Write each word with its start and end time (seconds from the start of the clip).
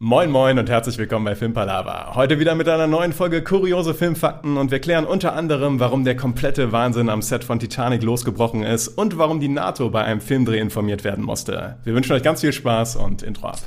Moin 0.00 0.30
moin 0.30 0.56
und 0.60 0.70
herzlich 0.70 0.96
willkommen 0.96 1.24
bei 1.24 1.34
Filmpalava. 1.34 2.14
Heute 2.14 2.38
wieder 2.38 2.54
mit 2.54 2.68
einer 2.68 2.86
neuen 2.86 3.12
Folge 3.12 3.42
Kuriose 3.42 3.94
Filmfakten 3.94 4.56
und 4.56 4.70
wir 4.70 4.78
klären 4.78 5.04
unter 5.04 5.32
anderem, 5.32 5.80
warum 5.80 6.04
der 6.04 6.14
komplette 6.14 6.70
Wahnsinn 6.70 7.08
am 7.08 7.20
Set 7.20 7.42
von 7.42 7.58
Titanic 7.58 8.04
losgebrochen 8.04 8.62
ist 8.62 8.86
und 8.86 9.18
warum 9.18 9.40
die 9.40 9.48
NATO 9.48 9.90
bei 9.90 10.04
einem 10.04 10.20
Filmdreh 10.20 10.60
informiert 10.60 11.02
werden 11.02 11.24
musste. 11.24 11.78
Wir 11.82 11.94
wünschen 11.94 12.12
euch 12.12 12.22
ganz 12.22 12.42
viel 12.42 12.52
Spaß 12.52 12.94
und 12.94 13.24
Intro 13.24 13.48
ab. 13.48 13.58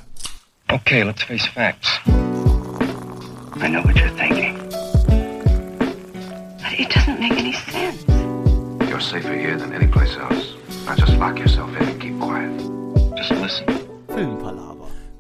Okay, 0.72 1.04
let's 1.04 1.22
face 1.22 1.46
facts. 1.48 2.00
I 2.08 3.68
know 3.68 3.84
what 3.84 3.98
you're 3.98 4.16
thinking. 4.16 4.58
But 6.60 6.80
it 6.80 6.88
doesn't 6.96 7.20
make 7.20 7.38
any 7.38 7.52
sense. 7.52 8.06
You're 8.90 9.02
safer 9.02 9.34
here 9.34 9.58
than 9.58 9.74
any 9.74 9.88
place 9.88 10.16
else. 10.16 10.56
Now 10.86 10.96
just 10.96 11.18
lock 11.18 11.38
yourself 11.38 11.70
in 11.78 11.90
and 11.90 12.00
keep 12.00 12.18
quiet. 12.22 12.58
Just 13.18 13.32
listen. 13.32 13.66
Filmpalaver. 14.08 14.71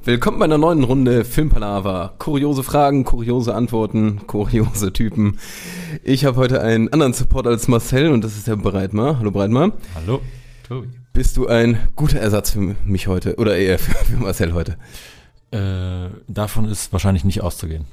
Willkommen 0.03 0.39
bei 0.39 0.45
einer 0.45 0.57
neuen 0.57 0.83
Runde 0.83 1.23
Filmpalaver. 1.23 2.13
Kuriose 2.17 2.63
Fragen, 2.63 3.03
kuriose 3.03 3.53
Antworten, 3.53 4.21
kuriose 4.27 4.91
Typen. 4.91 5.37
Ich 6.03 6.25
habe 6.25 6.37
heute 6.37 6.61
einen 6.61 6.91
anderen 6.91 7.13
Support 7.13 7.45
als 7.47 7.67
Marcel 7.67 8.11
und 8.11 8.23
das 8.23 8.35
ist 8.35 8.47
der 8.47 8.55
Breitmar. 8.55 9.19
Hallo 9.19 9.29
Breitmar. 9.31 9.73
Hallo, 9.93 10.21
Tobi. 10.67 10.87
Bist 11.13 11.37
du 11.37 11.47
ein 11.47 11.77
guter 11.95 12.19
Ersatz 12.19 12.51
für 12.51 12.75
mich 12.83 13.07
heute 13.07 13.35
oder 13.35 13.55
eher 13.55 13.77
für, 13.79 13.93
für 14.05 14.17
Marcel 14.17 14.53
heute? 14.53 14.77
Äh, 15.51 16.09
davon 16.27 16.65
ist 16.65 16.91
wahrscheinlich 16.93 17.23
nicht 17.23 17.41
auszugehen. 17.41 17.85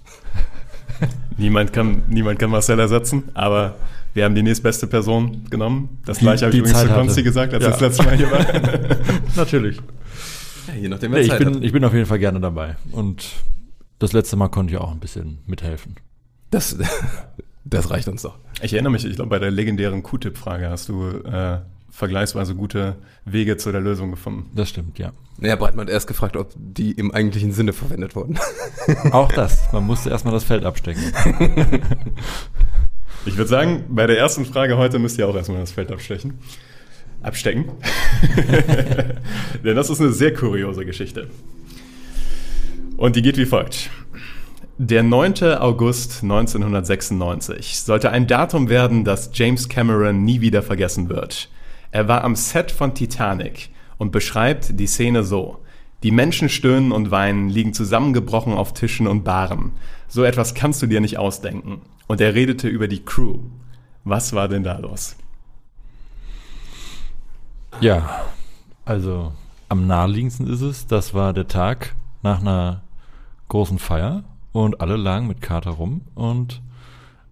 Niemand 1.36 1.72
kann, 1.72 2.02
niemand 2.08 2.38
kann 2.40 2.50
Marcel 2.50 2.80
ersetzen, 2.80 3.24
aber 3.34 3.76
wir 4.14 4.24
haben 4.24 4.34
die 4.34 4.42
nächstbeste 4.42 4.88
Person 4.88 5.44
genommen. 5.50 6.00
Das 6.06 6.18
gleiche 6.18 6.46
habe 6.46 6.50
ich 6.56 6.62
die 6.62 6.68
übrigens 6.68 6.78
Zeit 6.80 6.88
zu 6.88 6.94
Konsti 6.94 7.22
gesagt, 7.22 7.54
als 7.54 7.62
Ja. 7.62 7.70
das 7.70 7.80
letzte 7.80 8.02
Mal 8.02 8.16
hier 8.16 8.30
war. 8.32 8.44
Natürlich. 9.36 9.78
Ja, 10.68 10.74
je 10.74 10.88
nachdem, 10.88 11.12
Nee, 11.12 11.20
ich, 11.20 11.36
bin, 11.36 11.62
ich 11.62 11.72
bin 11.72 11.84
auf 11.84 11.92
jeden 11.92 12.06
Fall 12.06 12.18
gerne 12.18 12.40
dabei. 12.40 12.76
Und 12.92 13.26
das 13.98 14.12
letzte 14.12 14.36
Mal 14.36 14.48
konnte 14.48 14.72
ich 14.72 14.78
auch 14.78 14.92
ein 14.92 15.00
bisschen 15.00 15.38
mithelfen. 15.46 15.96
Das, 16.50 16.76
das 17.64 17.90
reicht 17.90 18.08
uns 18.08 18.22
doch. 18.22 18.38
Ich 18.62 18.72
erinnere 18.72 18.92
mich, 18.92 19.04
ich 19.04 19.16
glaube, 19.16 19.30
bei 19.30 19.38
der 19.38 19.50
legendären 19.50 20.02
Q-Tip-Frage 20.02 20.68
hast 20.70 20.88
du 20.88 21.08
äh, 21.08 21.58
vergleichsweise 21.90 22.54
gute 22.54 22.96
Wege 23.24 23.56
zu 23.56 23.72
der 23.72 23.80
Lösung 23.80 24.10
gefunden. 24.10 24.50
Das 24.54 24.68
stimmt, 24.68 24.98
ja. 24.98 25.12
Naja, 25.38 25.56
Breitmar 25.56 25.84
hat 25.84 25.90
erst 25.90 26.06
gefragt, 26.06 26.36
ob 26.36 26.52
die 26.56 26.92
im 26.92 27.12
eigentlichen 27.12 27.52
Sinne 27.52 27.72
verwendet 27.72 28.14
wurden. 28.16 28.38
Auch 29.12 29.32
das. 29.32 29.72
Man 29.72 29.84
musste 29.86 30.10
erstmal 30.10 30.34
das 30.34 30.44
Feld 30.44 30.64
abstecken. 30.64 31.02
Ich 33.26 33.36
würde 33.36 33.48
sagen, 33.48 33.84
bei 33.90 34.06
der 34.06 34.16
ersten 34.16 34.46
Frage 34.46 34.78
heute 34.78 34.98
müsst 34.98 35.18
ihr 35.18 35.28
auch 35.28 35.36
erstmal 35.36 35.60
das 35.60 35.72
Feld 35.72 35.92
abstechen. 35.92 36.38
Abstecken. 37.22 37.66
Denn 39.64 39.76
das 39.76 39.90
ist 39.90 40.00
eine 40.00 40.12
sehr 40.12 40.34
kuriose 40.34 40.84
Geschichte. 40.84 41.28
Und 42.96 43.16
die 43.16 43.22
geht 43.22 43.36
wie 43.36 43.46
folgt. 43.46 43.90
Der 44.76 45.02
9. 45.02 45.56
August 45.58 46.22
1996 46.22 47.80
sollte 47.80 48.10
ein 48.10 48.28
Datum 48.28 48.68
werden, 48.68 49.04
das 49.04 49.30
James 49.34 49.68
Cameron 49.68 50.24
nie 50.24 50.40
wieder 50.40 50.62
vergessen 50.62 51.08
wird. 51.08 51.48
Er 51.90 52.06
war 52.06 52.22
am 52.22 52.36
Set 52.36 52.70
von 52.70 52.94
Titanic 52.94 53.70
und 53.96 54.12
beschreibt 54.12 54.78
die 54.78 54.86
Szene 54.86 55.24
so. 55.24 55.58
Die 56.04 56.12
Menschen 56.12 56.48
stöhnen 56.48 56.92
und 56.92 57.10
weinen, 57.10 57.48
liegen 57.48 57.74
zusammengebrochen 57.74 58.52
auf 58.52 58.72
Tischen 58.72 59.08
und 59.08 59.24
Baren. 59.24 59.72
So 60.06 60.22
etwas 60.22 60.54
kannst 60.54 60.80
du 60.80 60.86
dir 60.86 61.00
nicht 61.00 61.18
ausdenken. 61.18 61.80
Und 62.06 62.20
er 62.20 62.34
redete 62.34 62.68
über 62.68 62.86
die 62.86 63.04
Crew. 63.04 63.38
Was 64.04 64.32
war 64.32 64.46
denn 64.46 64.62
da 64.62 64.78
los? 64.78 65.16
Ja, 67.80 68.24
also 68.84 69.32
am 69.68 69.86
naheliegendsten 69.86 70.46
ist 70.46 70.60
es, 70.62 70.86
das 70.86 71.14
war 71.14 71.32
der 71.32 71.46
Tag 71.48 71.94
nach 72.22 72.40
einer 72.40 72.82
großen 73.48 73.78
Feier 73.78 74.24
und 74.52 74.80
alle 74.80 74.96
lagen 74.96 75.26
mit 75.28 75.40
Kater 75.40 75.70
rum 75.70 76.02
und 76.14 76.60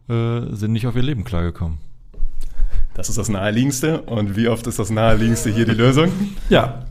äh, 0.09 0.55
sind 0.55 0.73
nicht 0.73 0.87
auf 0.87 0.95
ihr 0.97 1.03
Leben 1.03 1.25
klargekommen. 1.25 1.79
Das 2.95 3.09
ist 3.09 3.19
das 3.19 3.29
Naheliegendste. 3.29 4.03
Und 4.03 4.37
wie 4.37 4.49
oft 4.49 4.67
ist 4.67 4.79
das 4.79 4.89
Naheliegendste 4.91 5.51
hier 5.51 5.67
die 5.67 5.73
Lösung? 5.75 6.11
Ja, 6.49 6.87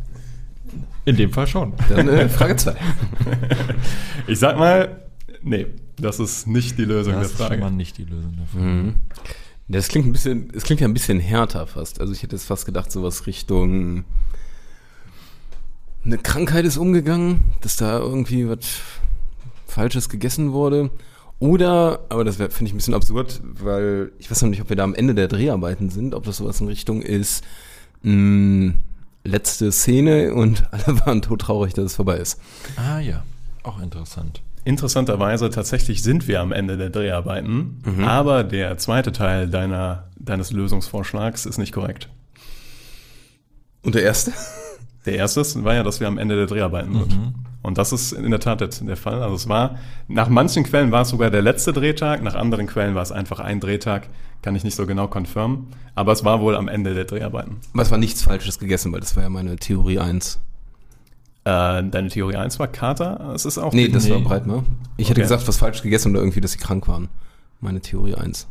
in 1.05 1.15
dem 1.15 1.31
Fall 1.31 1.47
schon. 1.47 1.73
Dann 1.89 2.07
äh, 2.09 2.29
Frage 2.29 2.55
2. 2.57 2.75
Ich 4.27 4.39
sag 4.39 4.57
mal, 4.57 5.01
nee, 5.41 5.67
das 5.97 6.19
ist 6.19 6.45
nicht 6.47 6.77
die 6.77 6.85
Lösung 6.85 7.13
Das 7.13 7.21
der 7.21 7.31
ist 7.31 7.37
schon 7.37 7.47
Frage. 7.47 7.61
mal 7.61 7.71
nicht 7.71 7.97
die 7.97 8.03
Lösung 8.05 8.35
dafür. 8.37 8.61
Mhm. 8.61 8.95
Das 9.67 9.87
klingt 9.87 10.05
ein 10.07 10.11
bisschen, 10.11 10.51
es 10.53 10.63
klingt 10.63 10.81
ja 10.81 10.87
ein 10.87 10.93
bisschen 10.93 11.19
härter 11.19 11.65
fast. 11.65 11.99
Also 11.99 12.13
ich 12.13 12.21
hätte 12.21 12.35
jetzt 12.35 12.45
fast 12.45 12.65
gedacht, 12.65 12.91
sowas 12.91 13.25
Richtung 13.25 14.05
eine 16.05 16.17
Krankheit 16.19 16.65
ist 16.65 16.77
umgegangen, 16.77 17.41
dass 17.61 17.77
da 17.77 17.97
irgendwie 17.97 18.47
was 18.47 18.59
Falsches 19.65 20.07
gegessen 20.07 20.51
wurde. 20.53 20.91
Oder, 21.39 22.05
aber 22.09 22.23
das 22.23 22.37
finde 22.37 22.65
ich 22.65 22.73
ein 22.73 22.77
bisschen 22.77 22.93
absurd, 22.93 23.41
weil 23.43 24.11
ich 24.19 24.31
weiß 24.31 24.41
noch 24.43 24.49
nicht, 24.49 24.61
ob 24.61 24.69
wir 24.69 24.75
da 24.75 24.83
am 24.83 24.95
Ende 24.95 25.15
der 25.15 25.27
Dreharbeiten 25.27 25.89
sind, 25.89 26.13
ob 26.13 26.23
das 26.23 26.37
sowas 26.37 26.61
in 26.61 26.67
Richtung 26.67 27.01
ist, 27.01 27.43
mh, 28.03 28.75
letzte 29.25 29.71
Szene 29.71 30.33
und 30.33 30.63
alle 30.71 30.99
waren 31.01 31.21
todtraurig, 31.21 31.73
dass 31.73 31.85
es 31.85 31.95
vorbei 31.95 32.17
ist. 32.17 32.39
Ah 32.77 32.99
ja, 32.99 33.23
auch 33.63 33.81
interessant. 33.81 34.41
Interessanterweise 34.65 35.49
tatsächlich 35.49 36.03
sind 36.03 36.27
wir 36.27 36.41
am 36.41 36.51
Ende 36.51 36.75
der 36.75 36.89
Dreharbeiten, 36.89 37.81
aber 38.03 38.43
der 38.43 38.77
zweite 38.77 39.11
Teil 39.11 39.47
deiner, 39.47 40.09
deines 40.17 40.51
Lösungsvorschlags 40.51 41.45
ist 41.45 41.57
nicht 41.59 41.71
korrekt. 41.71 42.09
Und 43.83 43.95
der 43.95 44.03
erste? 44.03 44.33
Der 45.05 45.15
erste 45.15 45.63
war 45.63 45.75
ja, 45.75 45.83
dass 45.83 45.99
wir 45.99 46.07
am 46.07 46.17
Ende 46.17 46.35
der 46.35 46.47
Dreharbeiten 46.47 46.93
sind. 46.93 47.13
Und 47.61 47.77
das 47.77 47.93
ist 47.93 48.11
in 48.11 48.31
der 48.31 48.39
Tat 48.39 48.59
der, 48.61 48.69
der 48.69 48.97
Fall. 48.97 49.21
Also 49.21 49.35
es 49.35 49.47
war, 49.47 49.77
nach 50.07 50.29
manchen 50.29 50.63
Quellen 50.63 50.91
war 50.91 51.03
es 51.03 51.09
sogar 51.09 51.29
der 51.29 51.43
letzte 51.43 51.73
Drehtag, 51.73 52.23
nach 52.23 52.33
anderen 52.35 52.65
Quellen 52.65 52.95
war 52.95 53.03
es 53.03 53.11
einfach 53.11 53.39
ein 53.39 53.59
Drehtag, 53.59 54.09
kann 54.41 54.55
ich 54.55 54.63
nicht 54.63 54.75
so 54.75 54.87
genau 54.87 55.07
confirmen. 55.07 55.67
Aber 55.93 56.11
es 56.11 56.23
war 56.23 56.41
wohl 56.41 56.55
am 56.55 56.67
Ende 56.67 56.95
der 56.95 57.05
Dreharbeiten. 57.05 57.57
Aber 57.73 57.83
es 57.83 57.91
war 57.91 57.99
nichts 57.99 58.23
Falsches 58.23 58.57
gegessen, 58.57 58.91
weil 58.93 58.99
das 58.99 59.15
war 59.15 59.23
ja 59.23 59.29
meine 59.29 59.55
Theorie 59.57 59.99
1. 59.99 60.39
Äh, 61.45 61.83
deine 61.83 62.09
Theorie 62.09 62.35
1 62.37 62.57
war 62.59 62.67
Kater? 62.67 63.31
Es 63.35 63.45
ist 63.45 63.57
auch 63.59 63.71
Nee, 63.71 63.87
das 63.87 64.05
Nee. 64.05 64.11
war 64.11 64.19
Breitmar. 64.21 64.63
Ich 64.97 65.09
hätte 65.09 65.21
Okay. 65.21 65.29
gesagt, 65.29 65.47
was 65.47 65.57
falsch 65.57 65.81
gegessen 65.83 66.11
oder 66.11 66.19
irgendwie, 66.21 66.41
dass 66.41 66.53
sie 66.53 66.57
krank 66.57 66.87
waren. 66.87 67.07
Meine 67.61 67.81
Theorie 67.81 68.15
1. 68.15 68.47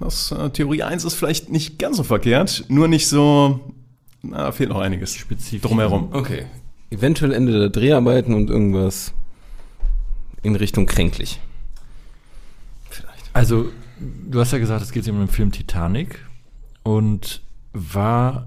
Das, 0.00 0.30
äh, 0.32 0.50
Theorie 0.50 0.82
1 0.82 1.04
ist 1.04 1.14
vielleicht 1.14 1.50
nicht 1.50 1.78
ganz 1.78 1.96
so 1.96 2.02
verkehrt, 2.02 2.64
nur 2.68 2.88
nicht 2.88 3.08
so, 3.08 3.60
na, 4.22 4.36
da 4.44 4.52
fehlt 4.52 4.68
noch 4.68 4.80
einiges 4.80 5.14
Spezifisch. 5.14 5.62
drumherum. 5.62 6.08
Okay. 6.12 6.44
Eventuell 6.90 7.32
Ende 7.32 7.58
der 7.58 7.70
Dreharbeiten 7.70 8.34
und 8.34 8.50
irgendwas 8.50 9.12
in 10.42 10.54
Richtung 10.56 10.84
kränklich. 10.86 11.40
Vielleicht. 12.90 13.30
Also, 13.32 13.66
du 14.30 14.40
hast 14.40 14.52
ja 14.52 14.58
gesagt, 14.58 14.82
es 14.82 14.92
geht 14.92 15.08
um 15.08 15.18
den 15.18 15.28
Film 15.28 15.50
Titanic. 15.52 16.18
Und 16.82 17.40
war 17.72 18.46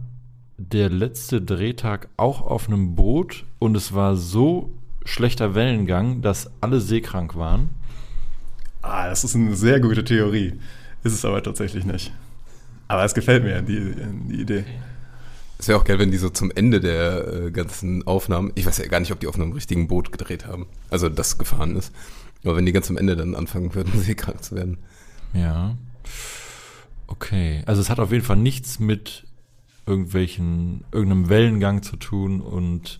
der 0.57 0.89
letzte 0.89 1.41
Drehtag 1.41 2.09
auch 2.17 2.41
auf 2.41 2.67
einem 2.67 2.95
Boot 2.95 3.45
und 3.59 3.77
es 3.77 3.93
war 3.93 4.15
so 4.15 4.71
schlechter 5.05 5.55
Wellengang, 5.55 6.21
dass 6.21 6.49
alle 6.61 6.81
seekrank 6.81 7.35
waren. 7.35 7.69
Ah, 8.81 9.07
das 9.07 9.23
ist 9.23 9.35
eine 9.35 9.55
sehr 9.55 9.79
gute 9.79 10.03
Theorie. 10.03 10.53
Ist 11.03 11.13
es 11.13 11.25
aber 11.25 11.41
tatsächlich 11.43 11.85
nicht. 11.85 12.11
Aber 12.87 13.03
es 13.03 13.13
gefällt 13.13 13.43
mir, 13.43 13.61
die, 13.61 13.93
die 14.29 14.41
Idee. 14.41 14.65
Es 15.59 15.67
wäre 15.67 15.79
auch 15.79 15.83
geil, 15.83 15.99
wenn 15.99 16.11
die 16.11 16.17
so 16.17 16.29
zum 16.29 16.51
Ende 16.51 16.79
der 16.79 17.27
äh, 17.27 17.51
ganzen 17.51 18.05
Aufnahmen, 18.05 18.51
ich 18.55 18.65
weiß 18.65 18.77
ja 18.77 18.87
gar 18.87 18.99
nicht, 18.99 19.11
ob 19.11 19.19
die 19.19 19.27
auf 19.27 19.35
einem 19.35 19.51
richtigen 19.51 19.87
Boot 19.87 20.11
gedreht 20.11 20.45
haben, 20.45 20.67
also 20.89 21.09
das 21.09 21.37
gefahren 21.37 21.75
ist, 21.75 21.91
aber 22.43 22.55
wenn 22.55 22.65
die 22.65 22.71
ganz 22.71 22.89
am 22.89 22.97
Ende 22.97 23.15
dann 23.15 23.35
anfangen 23.35 23.73
würden, 23.73 23.99
seekrank 23.99 24.43
zu 24.43 24.55
werden. 24.55 24.77
Ja. 25.33 25.75
Okay. 27.07 27.63
Also 27.65 27.81
es 27.81 27.89
hat 27.89 27.99
auf 27.99 28.11
jeden 28.11 28.23
Fall 28.23 28.37
nichts 28.37 28.79
mit 28.79 29.26
irgendwelchen, 29.87 30.83
irgendeinem 30.91 31.29
Wellengang 31.29 31.81
zu 31.81 31.95
tun 31.95 32.41
und 32.41 32.99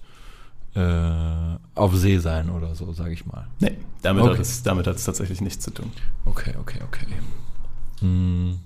äh, 0.75 1.57
auf 1.75 1.95
See 1.95 2.17
sein 2.19 2.49
oder 2.49 2.75
so, 2.75 2.93
sage 2.93 3.11
ich 3.13 3.25
mal. 3.25 3.47
Nee, 3.59 3.77
damit, 4.01 4.23
Okay. 4.23 4.33
hat 4.33 4.39
es, 4.39 4.63
damit 4.63 4.85
tatsächlich 4.85 5.41
nichts 5.41 5.63
zu 5.63 5.71
tun. 5.71 5.91
Okay, 6.25 6.53
okay, 6.59 6.79
okay. 6.87 7.05
Hm. 7.99 8.59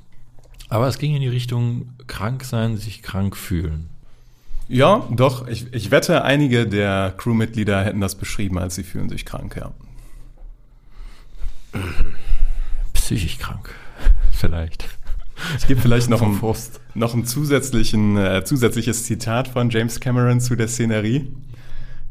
Aber 0.69 0.88
es 0.88 0.97
ging 0.97 1.15
in 1.15 1.21
die 1.21 1.27
Richtung 1.27 1.89
krank 2.07 2.44
sein, 2.44 2.77
sich 2.77 3.01
krank 3.01 3.35
fühlen. 3.35 3.89
Ja, 4.67 5.06
doch, 5.12 5.47
ich, 5.47 5.74
ich 5.74 5.91
wette, 5.91 6.24
einige 6.24 6.65
der 6.65 7.13
Crewmitglieder 7.17 7.83
hätten 7.83 8.00
das 8.00 8.15
beschrieben, 8.15 8.57
als 8.57 8.75
sie 8.75 8.83
fühlen 8.83 9.09
sich 9.09 9.25
krank, 9.25 9.57
ja. 9.57 9.71
Psychisch 12.94 13.38
krank. 13.38 13.74
Vielleicht. 14.31 14.88
Ich 15.57 15.67
gebe 15.67 15.81
vielleicht 15.81 16.09
noch 16.09 16.21
ein, 16.21 16.39
noch 16.93 17.13
ein 17.13 17.25
zusätzlichen, 17.25 18.17
äh, 18.17 18.43
zusätzliches 18.43 19.05
Zitat 19.05 19.47
von 19.47 19.69
James 19.69 19.99
Cameron 19.99 20.39
zu 20.39 20.55
der 20.55 20.67
Szenerie. 20.67 21.31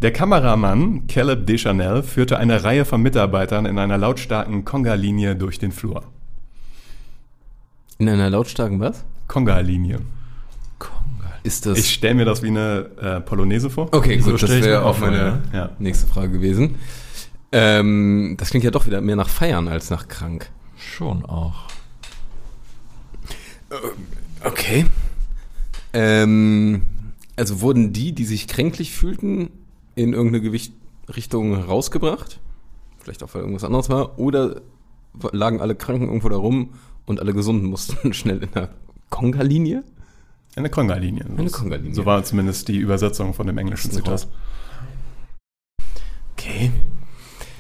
Der 0.03 0.13
Kameramann 0.13 1.07
Caleb 1.09 1.47
Deschanel 1.47 2.03
führte 2.03 2.39
eine 2.39 2.65
Reihe 2.65 2.87
von 2.87 3.03
Mitarbeitern 3.03 3.67
in 3.67 3.79
einer 3.79 3.99
lautstarken 3.99 4.65
Conga-Linie 4.65 5.37
durch 5.37 5.59
den 5.59 5.73
Flur. 5.73 6.05
In 7.99 8.09
einer 8.09 8.31
lautstarken 8.31 8.81
was? 8.81 9.05
Conga-Linie. 9.29 9.99
Konga. 10.79 11.31
Ist 11.43 11.67
das. 11.67 11.77
Ich 11.79 11.93
stelle 11.93 12.15
mir 12.15 12.25
das 12.25 12.43
wie 12.43 12.49
eine 12.49 12.87
äh, 12.99 13.21
Polonaise 13.21 13.69
vor. 13.69 13.89
okay, 13.93 14.19
So 14.21 14.31
gut, 14.31 14.43
das 14.43 14.51
wäre 14.51 14.85
auch 14.85 14.99
meine 14.99 15.43
ja. 15.53 15.71
nächste 15.79 16.07
Frage 16.07 16.33
gewesen. 16.33 16.77
Ähm, 17.53 18.37
das 18.39 18.51
klingt 18.51 18.65
ja 18.65 18.71
doch 18.71 18.87
wieder 18.87 19.03
mehr 19.03 19.17
nach 19.17 19.29
Feiern 19.29 19.69
als 19.69 19.91
nach 19.91 20.09
krank. 20.09 20.51
Schon 20.77 21.27
auch. 21.27 21.70
Okay. 24.45 24.87
Ähm, 25.93 26.83
also 27.37 27.61
wurden 27.61 27.93
die, 27.93 28.13
die 28.13 28.25
sich 28.25 28.49
kränklich 28.49 28.93
fühlten, 28.93 29.51
in 29.95 30.13
irgendeine 30.13 30.43
Gewicht 30.43 30.73
Richtung 31.09 31.55
rausgebracht? 31.55 32.41
Vielleicht 32.99 33.23
auch, 33.23 33.35
weil 33.35 33.43
irgendwas 33.43 33.65
anderes 33.65 33.89
war? 33.89 34.19
Oder 34.19 34.61
lagen 35.33 35.61
alle 35.61 35.75
Kranken 35.75 36.07
irgendwo 36.07 36.29
da 36.29 36.37
rum 36.37 36.71
und 37.07 37.21
alle 37.21 37.33
Gesunden 37.33 37.69
mussten 37.69 38.13
schnell 38.13 38.43
in 38.43 38.51
der 38.53 38.71
Konga-Linie? 39.11 39.85
Eine 40.57 40.69
Konga-Linie. 40.69 41.27
Eine 41.37 41.51
Konga-Linie. 41.51 41.95
So 41.95 42.07
war 42.07 42.23
zumindest 42.25 42.69
die 42.69 42.77
Übersetzung 42.77 43.35
von 43.35 43.47
dem 43.47 43.59
englischen 43.59 43.91
Zitat. 43.91 44.27
Okay. 46.33 46.73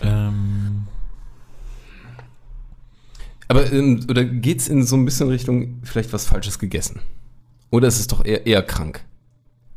Ähm, 0.02 0.59
Aber 3.50 3.73
ähm, 3.73 4.06
oder 4.08 4.25
geht's 4.25 4.69
in 4.69 4.85
so 4.85 4.94
ein 4.94 5.05
bisschen 5.05 5.29
Richtung 5.29 5.81
vielleicht 5.82 6.12
was 6.12 6.25
Falsches 6.25 6.61
gegessen? 6.61 7.00
Oder 7.70 7.88
ist 7.88 7.99
es 7.99 8.06
doch 8.06 8.25
eher, 8.25 8.47
eher 8.47 8.62
krank? 8.62 9.05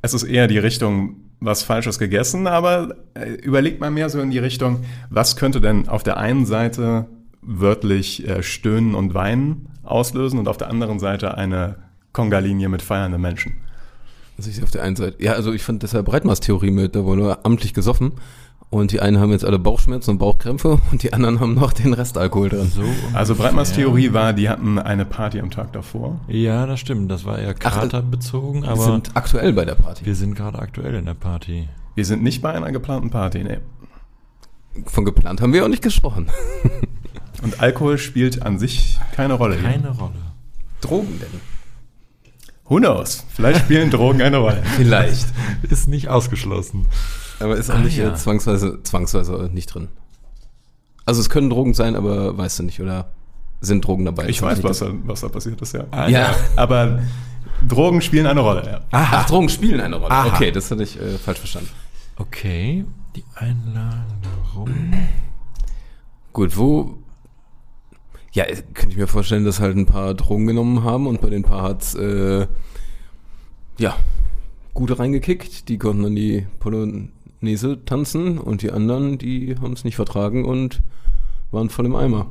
Es 0.03 0.13
ist 0.13 0.21
eher 0.21 0.45
die 0.45 0.59
Richtung, 0.59 1.15
was 1.39 1.63
Falsches 1.63 1.97
gegessen, 1.97 2.45
aber 2.45 2.95
äh, 3.15 3.31
überlegt 3.31 3.81
mal 3.81 3.89
mehr 3.89 4.11
so 4.11 4.21
in 4.21 4.29
die 4.29 4.37
Richtung, 4.37 4.85
was 5.09 5.37
könnte 5.37 5.59
denn 5.59 5.89
auf 5.89 6.03
der 6.03 6.17
einen 6.17 6.45
Seite 6.45 7.07
wörtlich 7.41 8.27
äh, 8.27 8.43
Stöhnen 8.43 8.93
und 8.93 9.15
Weinen 9.15 9.69
auslösen 9.81 10.37
und 10.37 10.47
auf 10.47 10.57
der 10.57 10.69
anderen 10.69 10.99
Seite 10.99 11.35
eine 11.35 11.77
Konga-Linie 12.11 12.69
mit 12.69 12.83
feiernden 12.83 13.19
Menschen. 13.19 13.55
Also 14.37 14.51
ich 14.51 14.61
auf 14.61 14.69
der 14.69 14.83
einen 14.83 14.95
Seite, 14.95 15.23
ja, 15.23 15.33
also 15.33 15.51
ich 15.51 15.63
fand 15.63 15.81
deshalb 15.81 16.05
Breitmaß-Theorie 16.05 16.69
mit, 16.69 16.95
da 16.95 17.05
wurde 17.05 17.21
nur 17.21 17.43
amtlich 17.43 17.73
gesoffen 17.73 18.11
und 18.79 18.91
die 18.91 18.99
einen 18.99 19.19
haben 19.19 19.31
jetzt 19.31 19.45
alle 19.45 19.59
Bauchschmerzen 19.59 20.11
und 20.11 20.17
Bauchkrämpfe 20.17 20.79
und 20.91 21.03
die 21.03 21.13
anderen 21.13 21.39
haben 21.39 21.53
noch 21.53 21.73
den 21.73 21.93
Restalkohol 21.93 22.49
drin. 22.49 22.71
so 22.73 22.83
Also. 23.13 23.35
Breitmanns 23.35 23.73
Theorie 23.73 24.13
war, 24.13 24.33
die 24.33 24.49
hatten 24.49 24.79
eine 24.79 25.05
Party 25.05 25.39
am 25.39 25.51
Tag 25.51 25.73
davor. 25.73 26.19
Ja, 26.27 26.65
das 26.65 26.79
stimmt. 26.79 27.09
Das 27.11 27.25
war 27.25 27.39
eher 27.39 27.53
katerbezogen, 27.53 28.63
Wir 28.63 28.69
aber 28.69 28.83
sind 28.83 29.11
aktuell 29.15 29.53
bei 29.53 29.65
der 29.65 29.75
Party. 29.75 30.05
wir 30.05 30.15
sind 30.15 30.35
gerade 30.35 30.59
aktuell 30.59 30.95
in 30.95 31.05
der 31.05 31.13
Party. 31.13 31.67
Wir 31.95 32.05
sind 32.05 32.23
nicht 32.23 32.41
bei 32.41 32.51
einer 32.53 32.71
geplanten 32.71 33.09
Party, 33.09 33.43
nee. 33.43 33.59
Von 34.85 35.05
geplant 35.05 35.41
haben 35.41 35.53
wir 35.53 35.63
auch 35.63 35.69
nicht 35.69 35.83
gesprochen. 35.83 36.27
Und 37.43 37.59
Alkohol 37.59 37.97
spielt 37.97 38.41
an 38.41 38.57
sich 38.57 38.99
keine 39.15 39.33
Rolle. 39.33 39.55
hier. 39.59 39.69
Keine 39.69 39.89
Rolle. 39.89 40.13
Drogen 40.81 41.19
denn? 41.19 41.41
Who 42.65 42.77
knows? 42.77 43.25
Vielleicht 43.29 43.59
spielen 43.59 43.89
Drogen 43.91 44.21
eine 44.21 44.37
Rolle. 44.37 44.63
Vielleicht. 44.77 45.27
Ist 45.69 45.87
nicht 45.87 46.07
ausgeschlossen. 46.07 46.87
Aber 47.43 47.55
ist 47.57 47.69
auch 47.69 47.75
Ah, 47.75 47.79
nicht 47.79 47.97
ja. 47.97 48.11
äh, 48.11 48.15
zwangsweise, 48.15 48.81
zwangsweise 48.83 49.49
nicht 49.53 49.67
drin. 49.67 49.89
Also 51.05 51.19
es 51.21 51.29
können 51.29 51.49
Drogen 51.49 51.73
sein, 51.73 51.95
aber 51.95 52.37
weißt 52.37 52.59
du 52.59 52.63
nicht, 52.63 52.79
oder 52.81 53.11
sind 53.61 53.85
Drogen 53.85 54.05
dabei? 54.05 54.27
Ich 54.29 54.41
weiß, 54.41 54.63
was 54.63 54.79
da, 54.79 54.87
was 55.03 55.21
da 55.21 55.27
passiert 55.29 55.61
ist, 55.61 55.73
ja. 55.73 55.85
Ah, 55.91 56.07
Ja. 56.07 56.35
Aber 56.55 56.99
Drogen 57.67 58.01
spielen 58.01 58.25
eine 58.25 58.39
Rolle, 58.41 58.65
ja. 58.65 58.81
Ach, 58.91 59.25
Drogen 59.27 59.49
spielen 59.49 59.79
eine 59.81 59.97
Rolle. 59.97 60.11
Aha. 60.11 60.27
Okay, 60.35 60.51
das 60.51 60.71
hatte 60.71 60.83
ich 60.83 60.99
äh, 60.99 61.17
falsch 61.17 61.39
verstanden. 61.39 61.69
Okay, 62.17 62.85
die 63.15 63.23
Einlagen 63.35 64.21
darum. 64.21 64.93
Gut, 66.31 66.57
wo. 66.57 66.97
Ja, 68.31 68.45
könnte 68.45 68.89
ich 68.89 68.97
mir 68.97 69.07
vorstellen, 69.07 69.45
dass 69.45 69.59
halt 69.59 69.77
ein 69.77 69.85
paar 69.85 70.13
Drogen 70.15 70.47
genommen 70.47 70.83
haben 70.83 71.05
und 71.07 71.21
bei 71.21 71.29
den 71.29 71.43
paar 71.43 71.61
hat's 71.63 71.93
äh, 71.95 72.47
ja 73.77 73.95
gute 74.73 74.97
reingekickt. 74.97 75.69
Die 75.69 75.77
konnten 75.77 76.03
dann 76.03 76.15
die 76.15 76.47
Polonaise 77.43 77.77
tanzen 77.85 78.37
und 78.37 78.61
die 78.61 78.71
anderen, 78.71 79.17
die 79.17 79.55
haben 79.61 79.73
es 79.73 79.83
nicht 79.83 79.97
vertragen 79.97 80.45
und 80.45 80.81
waren 81.51 81.69
voll 81.69 81.85
im 81.85 81.95
Eimer. 81.95 82.27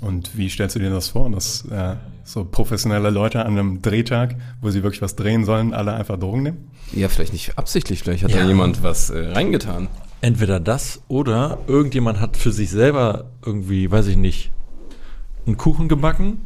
Und 0.00 0.36
wie 0.36 0.48
stellst 0.48 0.74
du 0.74 0.80
dir 0.80 0.90
das 0.90 1.08
vor, 1.10 1.30
dass 1.30 1.64
äh, 1.66 1.94
so 2.24 2.44
professionelle 2.44 3.10
Leute 3.10 3.44
an 3.44 3.52
einem 3.52 3.80
Drehtag, 3.82 4.34
wo 4.60 4.70
sie 4.70 4.82
wirklich 4.82 5.02
was 5.02 5.14
drehen 5.14 5.44
sollen, 5.44 5.72
alle 5.74 5.92
einfach 5.92 6.18
Drogen 6.18 6.42
nehmen? 6.42 6.70
Ja, 6.92 7.08
vielleicht 7.08 7.32
nicht 7.32 7.58
absichtlich, 7.58 8.00
vielleicht 8.02 8.24
hat 8.24 8.30
Ja. 8.32 8.42
da 8.42 8.48
jemand 8.48 8.82
was 8.82 9.10
äh, 9.10 9.26
reingetan. 9.32 9.88
Entweder 10.22 10.58
das 10.58 11.00
oder 11.08 11.58
irgendjemand 11.68 12.18
hat 12.20 12.36
für 12.36 12.50
sich 12.50 12.70
selber 12.70 13.26
irgendwie, 13.44 13.90
weiß 13.90 14.06
ich 14.08 14.16
nicht, 14.16 14.50
einen 15.46 15.56
Kuchen 15.58 15.88
gebacken, 15.88 16.40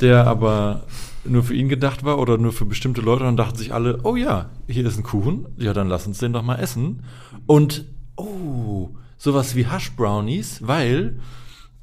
der 0.00 0.26
aber 0.26 0.84
nur 1.28 1.42
für 1.42 1.54
ihn 1.54 1.68
gedacht 1.68 2.04
war 2.04 2.18
oder 2.18 2.38
nur 2.38 2.52
für 2.52 2.66
bestimmte 2.66 3.00
Leute 3.00 3.26
und 3.26 3.36
dachten 3.36 3.56
sich 3.56 3.72
alle, 3.72 4.00
oh 4.02 4.16
ja, 4.16 4.50
hier 4.68 4.84
ist 4.86 4.96
ein 4.96 5.02
Kuchen, 5.02 5.46
ja, 5.56 5.72
dann 5.72 5.88
lass 5.88 6.06
uns 6.06 6.18
den 6.18 6.32
doch 6.32 6.42
mal 6.42 6.56
essen. 6.56 7.02
Und, 7.46 7.84
oh, 8.16 8.90
sowas 9.16 9.54
wie 9.56 9.66
Hash 9.66 9.92
Brownies, 9.92 10.66
weil, 10.66 11.18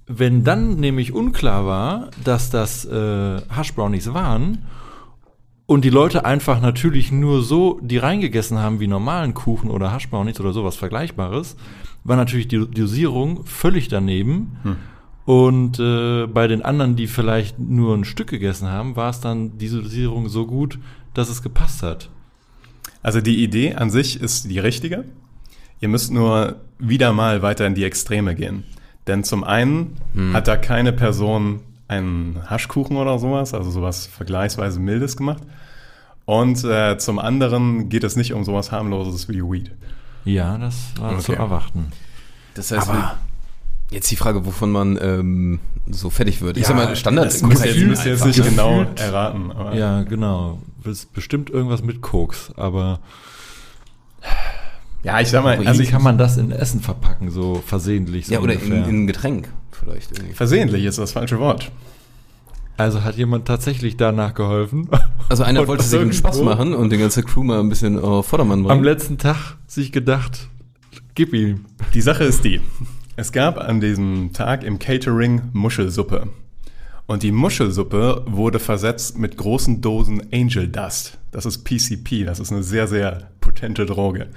wenn 0.05 0.43
dann 0.43 0.75
nämlich 0.75 1.13
unklar 1.13 1.65
war, 1.65 2.09
dass 2.23 2.49
das 2.49 2.85
äh, 2.85 3.41
Hash 3.49 3.73
Brownies 3.73 4.13
waren 4.13 4.65
und 5.65 5.85
die 5.85 5.89
Leute 5.89 6.25
einfach 6.25 6.61
natürlich 6.61 7.11
nur 7.11 7.41
so 7.41 7.79
die 7.81 7.97
reingegessen 7.97 8.59
haben 8.59 8.79
wie 8.79 8.87
normalen 8.87 9.33
Kuchen 9.33 9.69
oder 9.69 9.91
Haschbrownies 9.91 10.39
oder 10.39 10.53
sowas 10.53 10.75
Vergleichbares, 10.75 11.55
war 12.03 12.17
natürlich 12.17 12.47
die 12.47 12.59
Dosierung 12.69 13.45
völlig 13.45 13.87
daneben. 13.87 14.57
Und 15.25 15.79
äh, 15.79 16.27
bei 16.27 16.47
den 16.47 16.61
anderen, 16.63 16.95
die 16.95 17.07
vielleicht 17.07 17.57
nur 17.59 17.95
ein 17.95 18.03
Stück 18.03 18.27
gegessen 18.29 18.67
haben, 18.67 18.95
war 18.95 19.09
es 19.09 19.21
dann 19.21 19.57
diese 19.57 19.81
Dosierung 19.81 20.27
so 20.27 20.45
gut, 20.45 20.79
dass 21.13 21.29
es 21.29 21.41
gepasst 21.41 21.81
hat. 21.83 22.09
Also 23.01 23.21
die 23.21 23.43
Idee 23.43 23.75
an 23.75 23.89
sich 23.89 24.19
ist 24.19 24.49
die 24.49 24.59
richtige. 24.59 25.05
Ihr 25.79 25.87
müsst 25.89 26.11
nur 26.11 26.57
wieder 26.79 27.13
mal 27.13 27.41
weiter 27.41 27.65
in 27.67 27.75
die 27.75 27.83
Extreme 27.83 28.35
gehen. 28.35 28.63
Denn 29.07 29.23
zum 29.23 29.43
einen 29.43 29.97
hat 30.33 30.47
da 30.47 30.55
keine 30.55 30.93
Person 30.93 31.59
einen 31.89 32.39
Haschkuchen 32.49 32.95
oder 32.95 33.19
sowas, 33.19 33.53
also 33.53 33.69
sowas 33.71 34.07
vergleichsweise 34.07 34.79
Mildes 34.79 35.17
gemacht. 35.17 35.43
Und 36.25 36.63
äh, 36.63 36.97
zum 36.97 37.19
anderen 37.19 37.89
geht 37.89 38.05
es 38.05 38.15
nicht 38.15 38.33
um 38.33 38.45
sowas 38.45 38.71
harmloses 38.71 39.27
wie 39.27 39.41
Weed. 39.41 39.71
Ja, 40.23 40.57
das 40.57 40.93
war 40.97 41.19
zu 41.19 41.33
Okay. 41.33 41.41
erwarten. 41.41 41.87
Das 42.53 42.71
heißt, 42.71 42.89
Aber- 42.89 43.17
jetzt 43.93 44.09
die 44.11 44.15
Frage, 44.15 44.45
wovon 44.45 44.71
man 44.71 44.97
ähm, 45.01 45.59
so 45.89 46.09
fertig 46.09 46.41
wird. 46.41 46.57
Ich 46.57 46.63
Ja, 46.63 46.69
sag 46.69 46.75
mal, 46.77 46.95
Standard 46.95 47.25
das 47.27 47.41
müsst 47.43 47.65
ihr 47.65 47.73
jetzt, 47.75 48.05
jetzt 48.05 48.25
nicht 48.25 48.43
genau 48.43 48.85
erraten. 48.95 49.51
Aber 49.51 49.75
Ja, 49.75 50.03
genau. 50.03 50.59
Das 50.83 50.99
ist 50.99 51.13
bestimmt 51.13 51.49
irgendwas 51.49 51.81
mit 51.83 52.01
Koks, 52.01 52.51
aber 52.57 52.99
ja, 55.03 55.19
ich 55.19 55.29
sag 55.29 55.43
mal, 55.43 55.59
wie 55.61 55.67
also 55.67 55.81
ich, 55.81 55.89
kann 55.91 56.01
man 56.03 56.17
das 56.17 56.37
in 56.37 56.51
Essen 56.51 56.79
verpacken, 56.81 57.29
so 57.29 57.61
versehentlich? 57.65 58.27
So 58.27 58.33
Ja, 58.33 58.39
oder 58.39 58.53
in, 58.53 58.59
ungefähr? 58.61 58.87
in 58.87 59.03
ein 59.03 59.07
Getränk 59.07 59.49
vielleicht 59.71 60.11
irgendwie. 60.17 60.33
versehentlich 60.33 60.85
ist 60.85 60.97
das 60.97 61.11
falsche 61.11 61.39
Wort. 61.39 61.71
Also 62.77 63.03
hat 63.03 63.15
jemand 63.17 63.45
tatsächlich 63.45 63.97
danach 63.97 64.33
geholfen? 64.33 64.89
Also 65.29 65.43
einer 65.43 65.67
wollte 65.67 65.83
sich 65.83 65.99
einen 65.99 66.11
Spaß 66.13 66.41
machen 66.41 66.73
und 66.73 66.91
die 66.91 66.97
ganze 66.97 67.21
Crew 67.23 67.43
mal 67.43 67.59
ein 67.59 67.69
bisschen 67.69 67.99
auf 67.99 68.27
Vordermann 68.27 68.63
bringen. 68.63 68.77
Am 68.79 68.83
letzten 68.83 69.17
Tag 69.17 69.57
sich 69.67 69.91
gedacht, 69.91 70.49
gib 71.15 71.33
ihm. 71.33 71.65
Die 71.93 72.01
Sache 72.01 72.23
ist 72.23 72.43
die, 72.43 72.61
es 73.15 73.31
gab 73.31 73.57
an 73.59 73.79
diesem 73.79 74.33
Tag 74.33 74.63
im 74.63 74.79
Catering 74.79 75.41
Muschelsuppe. 75.53 76.29
Und 77.05 77.21
die 77.21 77.31
Muschelsuppe 77.31 78.23
wurde 78.27 78.59
versetzt 78.59 79.17
mit 79.17 79.37
großen 79.37 79.81
Dosen 79.81 80.33
Angel 80.33 80.67
Dust. 80.67 81.19
Das 81.31 81.45
ist 81.45 81.63
PCP, 81.63 82.23
das 82.23 82.39
ist 82.39 82.51
eine 82.51 82.63
sehr, 82.63 82.87
sehr 82.87 83.29
potente 83.41 83.85
Droge. 83.85 84.29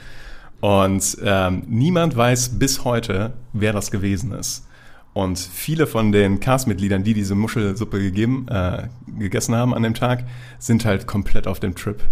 Und 0.61 1.17
ähm, 1.23 1.63
niemand 1.69 2.17
weiß 2.17 2.59
bis 2.59 2.85
heute, 2.85 3.35
wer 3.53 3.73
das 3.73 3.91
gewesen 3.91 4.33
ist. 4.33 4.67
Und 5.15 5.39
viele 5.39 5.87
von 5.87 6.13
den 6.13 6.41
Castmitgliedern, 6.41 7.05
die 7.05 7.15
diese 7.15 7.35
Muschelsuppe 7.35 7.99
gegeben, 7.99 8.47
äh, 8.51 8.89
gegessen 9.19 9.55
haben 9.55 9.73
an 9.73 9.83
dem 9.83 9.95
Tag, 9.95 10.25
sind 10.59 10.85
halt 10.85 11.07
komplett 11.07 11.47
auf 11.47 11.61
dem 11.61 11.75
Trip 11.75 12.03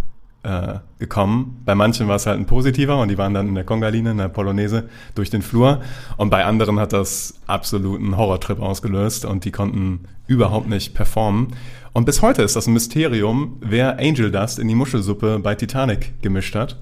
äh, 0.44 0.78
gekommen. 0.98 1.62
Bei 1.64 1.74
manchen 1.74 2.06
war 2.06 2.16
es 2.16 2.26
halt 2.26 2.38
ein 2.38 2.46
positiver 2.46 2.98
und 3.00 3.08
die 3.08 3.18
waren 3.18 3.34
dann 3.34 3.48
in 3.48 3.54
der 3.54 3.64
Kongaline, 3.64 4.12
in 4.12 4.18
der 4.18 4.28
Polonaise 4.28 4.88
durch 5.14 5.30
den 5.30 5.42
Flur. 5.42 5.80
Und 6.16 6.30
bei 6.30 6.44
anderen 6.44 6.78
hat 6.78 6.92
das 6.92 7.34
absoluten 7.46 8.16
Horrortrip 8.16 8.60
ausgelöst 8.60 9.24
und 9.24 9.44
die 9.44 9.50
konnten 9.50 10.00
überhaupt 10.26 10.68
nicht 10.68 10.94
performen. 10.94 11.48
Und 11.92 12.04
bis 12.04 12.22
heute 12.22 12.42
ist 12.42 12.56
das 12.56 12.66
ein 12.66 12.74
Mysterium, 12.74 13.56
wer 13.60 13.98
Angel 13.98 14.30
Dust 14.30 14.58
in 14.58 14.68
die 14.68 14.74
Muschelsuppe 14.74 15.38
bei 15.38 15.54
Titanic 15.54 16.20
gemischt 16.22 16.54
hat. 16.54 16.78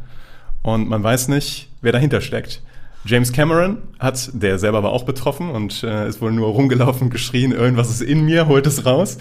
Und 0.63 0.89
man 0.89 1.03
weiß 1.03 1.29
nicht, 1.29 1.71
wer 1.81 1.93
dahinter 1.93 2.21
steckt. 2.21 2.63
James 3.05 3.33
Cameron 3.33 3.79
hat, 3.99 4.31
der 4.33 4.59
selber 4.59 4.83
war 4.83 4.93
auch 4.93 5.05
betroffen 5.05 5.51
und 5.51 5.83
äh, 5.83 6.09
ist 6.09 6.21
wohl 6.21 6.33
nur 6.33 6.49
rumgelaufen 6.49 7.11
geschrien, 7.11 7.51
irgendwas 7.51 7.91
ist 7.91 8.01
in 8.01 8.25
mir, 8.25 8.47
holt 8.47 8.67
es 8.67 8.87
raus. 8.87 9.19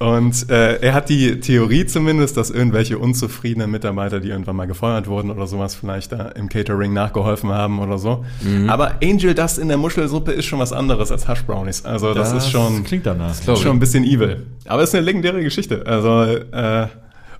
Und 0.00 0.48
äh, 0.48 0.76
er 0.80 0.94
hat 0.94 1.10
die 1.10 1.40
Theorie 1.40 1.84
zumindest, 1.84 2.34
dass 2.38 2.48
irgendwelche 2.50 2.98
unzufriedenen 2.98 3.70
Mitarbeiter, 3.70 4.18
die 4.18 4.30
irgendwann 4.30 4.56
mal 4.56 4.66
gefeuert 4.66 5.06
wurden 5.08 5.30
oder 5.30 5.46
sowas, 5.46 5.74
vielleicht 5.74 6.12
da 6.12 6.30
im 6.30 6.48
Catering 6.48 6.94
nachgeholfen 6.94 7.50
haben 7.50 7.78
oder 7.80 7.98
so. 7.98 8.24
Aber 8.66 8.94
Angel 9.02 9.34
Dust 9.34 9.58
in 9.58 9.68
der 9.68 9.76
Muschelsuppe 9.76 10.32
ist 10.32 10.46
schon 10.46 10.58
was 10.58 10.72
anderes 10.72 11.12
als 11.12 11.28
Hash 11.28 11.44
Brownies. 11.44 11.84
Also 11.84 12.14
das, 12.14 12.32
ist 12.32 12.50
schon, 12.50 12.82
klingt 12.82 13.04
danach. 13.04 13.38
glaub 13.44 13.58
ich. 13.58 13.62
schon 13.62 13.76
ein 13.76 13.78
bisschen 13.78 14.04
evil. 14.04 14.46
Aber 14.66 14.82
es 14.82 14.88
ist 14.88 14.94
eine 14.94 15.04
legendäre 15.04 15.42
Geschichte. 15.42 15.84
Also 15.86 16.22
äh, 16.50 16.86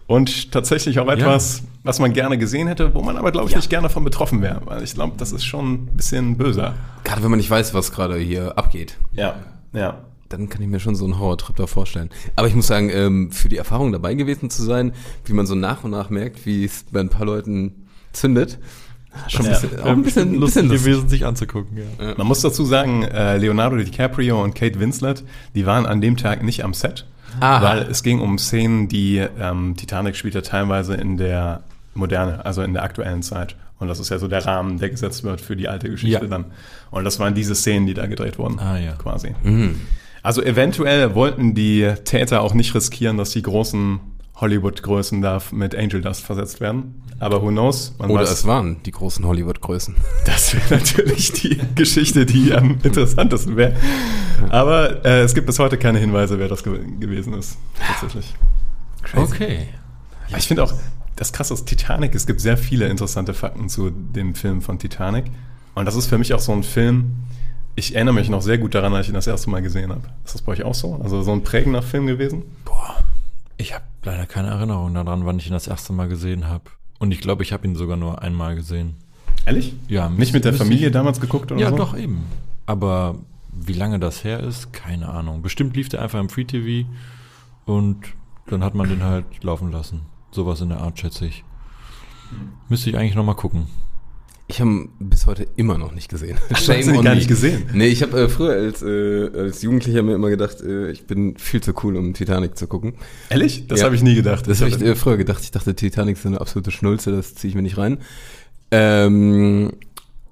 Und 0.06 0.52
tatsächlich 0.52 0.98
auch 0.98 1.08
etwas, 1.08 1.62
was 1.82 1.98
man 1.98 2.12
gerne 2.12 2.36
gesehen 2.36 2.68
hätte, 2.68 2.92
wo 2.94 3.00
man 3.00 3.16
aber, 3.16 3.32
glaube 3.32 3.48
ich, 3.48 3.56
nicht 3.56 3.70
gerne 3.70 3.88
von 3.88 4.04
betroffen 4.04 4.42
wäre. 4.42 4.60
Weil 4.66 4.82
ich 4.82 4.92
glaube, 4.92 5.14
das 5.16 5.32
ist 5.32 5.44
schon 5.46 5.72
ein 5.72 5.86
bisschen 5.96 6.36
böser. 6.36 6.74
Gerade 7.04 7.22
wenn 7.22 7.30
man 7.30 7.38
nicht 7.38 7.48
weiß, 7.50 7.72
was 7.72 7.90
gerade 7.90 8.18
hier 8.18 8.58
abgeht. 8.58 8.98
Ja, 9.12 9.36
ja. 9.72 9.94
Dann 10.30 10.48
kann 10.48 10.62
ich 10.62 10.68
mir 10.68 10.80
schon 10.80 10.94
so 10.94 11.04
einen 11.04 11.18
Horrortrip 11.18 11.56
da 11.56 11.66
vorstellen. 11.66 12.08
Aber 12.36 12.48
ich 12.48 12.54
muss 12.54 12.66
sagen, 12.68 12.88
ähm, 12.90 13.30
für 13.32 13.48
die 13.50 13.56
Erfahrung 13.58 13.92
dabei 13.92 14.14
gewesen 14.14 14.48
zu 14.48 14.62
sein, 14.62 14.92
wie 15.26 15.32
man 15.34 15.44
so 15.46 15.54
nach 15.54 15.84
und 15.84 15.90
nach 15.90 16.08
merkt, 16.08 16.46
wie 16.46 16.64
es 16.64 16.84
bei 16.90 17.00
ein 17.00 17.08
paar 17.10 17.26
Leuten 17.26 17.86
zündet, 18.12 18.58
schon 19.28 19.44
ein 19.46 19.52
Ja. 19.52 19.58
bisschen, 19.58 19.80
auch 19.80 19.86
ein 19.86 20.02
bisschen, 20.02 20.28
ein 20.30 20.34
lustig 20.36 20.62
bisschen 20.62 20.68
lustig. 20.70 20.84
gewesen, 20.86 21.08
sich 21.08 21.26
anzugucken. 21.26 21.78
Ja. 21.98 22.14
Man 22.16 22.26
muss 22.28 22.40
dazu 22.42 22.64
sagen, 22.64 23.02
äh, 23.02 23.36
Leonardo 23.38 23.76
DiCaprio 23.76 24.42
und 24.42 24.54
Kate 24.54 24.78
Winslet, 24.78 25.24
die 25.56 25.66
waren 25.66 25.84
an 25.84 26.00
dem 26.00 26.16
Tag 26.16 26.44
nicht 26.44 26.62
am 26.64 26.74
Set, 26.74 27.06
Aha. 27.40 27.62
weil 27.62 27.78
es 27.90 28.04
ging 28.04 28.20
um 28.20 28.38
Szenen, 28.38 28.86
die 28.86 29.16
ähm, 29.18 29.74
Titanic 29.76 30.14
spielt 30.14 30.34
ja 30.36 30.42
teilweise 30.42 30.94
in 30.94 31.16
der 31.16 31.64
Moderne, 31.94 32.44
also 32.46 32.62
in 32.62 32.72
der 32.72 32.84
aktuellen 32.84 33.22
Zeit. 33.24 33.56
Und 33.80 33.88
das 33.88 33.98
ist 33.98 34.10
ja 34.10 34.18
so 34.18 34.28
der 34.28 34.46
Rahmen, 34.46 34.78
der 34.78 34.90
gesetzt 34.90 35.24
wird 35.24 35.40
für 35.40 35.56
die 35.56 35.66
alte 35.66 35.90
Geschichte 35.90 36.22
Ja. 36.22 36.28
dann. 36.28 36.44
Und 36.92 37.02
das 37.02 37.18
waren 37.18 37.34
diese 37.34 37.56
Szenen, 37.56 37.88
die 37.88 37.94
da 37.94 38.06
gedreht 38.06 38.38
wurden, 38.38 38.60
Ah, 38.60 38.78
ja. 38.78 38.92
quasi. 38.92 39.34
Mhm. 39.42 39.80
Also 40.22 40.42
eventuell 40.42 41.14
wollten 41.14 41.54
die 41.54 41.92
Täter 42.04 42.42
auch 42.42 42.54
nicht 42.54 42.74
riskieren, 42.74 43.16
dass 43.16 43.30
die 43.30 43.42
großen 43.42 44.00
Hollywood-Größen 44.36 45.20
da 45.20 45.40
mit 45.52 45.74
Angel 45.74 46.00
Dust 46.00 46.22
versetzt 46.24 46.60
werden. 46.60 47.02
Aber 47.18 47.42
who 47.42 47.48
knows? 47.48 47.94
Man 47.98 48.10
Oder 48.10 48.22
weiß- 48.24 48.32
es 48.32 48.46
waren 48.46 48.82
die 48.84 48.90
großen 48.90 49.24
Hollywood-Größen. 49.26 49.94
das 50.24 50.54
wäre 50.54 50.80
natürlich 50.80 51.32
die 51.32 51.58
Geschichte, 51.74 52.24
die 52.24 52.54
am 52.54 52.78
interessantesten 52.82 53.56
wäre. 53.56 53.74
Aber 54.48 55.04
äh, 55.04 55.20
es 55.20 55.34
gibt 55.34 55.46
bis 55.46 55.58
heute 55.58 55.76
keine 55.76 55.98
Hinweise, 55.98 56.38
wer 56.38 56.48
das 56.48 56.64
ge 56.64 56.78
gewesen 56.98 57.34
ist. 57.34 57.58
Tatsächlich. 57.86 58.34
Okay. 59.14 59.68
Ja, 60.30 60.38
ich 60.38 60.46
finde 60.46 60.64
auch, 60.64 60.72
das 61.16 61.32
krasse 61.32 61.52
ist 61.54 61.66
Titanic, 61.66 62.14
es 62.14 62.26
gibt 62.26 62.40
sehr 62.40 62.56
viele 62.56 62.86
interessante 62.88 63.34
Fakten 63.34 63.68
zu 63.68 63.90
dem 63.90 64.34
Film 64.34 64.62
von 64.62 64.78
Titanic. 64.78 65.26
Und 65.74 65.84
das 65.84 65.96
ist 65.96 66.06
für 66.06 66.16
mich 66.16 66.32
auch 66.32 66.40
so 66.40 66.52
ein 66.52 66.62
Film, 66.62 67.12
ich 67.76 67.94
erinnere 67.94 68.14
mich 68.14 68.28
noch 68.28 68.42
sehr 68.42 68.58
gut 68.58 68.74
daran, 68.74 68.94
als 68.94 69.06
ich 69.06 69.10
ihn 69.12 69.14
das 69.14 69.26
erste 69.26 69.50
Mal 69.50 69.62
gesehen 69.62 69.90
habe. 69.90 70.02
Ist 70.24 70.34
das 70.34 70.42
bei 70.42 70.52
euch 70.52 70.62
auch 70.64 70.74
so? 70.74 70.94
Also 71.02 71.22
so 71.22 71.32
ein 71.32 71.42
prägender 71.42 71.82
Film 71.82 72.06
gewesen? 72.06 72.42
Boah, 72.64 72.96
ich 73.56 73.74
habe 73.74 73.84
leider 74.04 74.26
keine 74.26 74.48
Erinnerung 74.48 74.92
daran, 74.94 75.24
wann 75.26 75.38
ich 75.38 75.46
ihn 75.46 75.52
das 75.52 75.66
erste 75.66 75.92
Mal 75.92 76.08
gesehen 76.08 76.46
habe. 76.48 76.64
Und 76.98 77.12
ich 77.12 77.20
glaube, 77.20 77.42
ich 77.42 77.52
habe 77.52 77.66
ihn 77.66 77.76
sogar 77.76 77.96
nur 77.96 78.20
einmal 78.22 78.54
gesehen. 78.56 78.96
Ehrlich? 79.46 79.72
Ja, 79.88 80.08
Nicht 80.10 80.34
mit 80.34 80.44
der 80.44 80.52
Familie 80.54 80.88
ich- 80.88 80.92
damals 80.92 81.20
geguckt 81.20 81.50
oder 81.52 81.60
Ja, 81.60 81.70
so? 81.70 81.76
doch, 81.76 81.96
eben. 81.96 82.24
Aber 82.66 83.16
wie 83.52 83.72
lange 83.72 83.98
das 83.98 84.22
her 84.24 84.40
ist, 84.40 84.72
keine 84.72 85.08
Ahnung. 85.08 85.42
Bestimmt 85.42 85.74
lief 85.76 85.88
der 85.88 86.02
einfach 86.02 86.20
im 86.20 86.28
Free 86.28 86.44
TV 86.44 86.88
und 87.64 87.98
dann 88.46 88.62
hat 88.62 88.74
man 88.74 88.88
den 88.88 89.02
halt 89.02 89.24
laufen 89.42 89.72
lassen. 89.72 90.02
Sowas 90.30 90.60
in 90.60 90.68
der 90.68 90.80
Art, 90.80 90.98
schätze 90.98 91.26
ich. 91.26 91.44
Müsste 92.68 92.90
ich 92.90 92.96
eigentlich 92.96 93.14
nochmal 93.16 93.34
gucken. 93.34 93.66
Ich 94.50 94.60
habe 94.60 94.70
ihn 94.70 94.88
bis 94.98 95.26
heute 95.26 95.46
immer 95.56 95.78
noch 95.78 95.92
nicht 95.94 96.08
gesehen. 96.08 96.36
du 96.48 96.54
hast 96.54 96.68
ihn 96.68 97.02
gar 97.02 97.14
nicht 97.14 97.28
gesehen? 97.28 97.64
Nee, 97.72 97.86
ich 97.86 98.02
habe 98.02 98.20
äh, 98.22 98.28
früher 98.28 98.52
als, 98.52 98.82
äh, 98.82 99.30
als 99.34 99.62
Jugendlicher 99.62 100.02
mir 100.02 100.14
immer 100.16 100.28
gedacht, 100.28 100.60
äh, 100.60 100.90
ich 100.90 101.06
bin 101.06 101.36
viel 101.36 101.60
zu 101.62 101.72
cool, 101.84 101.96
um 101.96 102.14
Titanic 102.14 102.56
zu 102.58 102.66
gucken. 102.66 102.94
Ehrlich? 103.28 103.66
Das 103.68 103.80
Ja. 103.80 103.86
habe 103.86 103.94
ich 103.94 104.02
nie 104.02 104.14
gedacht. 104.16 104.48
Das 104.48 104.60
habe 104.60 104.70
ich 104.70 104.80
äh, 104.82 104.96
früher 104.96 105.16
gedacht. 105.16 105.42
Ich 105.42 105.50
dachte, 105.52 105.74
Titanic 105.74 106.16
ist 106.16 106.26
eine 106.26 106.40
absolute 106.40 106.70
Schnulze, 106.72 107.12
das 107.12 107.34
ziehe 107.36 107.48
ich 107.50 107.54
mir 107.54 107.62
nicht 107.62 107.78
rein. 107.78 107.98
Ähm, 108.72 109.72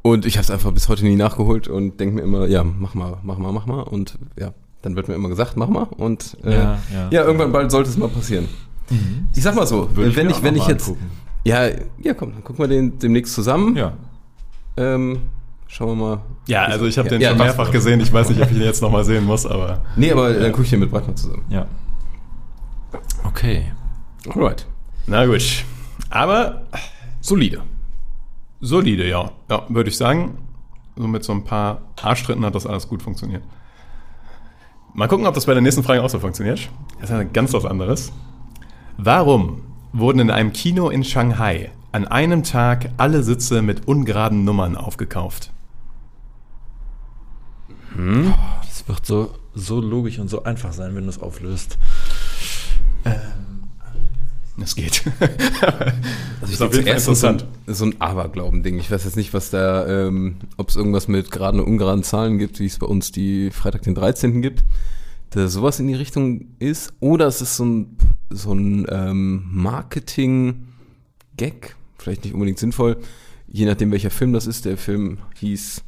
und 0.03 0.27
ich 0.27 0.37
habe 0.37 0.43
es 0.45 0.51
einfach 0.51 0.73
bis 0.73 0.89
heute 0.89 1.05
nie 1.05 1.17
nachgeholt 1.17 1.69
und 1.69 1.99
denke 2.01 2.17
mir 2.17 2.23
immer, 2.23 2.47
ja, 2.47 2.65
mach 2.65 2.95
mal, 2.95 3.19
mach 3.23 3.39
mal, 3.39 3.53
mach 3.53 3.67
mal. 3.67 3.83
Und 3.83 4.19
ja, 4.39 4.53
dann 4.83 4.97
wird 4.97 5.09
mir 5.09 5.15
immer 5.15 5.29
gesagt, 5.29 5.57
mach 5.57 5.69
mal. 5.69 5.85
Und 5.85 6.37
äh, 6.45 6.53
Ja, 6.55 6.79
ja, 6.93 7.09
ja. 7.11 7.25
irgendwann 7.25 7.53
bald 7.53 7.71
sollte 7.71 7.91
es 7.91 7.97
mal 7.97 8.09
passieren. 8.09 8.49
Ich 9.37 9.43
sag 9.43 9.55
mal 9.55 9.67
so, 9.67 9.89
Würde 9.95 10.11
ich 10.11 10.17
wenn 10.17 10.29
ich, 10.31 10.37
auch 10.37 10.43
wenn 10.43 10.55
noch 10.55 10.63
ich 10.65 10.69
jetzt, 10.69 10.89
angucken. 10.89 11.11
ja, 11.45 11.69
ja, 12.03 12.15
komm, 12.15 12.33
dann 12.33 12.43
gucken 12.43 12.65
wir 12.65 12.69
den 12.69 12.99
demnächst 12.99 13.35
zusammen. 13.35 13.77
Ja. 13.77 13.93
Ähm, 14.79 15.23
schauen 15.67 15.89
wir 15.89 15.95
mal. 16.07 16.21
Ja, 16.47 16.65
also 16.65 16.87
ich 16.87 16.97
habe 16.99 17.09
Ja, 17.09 17.15
den 17.15 17.21
ja, 17.21 17.29
schon 17.31 17.39
mehrfach 17.39 17.71
gesehen. 17.71 18.01
Ich 18.01 18.13
weiß 18.13 18.29
nicht, 18.31 18.41
ob 18.41 18.51
ich 18.51 18.57
ihn 18.57 18.63
jetzt 18.63 18.81
nochmal 18.81 19.05
sehen 19.05 19.25
muss, 19.25 19.45
aber 19.45 19.81
Nee, 19.97 20.13
aber 20.13 20.33
dann 20.33 20.53
gucke 20.53 20.65
ich 20.65 20.71
den 20.71 20.81
mit 20.81 20.91
Breitmann 20.91 21.17
zusammen. 21.17 21.45
Ja. 21.51 21.67
Okay. 23.25 23.73
Alright. 24.29 24.67
na 25.07 25.27
gut. 25.27 25.65
Aber 26.11 26.63
Solide. 27.21 27.63
solide, 28.61 29.07
ja. 29.09 29.31
Ja, 29.51 29.65
würde 29.69 29.91
ich 29.91 29.97
sagen. 29.97 30.39
So 30.97 31.07
mit 31.07 31.25
so 31.25 31.33
ein 31.33 31.45
paar 31.45 31.83
Arschtritten 32.01 32.45
hat 32.45 32.55
das 32.55 32.67
alles 32.67 32.89
gut 32.89 33.03
funktioniert. 33.03 33.43
Mal 34.95 35.07
gucken, 35.07 35.27
ob 35.27 35.35
das 35.35 35.47
bei 35.47 35.53
der 35.53 35.63
nächsten 35.63 35.83
Frage 35.83 36.03
auch 36.03 36.09
so 36.11 36.19
funktioniert. 36.19 36.71
Das 37.01 37.11
ist 37.11 37.17
ja 37.17 37.23
ganz 37.25 37.53
was 37.53 37.65
anderes. 37.65 38.13
Warum 38.97 39.63
wurden 39.93 40.19
in 40.19 40.31
einem 40.31 40.53
Kino 40.53 40.89
in 40.89 41.05
Shanghai 41.05 41.71
an 41.93 42.07
einem 42.07 42.43
Tag 42.43 42.91
alle 42.97 43.23
Sitze 43.23 43.63
mit 43.63 43.89
ungeraden 43.89 44.45
Nummern 44.45 44.77
aufgekauft? 44.77 45.53
Das 48.63 48.87
wird 48.87 49.07
so, 49.07 49.35
so 49.55 49.81
logisch 49.81 50.19
und 50.19 50.29
so 50.29 50.45
einfach 50.45 50.73
sein, 50.73 50.95
wenn 50.95 51.05
du 51.05 51.11
es 51.11 51.21
auflöst. 51.21 51.79
Es 54.61 54.75
geht. 54.75 55.05
Also 56.41 56.53
Ist 56.53 56.61
jeden 56.61 56.73
Fall 56.73 56.87
erstens 56.87 57.25
interessant. 57.25 57.47
So 57.67 57.73
ein, 57.73 57.75
so 57.75 57.85
ein 57.87 58.01
Aberglauben-Ding. 58.01 58.79
Ich 58.79 58.93
weiß 58.93 59.03
jetzt 59.05 59.17
nicht, 59.17 59.35
was 59.35 59.51
da, 59.51 59.89
ähm, 59.89 60.37
ob 60.57 60.69
es 60.69 60.77
irgendwas 60.77 61.09
mit 61.09 61.33
geraden 61.33 61.59
und 61.59 61.67
ungeraden 61.67 62.05
Zahlen 62.05 62.39
gibt, 62.39 62.61
wie 62.61 62.67
es 62.67 62.79
bei 62.79 62.87
uns 62.87 63.11
die 63.11 63.51
Freitag 63.51 63.83
den 63.83 63.97
13. 63.97 64.41
gibt. 64.41 64.63
Da 65.31 65.49
sowas 65.49 65.81
in 65.81 65.89
die 65.89 65.95
Richtung 65.95 66.47
ist. 66.61 66.93
Oder 67.01 67.27
es 67.27 67.43
ist 67.43 67.57
so 67.57 67.65
ein, 67.65 67.97
so 68.31 68.53
ein 68.53 68.87
ähm, 68.89 69.49
Marketing-Gag. 69.51 71.75
Vielleicht 71.99 72.25
nicht 72.25 72.35
unbedingt 72.35 72.59
sinnvoll. 72.59 72.97
Je 73.49 73.67
nachdem, 73.67 73.91
welcher 73.91 74.11
Film 74.11 74.33
das 74.33 74.47
ist. 74.47 74.65
Der 74.65 74.77
Film 74.77 75.19
hieß 75.37 75.83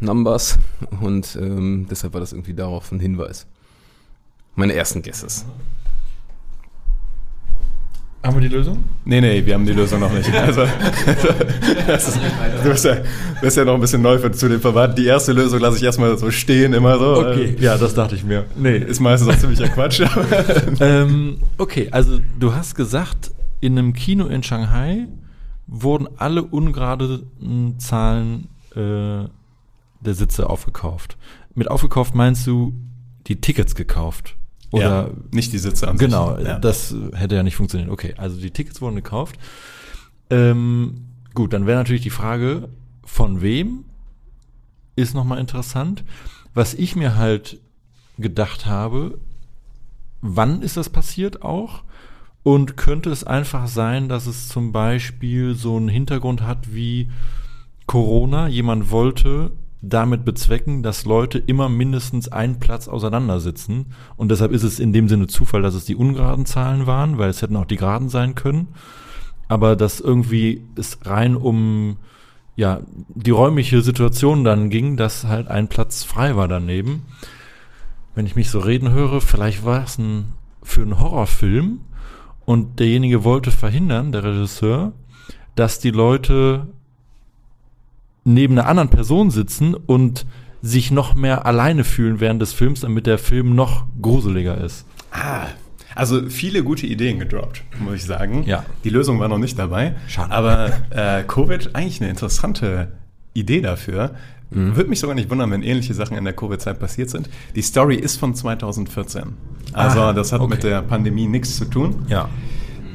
Numbers. 0.00 0.58
Und 1.00 1.36
ähm, 1.40 1.86
deshalb 1.90 2.14
war 2.14 2.20
das 2.20 2.32
irgendwie 2.32 2.54
darauf 2.54 2.90
ein 2.92 3.00
Hinweis. 3.00 3.46
Meine 4.56 4.74
ersten 4.74 5.02
Guesses. 5.02 5.44
Haben 8.24 8.36
wir 8.36 8.48
die 8.48 8.54
Lösung? 8.56 8.82
Nee, 9.04 9.20
nee, 9.20 9.44
wir 9.44 9.52
haben 9.52 9.66
die 9.66 9.74
Lösung 9.74 10.00
noch 10.00 10.10
nicht. 10.10 10.32
Also, 10.34 10.66
das 11.86 12.08
ist, 12.08 12.18
du 12.62 12.70
bist 12.70 12.84
ja, 12.86 12.96
bist 13.42 13.56
ja 13.58 13.64
noch 13.66 13.74
ein 13.74 13.80
bisschen 13.80 14.00
neu 14.00 14.18
für, 14.18 14.32
zu 14.32 14.48
den 14.48 14.60
Verwandten. 14.60 14.96
Die 14.96 15.06
erste 15.06 15.32
Lösung 15.32 15.60
lasse 15.60 15.76
ich 15.76 15.82
erstmal 15.82 16.16
so 16.16 16.30
stehen, 16.30 16.72
immer 16.72 16.98
so. 16.98 17.18
Okay, 17.18 17.54
ja, 17.60 17.76
das 17.76 17.94
dachte 17.94 18.14
ich 18.14 18.24
mir. 18.24 18.46
Nee. 18.56 18.78
Ist 18.78 19.00
meistens 19.00 19.28
auch 19.28 19.38
ziemlicher 19.38 19.68
Quatsch. 19.68 20.00
ähm, 20.80 21.36
okay, 21.58 21.88
also 21.90 22.18
du 22.40 22.54
hast 22.54 22.74
gesagt, 22.74 23.30
in 23.64 23.78
einem 23.78 23.92
Kino 23.92 24.26
in 24.26 24.42
Shanghai 24.42 25.08
wurden 25.66 26.08
alle 26.18 26.42
ungeraden 26.42 27.78
Zahlen 27.78 28.48
äh, 28.72 29.28
der 30.00 30.14
Sitze 30.14 30.48
aufgekauft. 30.50 31.16
Mit 31.54 31.70
aufgekauft 31.70 32.14
meinst 32.14 32.46
du 32.46 32.74
die 33.26 33.40
Tickets 33.40 33.74
gekauft? 33.74 34.36
Oder 34.70 35.06
ja, 35.06 35.10
nicht 35.32 35.52
die 35.52 35.58
Sitze 35.58 35.88
an 35.88 35.96
sich. 35.96 36.06
Genau, 36.06 36.36
Ja. 36.38 36.58
das 36.58 36.94
hätte 37.14 37.36
ja 37.36 37.42
nicht 37.42 37.56
funktioniert. 37.56 37.90
Okay, 37.90 38.14
also 38.18 38.38
die 38.40 38.50
Tickets 38.50 38.80
wurden 38.82 38.96
gekauft. 38.96 39.36
Ähm, 40.30 41.06
gut, 41.32 41.52
dann 41.52 41.66
wäre 41.66 41.78
natürlich 41.78 42.02
die 42.02 42.10
Frage, 42.10 42.68
von 43.04 43.40
wem 43.40 43.84
ist 44.96 45.14
nochmal 45.14 45.38
interessant. 45.38 46.04
Was 46.54 46.74
ich 46.74 46.96
mir 46.96 47.16
halt 47.16 47.60
gedacht 48.18 48.66
habe, 48.66 49.18
wann 50.20 50.60
ist 50.62 50.76
das 50.76 50.90
passiert 50.90 51.42
auch? 51.42 51.82
Und 52.44 52.76
könnte 52.76 53.10
es 53.10 53.24
einfach 53.24 53.66
sein, 53.66 54.08
dass 54.08 54.26
es 54.26 54.48
zum 54.48 54.70
Beispiel 54.70 55.54
so 55.54 55.76
einen 55.76 55.88
Hintergrund 55.88 56.42
hat 56.42 56.74
wie 56.74 57.08
Corona? 57.86 58.48
Jemand 58.48 58.90
wollte 58.90 59.50
damit 59.80 60.26
bezwecken, 60.26 60.82
dass 60.82 61.06
Leute 61.06 61.38
immer 61.38 61.70
mindestens 61.70 62.28
einen 62.28 62.58
Platz 62.58 62.86
auseinandersitzen. 62.86 63.86
Und 64.16 64.30
deshalb 64.30 64.52
ist 64.52 64.62
es 64.62 64.78
in 64.78 64.92
dem 64.92 65.08
Sinne 65.08 65.26
Zufall, 65.26 65.62
dass 65.62 65.74
es 65.74 65.86
die 65.86 65.96
ungeraden 65.96 66.44
Zahlen 66.44 66.86
waren, 66.86 67.16
weil 67.16 67.30
es 67.30 67.40
hätten 67.40 67.56
auch 67.56 67.64
die 67.64 67.76
geraden 67.76 68.10
sein 68.10 68.34
können. 68.34 68.68
Aber 69.48 69.74
dass 69.74 70.00
irgendwie 70.00 70.62
es 70.76 70.98
rein 71.06 71.36
um 71.36 71.96
ja, 72.56 72.80
die 73.08 73.30
räumliche 73.30 73.80
Situation 73.80 74.44
dann 74.44 74.68
ging, 74.68 74.98
dass 74.98 75.24
halt 75.24 75.48
ein 75.48 75.68
Platz 75.68 76.04
frei 76.04 76.36
war 76.36 76.46
daneben. 76.46 77.06
Wenn 78.14 78.26
ich 78.26 78.36
mich 78.36 78.50
so 78.50 78.58
reden 78.58 78.90
höre, 78.90 79.22
vielleicht 79.22 79.64
war 79.64 79.82
es 79.84 79.96
ein, 79.96 80.34
für 80.62 80.82
einen 80.82 81.00
Horrorfilm 81.00 81.80
und 82.44 82.78
derjenige 82.80 83.24
wollte 83.24 83.50
verhindern, 83.50 84.12
der 84.12 84.24
Regisseur, 84.24 84.92
dass 85.54 85.78
die 85.78 85.90
Leute 85.90 86.66
neben 88.24 88.58
einer 88.58 88.68
anderen 88.68 88.88
Person 88.88 89.30
sitzen 89.30 89.74
und 89.74 90.26
sich 90.62 90.90
noch 90.90 91.14
mehr 91.14 91.46
alleine 91.46 91.84
fühlen 91.84 92.20
während 92.20 92.40
des 92.40 92.52
Films, 92.52 92.80
damit 92.80 93.06
der 93.06 93.18
Film 93.18 93.54
noch 93.54 93.86
gruseliger 94.00 94.58
ist. 94.58 94.86
Ah, 95.10 95.46
also 95.94 96.28
viele 96.28 96.64
gute 96.64 96.86
Ideen 96.86 97.18
gedroppt, 97.18 97.62
muss 97.78 97.96
ich 97.96 98.04
sagen. 98.04 98.44
Ja. 98.46 98.64
Die 98.82 98.90
Lösung 98.90 99.20
war 99.20 99.28
noch 99.28 99.38
nicht 99.38 99.58
dabei. 99.58 99.94
Schade. 100.08 100.32
Aber 100.32 100.72
äh, 100.90 101.22
Covid, 101.22 101.74
eigentlich 101.74 102.00
eine 102.00 102.10
interessante 102.10 102.92
Idee 103.34 103.60
dafür. 103.60 104.14
Würde 104.50 104.88
mich 104.88 105.00
sogar 105.00 105.16
nicht 105.16 105.30
wundern, 105.30 105.50
wenn 105.50 105.62
ähnliche 105.64 105.94
Sachen 105.94 106.16
in 106.16 106.24
der 106.24 106.32
Covid-Zeit 106.32 106.78
passiert 106.78 107.10
sind. 107.10 107.28
Die 107.56 107.62
Story 107.62 107.96
ist 107.96 108.16
von 108.18 108.34
2014. 108.34 109.32
Also 109.72 110.00
Ah, 110.00 110.12
das 110.12 110.32
hat 110.32 110.40
okay. 110.40 110.54
mit 110.54 110.62
der 110.62 110.82
Pandemie 110.82 111.26
nichts 111.26 111.56
zu 111.56 111.64
tun. 111.64 112.04
Ja. 112.08 112.28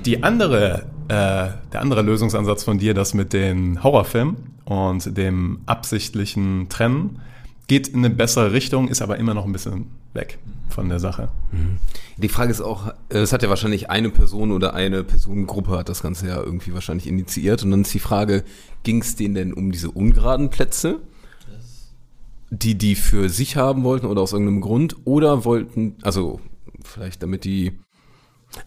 die 0.06 0.24
andere, 0.24 0.84
äh, 1.10 1.50
der 1.74 1.82
andere 1.82 2.02
Lösungsansatz 2.02 2.64
von 2.64 2.78
dir, 2.80 2.94
das 2.94 3.14
mit 3.14 3.34
den 3.34 3.84
Horrorfilmen 3.84 4.38
und 4.64 5.18
dem 5.18 5.60
absichtlichen 5.66 6.70
Trennen, 6.70 7.20
geht 7.68 7.88
in 7.90 8.00
eine 8.06 8.10
bessere 8.10 8.54
Richtung, 8.54 8.88
ist 8.88 9.02
aber 9.02 9.18
immer 9.18 9.34
noch 9.34 9.46
ein 9.46 9.52
bisschen 9.52 9.88
weg 10.14 10.40
von 10.70 10.88
der 10.90 11.00
Sache. 11.00 11.30
Die 12.18 12.30
Frage 12.30 12.52
ist 12.52 12.62
auch, 12.62 12.88
äh, 13.10 13.18
es 13.18 13.34
hat 13.34 13.44
ja 13.44 13.50
wahrscheinlich 13.50 13.90
eine 13.90 14.10
Person 14.10 14.52
oder 14.52 14.74
eine 14.76 15.04
Personengruppe 15.04 15.78
hat 15.78 15.90
das 15.90 16.02
Ganze 16.02 16.28
ja 16.28 16.38
irgendwie 16.42 16.74
wahrscheinlich 16.74 17.08
initiiert. 17.08 17.64
Und 17.64 17.72
dann 17.72 17.82
ist 17.82 17.94
die 17.94 18.00
Frage, 18.00 18.44
ging 18.84 19.02
es 19.02 19.16
denen 19.18 19.36
denn 19.36 19.54
um 19.54 19.72
diese 19.72 19.92
ungeraden 19.92 20.50
Plätze, 20.50 21.00
die 22.50 22.78
die 22.78 22.96
für 22.96 23.30
sich 23.30 23.56
haben 23.56 23.84
wollten 23.84 24.06
oder 24.06 24.22
aus 24.22 24.34
irgendeinem 24.34 24.62
Grund? 24.62 24.96
Oder 25.06 25.46
wollten, 25.46 25.96
also 26.02 26.40
vielleicht 26.84 27.24
damit 27.24 27.44
die, 27.44 27.80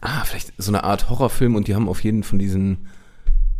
ah, 0.01 0.23
vielleicht 0.25 0.53
so 0.57 0.71
eine 0.71 0.83
Art 0.83 1.09
Horrorfilm 1.09 1.55
und 1.55 1.67
die 1.67 1.75
haben 1.75 1.89
auf 1.89 2.03
jeden 2.03 2.23
von 2.23 2.39
diesen, 2.39 2.87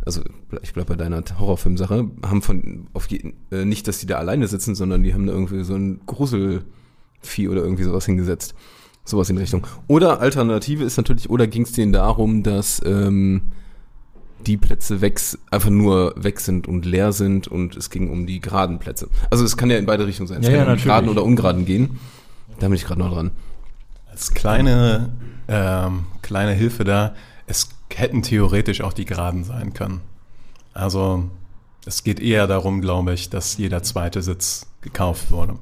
also 0.04 0.22
ich 0.62 0.72
bleib 0.72 0.86
bei 0.86 0.96
deiner 0.96 1.22
Horrorfilm-Sache, 1.38 2.10
haben 2.24 2.42
von, 2.42 2.88
auf 2.92 3.06
jeden, 3.08 3.34
äh, 3.50 3.64
nicht, 3.64 3.88
dass 3.88 3.98
die 3.98 4.06
da 4.06 4.18
alleine 4.18 4.48
sitzen, 4.48 4.74
sondern 4.74 5.02
die 5.02 5.14
haben 5.14 5.26
da 5.26 5.32
irgendwie 5.32 5.64
so 5.64 5.74
ein 5.74 6.00
Gruselvieh 6.06 7.48
oder 7.48 7.62
irgendwie 7.62 7.84
sowas 7.84 8.06
hingesetzt. 8.06 8.54
Sowas 9.06 9.28
in 9.28 9.36
Richtung. 9.36 9.66
Oder 9.86 10.20
Alternative 10.20 10.82
ist 10.82 10.96
natürlich, 10.96 11.28
oder 11.28 11.46
ging 11.46 11.64
es 11.64 11.72
denen 11.72 11.92
darum, 11.92 12.42
dass 12.42 12.80
ähm, 12.86 13.52
die 14.46 14.56
Plätze 14.56 15.00
weg, 15.00 15.20
einfach 15.50 15.70
nur 15.70 16.14
weg 16.16 16.40
sind 16.40 16.68
und 16.68 16.84
leer 16.84 17.12
sind 17.12 17.48
und 17.48 17.76
es 17.76 17.90
ging 17.90 18.10
um 18.10 18.26
die 18.26 18.40
geraden 18.40 18.78
Plätze. 18.78 19.08
Also 19.30 19.44
es 19.44 19.56
kann 19.56 19.70
ja 19.70 19.78
in 19.78 19.86
beide 19.86 20.06
Richtungen 20.06 20.28
sein. 20.28 20.40
Es 20.40 20.46
Ja, 20.46 20.50
kann 20.52 20.58
ja, 20.58 20.62
um 20.64 20.68
natürlich. 20.68 20.84
geraden 20.84 21.08
oder 21.08 21.24
ungeraden 21.24 21.64
gehen. 21.64 21.98
Da 22.60 22.68
bin 22.68 22.76
ich 22.76 22.84
gerade 22.84 23.00
noch 23.00 23.12
dran. 23.12 23.30
Als 24.10 24.32
kleine, 24.32 25.12
ähm, 25.48 26.06
kleine 26.22 26.52
Hilfe 26.52 26.84
da, 26.84 27.14
es 27.46 27.68
hätten 27.92 28.22
theoretisch 28.22 28.80
auch 28.80 28.92
die 28.92 29.04
Geraden 29.04 29.44
sein 29.44 29.72
können. 29.74 30.00
Also 30.72 31.28
es 31.86 32.02
geht 32.04 32.20
eher 32.20 32.46
darum, 32.46 32.80
glaube 32.80 33.12
ich, 33.12 33.30
dass 33.30 33.56
jeder 33.56 33.82
zweite 33.82 34.22
Sitz 34.22 34.66
gekauft 34.80 35.30
wurde. 35.30 35.56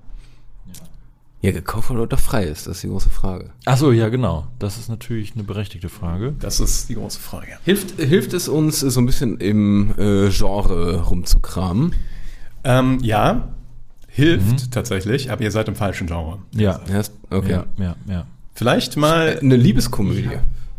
Ja, 1.42 1.50
gekauft 1.50 1.90
oder 1.90 2.16
frei 2.16 2.44
ist, 2.44 2.68
das 2.68 2.76
ist 2.76 2.82
die 2.84 2.88
große 2.88 3.10
Frage. 3.10 3.50
Ach 3.64 3.76
so, 3.76 3.90
ja, 3.90 4.08
genau. 4.10 4.46
Das 4.60 4.78
ist 4.78 4.88
natürlich 4.88 5.34
eine 5.34 5.42
berechtigte 5.42 5.88
Frage. 5.88 6.34
Das 6.38 6.60
ist 6.60 6.88
die 6.88 6.94
große 6.94 7.18
Frage. 7.18 7.58
Hilft, 7.64 8.00
hilft 8.00 8.32
es 8.32 8.46
uns, 8.48 8.78
so 8.78 9.00
ein 9.00 9.06
bisschen 9.06 9.38
im 9.38 9.92
äh, 9.98 10.30
Genre 10.30 11.02
rumzukramen? 11.02 11.96
Ähm, 12.62 12.98
ja, 13.02 13.48
hilft 14.06 14.70
tatsächlich, 14.70 15.32
aber 15.32 15.42
ihr 15.42 15.50
seid 15.50 15.66
im 15.66 15.74
falschen 15.74 16.06
Genre. 16.06 16.38
Ja. 16.54 16.80
Ja, 16.88 17.02
okay. 17.30 17.50
Ja, 17.50 17.66
ja, 17.76 17.96
ja. 18.06 18.26
Vielleicht 18.54 18.96
Äh, 18.96 19.00
mal, 19.00 19.38
Eine 19.40 19.56
Liebeskomödie. 19.56 20.28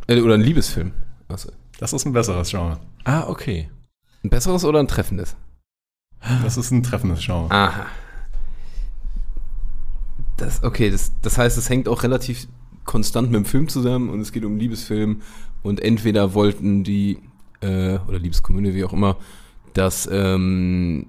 Äh, 0.07 0.21
oder 0.21 0.35
ein 0.35 0.41
Liebesfilm. 0.41 0.93
Also, 1.27 1.51
das 1.77 1.91
ist 1.91 2.05
ein 2.05 2.13
besseres 2.13 2.49
Genre. 2.51 2.79
Ah, 3.03 3.25
okay. 3.27 3.69
ein 4.23 4.29
besseres 4.29 4.63
oder 4.63 4.79
ein 4.79 4.87
treffendes? 4.87 5.35
Das 6.41 6.55
ist 6.55 6.71
ein 6.71 6.83
treffendes 6.83 7.19
Genre. 7.19 7.51
Aha. 7.51 7.87
Das, 10.37 10.63
okay, 10.63 10.89
das, 10.89 11.11
das 11.21 11.37
heißt, 11.37 11.57
es 11.57 11.69
hängt 11.69 11.87
auch 11.87 12.03
relativ 12.03 12.47
konstant 12.85 13.31
mit 13.31 13.37
dem 13.37 13.45
Film 13.45 13.67
zusammen 13.69 14.09
und 14.09 14.19
es 14.19 14.31
geht 14.31 14.43
um 14.45 14.57
Liebesfilm 14.57 15.21
und 15.61 15.79
entweder 15.81 16.33
wollten 16.33 16.83
die, 16.83 17.19
äh, 17.61 17.97
oder 18.07 18.19
Liebeskomödie, 18.19 18.73
wie 18.73 18.83
auch 18.83 18.93
immer, 18.93 19.17
dass, 19.73 20.09
ähm, 20.11 21.05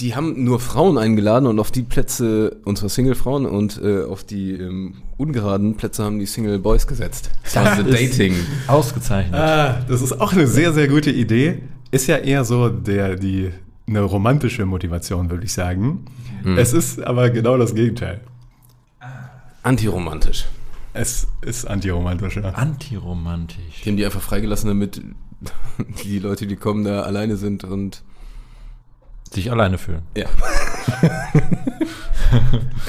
die 0.00 0.14
haben 0.14 0.44
nur 0.44 0.60
Frauen 0.60 0.98
eingeladen 0.98 1.46
und 1.46 1.58
auf 1.58 1.70
die 1.70 1.82
Plätze, 1.82 2.58
und 2.66 2.76
zwar 2.76 2.90
Single-Frauen, 2.90 3.46
und 3.46 3.80
äh, 3.82 4.02
auf 4.04 4.24
die 4.24 4.52
ähm, 4.52 4.96
ungeraden 5.16 5.76
Plätze 5.76 6.04
haben 6.04 6.18
die 6.18 6.26
Single-Boys 6.26 6.86
gesetzt. 6.86 7.30
Das 7.44 7.56
war 7.56 7.78
ist- 7.78 7.90
Dating. 7.94 8.34
Ausgezeichnet. 8.66 9.34
Ah, 9.40 9.82
das 9.88 10.02
ist 10.02 10.20
auch 10.20 10.34
eine 10.34 10.46
sehr, 10.46 10.74
sehr 10.74 10.88
gute 10.88 11.10
Idee. 11.10 11.62
Ist 11.92 12.08
ja 12.08 12.16
eher 12.16 12.44
so 12.44 12.68
der, 12.68 13.16
die, 13.16 13.50
eine 13.86 14.02
romantische 14.02 14.66
Motivation, 14.66 15.30
würde 15.30 15.44
ich 15.44 15.52
sagen. 15.54 16.04
Es 16.56 16.72
ist 16.72 17.02
aber 17.02 17.30
genau 17.30 17.56
das 17.58 17.74
Gegenteil. 17.74 18.20
Antiromantisch. 19.62 20.44
Es 20.92 21.26
ist 21.42 21.64
antiromantischer. 21.66 22.56
Antiromantisch. 22.56 23.82
Die 23.84 23.90
haben 23.90 23.96
die 23.96 24.04
einfach 24.04 24.20
freigelassen, 24.22 24.68
damit 24.68 25.02
die 26.04 26.18
Leute, 26.18 26.46
die 26.46 26.56
kommen, 26.56 26.84
da 26.84 27.02
alleine 27.02 27.36
sind 27.36 27.64
und 27.64 28.02
Sich 29.32 29.50
alleine 29.50 29.76
fühlen. 29.78 30.02
ja. 30.16 30.26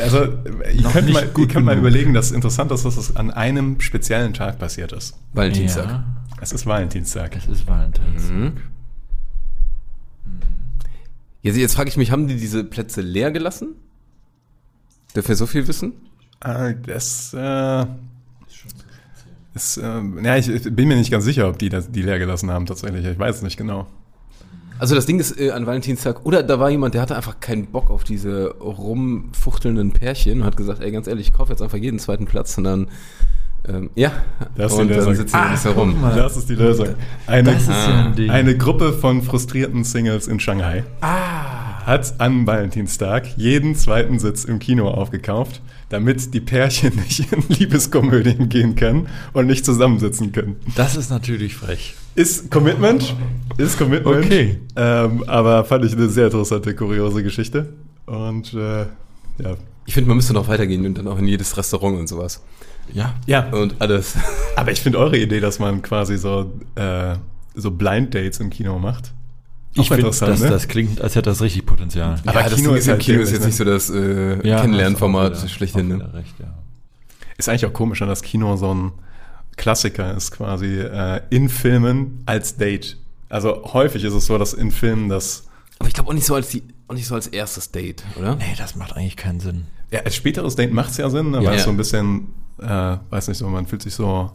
Also, 0.02 0.24
ihr 0.24 0.90
könnt, 0.92 1.12
mal, 1.14 1.30
ihr 1.38 1.48
könnt 1.48 1.66
mal 1.66 1.78
überlegen, 1.78 2.14
dass 2.14 2.32
interessant 2.32 2.72
ist, 2.72 2.86
dass 2.86 2.96
das 2.96 3.16
an 3.16 3.30
einem 3.32 3.80
speziellen 3.80 4.34
Tag 4.34 4.58
passiert 4.60 4.92
ist. 4.92 5.16
Valentinstag. 5.34 5.86
Ja, 5.88 6.04
Es 6.42 6.52
ist 6.52 6.66
Valentinstag. 6.66 7.36
es 7.36 7.48
ist 7.48 7.68
Valentinstag. 7.68 8.32
Mhm. 8.36 8.54
Jetzt, 11.48 11.58
jetzt 11.58 11.76
frage 11.76 11.90
ich 11.90 11.96
mich, 11.96 12.12
haben 12.12 12.28
die 12.28 12.36
diese 12.36 12.66
Plätze 12.66 13.00
leer 13.00 13.32
gelassen? 13.32 13.76
Dürfen 15.16 15.30
wir 15.30 15.36
so 15.38 15.46
viel 15.46 15.66
wissen? 15.68 15.94
Ah, 16.42 16.74
das 16.74 17.34
äh, 17.34 17.86
ist, 19.56 19.78
äh, 19.78 20.02
ja, 20.24 20.36
ich, 20.36 20.50
ich 20.50 20.64
bin 20.64 20.90
mir 20.90 20.98
nicht 20.98 21.10
ganz 21.10 21.24
sicher, 21.24 21.48
ob 21.48 21.58
die 21.58 21.70
das, 21.70 21.90
die 21.90 22.02
leer 22.02 22.20
gelassen 22.20 22.52
haben 22.52 22.66
tatsächlich. 22.66 23.06
Ich 23.06 23.18
weiß 23.18 23.38
es 23.38 23.42
nicht 23.44 23.56
genau. 23.56 23.88
Also 24.78 24.94
das 24.94 25.06
Ding 25.06 25.20
ist 25.20 25.40
äh, 25.40 25.52
an 25.52 25.66
Valentinstag, 25.66 26.26
oder 26.26 26.44
da 26.44 26.60
war 26.60 26.70
jemand, 26.70 26.94
der 26.94 27.02
hatte 27.02 27.16
einfach 27.16 27.40
keinen 27.40 27.68
Bock 27.68 27.90
auf 27.90 28.04
diese 28.04 28.56
rumfuchtelnden 28.60 29.94
Pärchen 29.94 30.42
und 30.42 30.46
hat 30.46 30.58
gesagt, 30.58 30.82
ey, 30.82 30.92
ganz 30.92 31.08
ehrlich, 31.08 31.30
ich 31.30 31.34
kaufe 31.34 31.52
jetzt 31.52 31.62
einfach 31.62 31.78
jeden 31.78 31.98
zweiten 31.98 32.26
Platz 32.26 32.58
und 32.58 32.66
dann, 32.66 32.88
ähm, 33.70 33.90
ja, 33.96 34.12
Das 34.56 34.72
ist 34.72 34.78
die 34.78 34.82
und 34.82 34.88
dann 34.90 34.98
Lösung. 34.98 35.16
sitzen 35.16 35.34
wir 35.34 35.40
Ah, 35.42 35.64
herum. 35.64 36.02
mal. 36.02 36.16
Das 36.16 36.38
ist 36.38 36.50
die 36.50 36.56
Lösung. 36.56 36.88
Eine, 37.26 37.52
Das 37.54 37.62
ist 37.64 37.70
ja 37.70 38.06
ein 38.06 38.16
Ding. 38.16 38.30
eine 38.30 38.58
Gruppe 38.58 38.94
von 38.94 39.22
frustrierten 39.22 39.84
Singles 39.84 40.28
in 40.28 40.40
Shanghai 40.40 40.84
Ah. 41.02 41.86
hat 41.86 42.20
an 42.20 42.46
Valentinstag 42.48 43.28
jeden 43.38 43.76
zweiten 43.76 44.20
Sitz 44.20 44.44
im 44.46 44.60
Kino 44.60 44.90
aufgekauft, 44.90 45.62
damit 45.90 46.34
die 46.34 46.42
Pärchen 46.42 46.96
nicht 47.08 47.32
in 47.32 47.44
Liebeskomödien 47.48 48.50
gehen 48.50 48.76
können 48.76 49.08
und 49.34 49.48
nicht 49.48 49.64
zusammensitzen 49.66 50.32
können. 50.32 50.58
Das 50.76 50.96
ist 50.96 51.10
natürlich 51.10 51.56
frech. 51.56 51.96
Ist 52.16 52.50
Commitment. 52.52 53.16
Ist 53.58 53.78
Commitment. 53.78 54.26
Okay. 54.26 54.60
Ähm, 54.76 55.24
aber 55.28 55.64
fand 55.66 55.86
ich 55.86 55.94
eine 55.94 56.10
sehr 56.10 56.26
interessante, 56.26 56.74
kuriose 56.76 57.24
Geschichte. 57.24 57.74
Und 58.06 58.54
äh, 58.54 58.82
ja. 59.40 59.56
Ich 59.86 59.94
finde, 59.94 60.10
man 60.10 60.18
müsste 60.18 60.34
noch 60.34 60.48
weitergehen 60.50 60.86
und 60.86 60.98
dann 60.98 61.08
auch 61.08 61.18
in 61.20 61.28
jedes 61.28 61.56
Restaurant 61.56 61.98
und 61.98 62.08
sowas. 62.08 62.42
Ja. 62.94 63.16
Ja, 63.26 63.48
Und 63.50 63.76
alles. 63.80 64.16
aber 64.56 64.72
ich 64.72 64.82
finde 64.82 65.00
eure 65.00 65.18
Idee, 65.18 65.40
dass 65.40 65.60
man 65.60 65.82
quasi 65.82 66.18
so, 66.18 66.54
äh, 66.76 67.16
so 67.56 67.72
Blind 67.72 68.14
Dates 68.14 68.40
im 68.40 68.50
Kino 68.50 68.80
macht. 68.80 69.14
Ich 69.74 69.88
finde, 69.90 70.04
interessant, 70.04 70.32
das, 70.32 70.42
ne? 70.42 70.50
das 70.50 70.68
klingt, 70.68 71.02
als 71.02 71.16
hätte 71.16 71.30
das 71.30 71.42
richtig 71.42 71.66
Potenzial. 71.66 72.16
Aber 72.26 72.42
das 72.42 72.56
Kino 72.56 72.74
ist 72.74 72.88
ja, 72.88 72.94
halt 72.94 73.02
Kino 73.02 73.22
ist 73.22 73.32
jetzt 73.32 73.46
nicht 73.46 73.56
so 73.56 73.64
das 73.64 73.90
äh, 73.90 74.48
Ja, 74.48 74.62
Kennenlernformat 74.62 75.50
schlechthin. 75.50 75.90
Ne? 75.90 76.14
Recht, 76.14 76.34
ja. 76.40 76.54
Ist 77.38 77.48
eigentlich 77.48 77.66
auch 77.68 77.74
komisch, 77.74 78.02
wenn 78.02 78.08
das 78.08 78.24
Kino 78.24 78.56
so 78.56 78.74
ein 78.74 78.92
Klassiker 79.56 80.16
ist, 80.16 80.32
quasi 80.32 80.80
äh, 80.80 81.22
in 81.30 81.50
Filmen 81.50 82.24
als 82.26 82.58
Date. 82.58 82.98
Also 83.30 83.74
häufig 83.74 84.04
ist 84.04 84.14
es 84.14 84.26
so, 84.26 84.38
dass 84.38 84.54
in 84.54 84.72
Filmen 84.72 85.10
das 85.10 85.48
Aber 85.80 85.88
ich 85.88 85.94
glaube 85.94 86.10
auch 86.10 86.14
nicht 86.14 86.26
so 86.26 86.36
als 86.36 86.50
die, 86.50 86.64
auch 86.88 86.94
nicht 86.96 87.08
so 87.08 87.16
als 87.16 87.28
erstes 87.28 87.72
Date, 87.72 88.04
oder? 88.18 88.36
Nee, 88.36 88.56
das 88.58 88.76
macht 88.76 88.96
eigentlich 88.96 89.18
keinen 89.18 89.40
Sinn. 89.40 89.66
Ja, 89.92 90.02
als 90.02 90.16
späteres 90.16 90.56
Date 90.56 90.74
macht 90.74 90.92
es 90.92 90.98
ja 90.98 91.10
Sinn, 91.10 91.32
ne, 91.32 91.44
Ja. 91.44 91.54
Ja. 91.54 91.60
so 91.60 91.70
ein 91.70 91.78
bisschen, 91.78 92.28
äh, 92.62 92.98
weiß 93.10 93.28
nicht 93.30 93.38
so, 93.38 93.48
man 93.48 93.66
fühlt 93.68 93.82
sich 93.84 93.94
so 93.96 94.32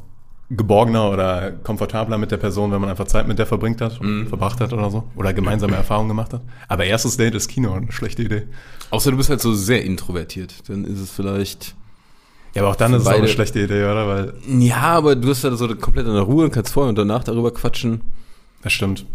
geborgener 0.51 1.11
oder 1.11 1.51
komfortabler 1.51 2.19
mit 2.19 2.31
der 2.31 2.37
Person, 2.37 2.71
wenn 2.73 2.81
man 2.81 2.91
einfach 2.91 3.07
Zeit 3.07 3.27
mit 3.27 3.39
der 3.39 3.47
verbringt 3.47 3.81
hat, 3.81 4.01
Mhm. 4.03 4.27
verbracht 4.29 4.61
hat 4.61 4.73
oder 4.73 4.91
so. 4.91 5.05
Oder 5.17 5.33
gemeinsame 5.33 5.77
Erfahrungen 5.77 6.09
gemacht 6.09 6.33
hat. 6.35 6.43
Aber 6.69 6.85
erstes 6.85 7.17
Date 7.17 7.35
ist 7.35 7.49
Kino, 7.49 7.73
eine 7.73 7.91
schlechte 7.91 8.23
Idee. 8.23 8.43
Außer 8.91 9.11
du 9.11 9.17
bist 9.17 9.31
halt 9.31 9.41
so 9.41 9.55
sehr 9.55 9.83
introvertiert. 9.85 10.69
Dann 10.69 10.85
ist 10.85 11.01
es 11.01 11.11
vielleicht. 11.11 11.75
Ja, 12.55 12.61
aber 12.63 12.73
auch 12.73 12.77
dann 12.77 12.93
ist 12.93 13.03
es 13.03 13.07
auch 13.09 13.13
eine 13.13 13.29
schlechte 13.29 13.61
Idee, 13.63 13.83
oder? 13.85 14.07
Weil, 14.07 14.35
Ja, 14.59 14.83
aber 14.99 15.17
du 15.17 15.27
bist 15.27 15.43
halt 15.43 15.57
so 15.57 15.67
komplett 15.77 16.07
in 16.07 16.13
der 16.13 16.23
Ruhe 16.23 16.45
und 16.45 16.53
kannst 16.53 16.71
vorher 16.75 16.91
und 16.91 16.99
danach 16.99 17.25
darüber 17.25 17.51
quatschen. 17.55 18.03
das 18.63 18.75
stimmt. 18.75 19.07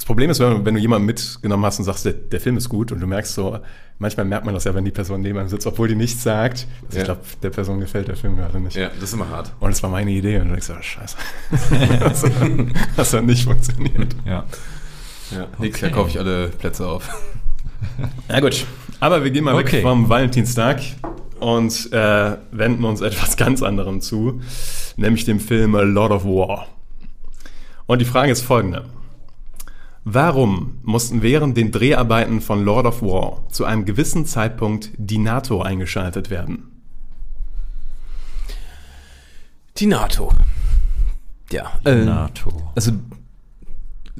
Das 0.00 0.06
Problem 0.06 0.30
ist, 0.30 0.40
wenn, 0.40 0.64
wenn 0.64 0.74
du 0.74 0.80
jemanden 0.80 1.04
mitgenommen 1.04 1.62
hast 1.66 1.78
und 1.78 1.84
sagst, 1.84 2.06
der, 2.06 2.14
der 2.14 2.40
Film 2.40 2.56
ist 2.56 2.70
gut 2.70 2.90
und 2.90 3.00
du 3.00 3.06
merkst 3.06 3.34
so, 3.34 3.58
manchmal 3.98 4.24
merkt 4.24 4.46
man 4.46 4.54
das 4.54 4.64
ja, 4.64 4.74
wenn 4.74 4.86
die 4.86 4.90
Person 4.90 5.20
neben 5.20 5.38
einem 5.38 5.50
sitzt, 5.50 5.66
obwohl 5.66 5.88
die 5.88 5.94
nichts 5.94 6.22
sagt. 6.22 6.66
Also 6.86 6.96
Ja. 6.96 6.98
Ich 7.00 7.04
glaube, 7.04 7.20
der 7.42 7.50
Person 7.50 7.80
gefällt 7.80 8.08
der 8.08 8.16
Film 8.16 8.34
gerade 8.34 8.58
nicht. 8.60 8.78
das 8.78 8.94
ist 9.02 9.12
immer 9.12 9.28
hart. 9.28 9.52
Und 9.60 9.72
es 9.72 9.82
war 9.82 9.90
meine 9.90 10.10
Idee 10.10 10.38
und 10.38 10.44
du 10.48 10.52
denkst, 10.52 10.70
oh, 10.70 10.80
scheiße. 10.80 11.16
das, 12.00 12.24
hat, 12.24 12.32
das 12.96 13.12
hat 13.12 13.24
nicht 13.24 13.44
funktioniert. 13.44 14.16
Ja. 14.24 14.46
Ja, 15.32 15.46
nächstes 15.58 15.58
Okay. 15.58 15.80
Jahr 15.82 15.90
kaufe 15.90 16.08
ich 16.08 16.18
alle 16.18 16.48
Plätze 16.48 16.88
auf. 16.88 17.06
Na 18.26 18.40
gut, 18.40 18.64
aber 19.00 19.22
wir 19.22 19.30
gehen 19.30 19.44
mal 19.44 19.54
Okay. 19.54 19.74
weg 19.74 19.82
vom 19.82 20.08
Valentinstag 20.08 20.80
und 21.40 21.92
äh, 21.92 22.36
wenden 22.52 22.84
uns 22.84 23.02
etwas 23.02 23.36
ganz 23.36 23.62
anderem 23.62 24.00
zu, 24.00 24.40
nämlich 24.96 25.26
dem 25.26 25.40
Film 25.40 25.74
A 25.74 25.82
Lord 25.82 26.10
of 26.12 26.24
War. 26.24 26.68
Und 27.84 27.98
die 28.00 28.06
Frage 28.06 28.32
ist 28.32 28.40
folgende. 28.40 28.86
Warum 30.04 30.78
mussten 30.82 31.22
während 31.22 31.56
den 31.56 31.70
Dreharbeiten 31.72 32.40
von 32.40 32.64
Lord 32.64 32.86
of 32.86 33.02
War 33.02 33.46
zu 33.50 33.64
einem 33.64 33.84
gewissen 33.84 34.24
Zeitpunkt 34.26 34.90
die 34.96 35.18
NATO 35.18 35.60
eingeschaltet 35.62 36.30
werden? 36.30 36.64
Die 39.76 39.86
NATO. 39.86 40.32
Ja, 41.52 41.72
äh, 41.84 42.04
NATO. 42.04 42.52
also 42.74 42.92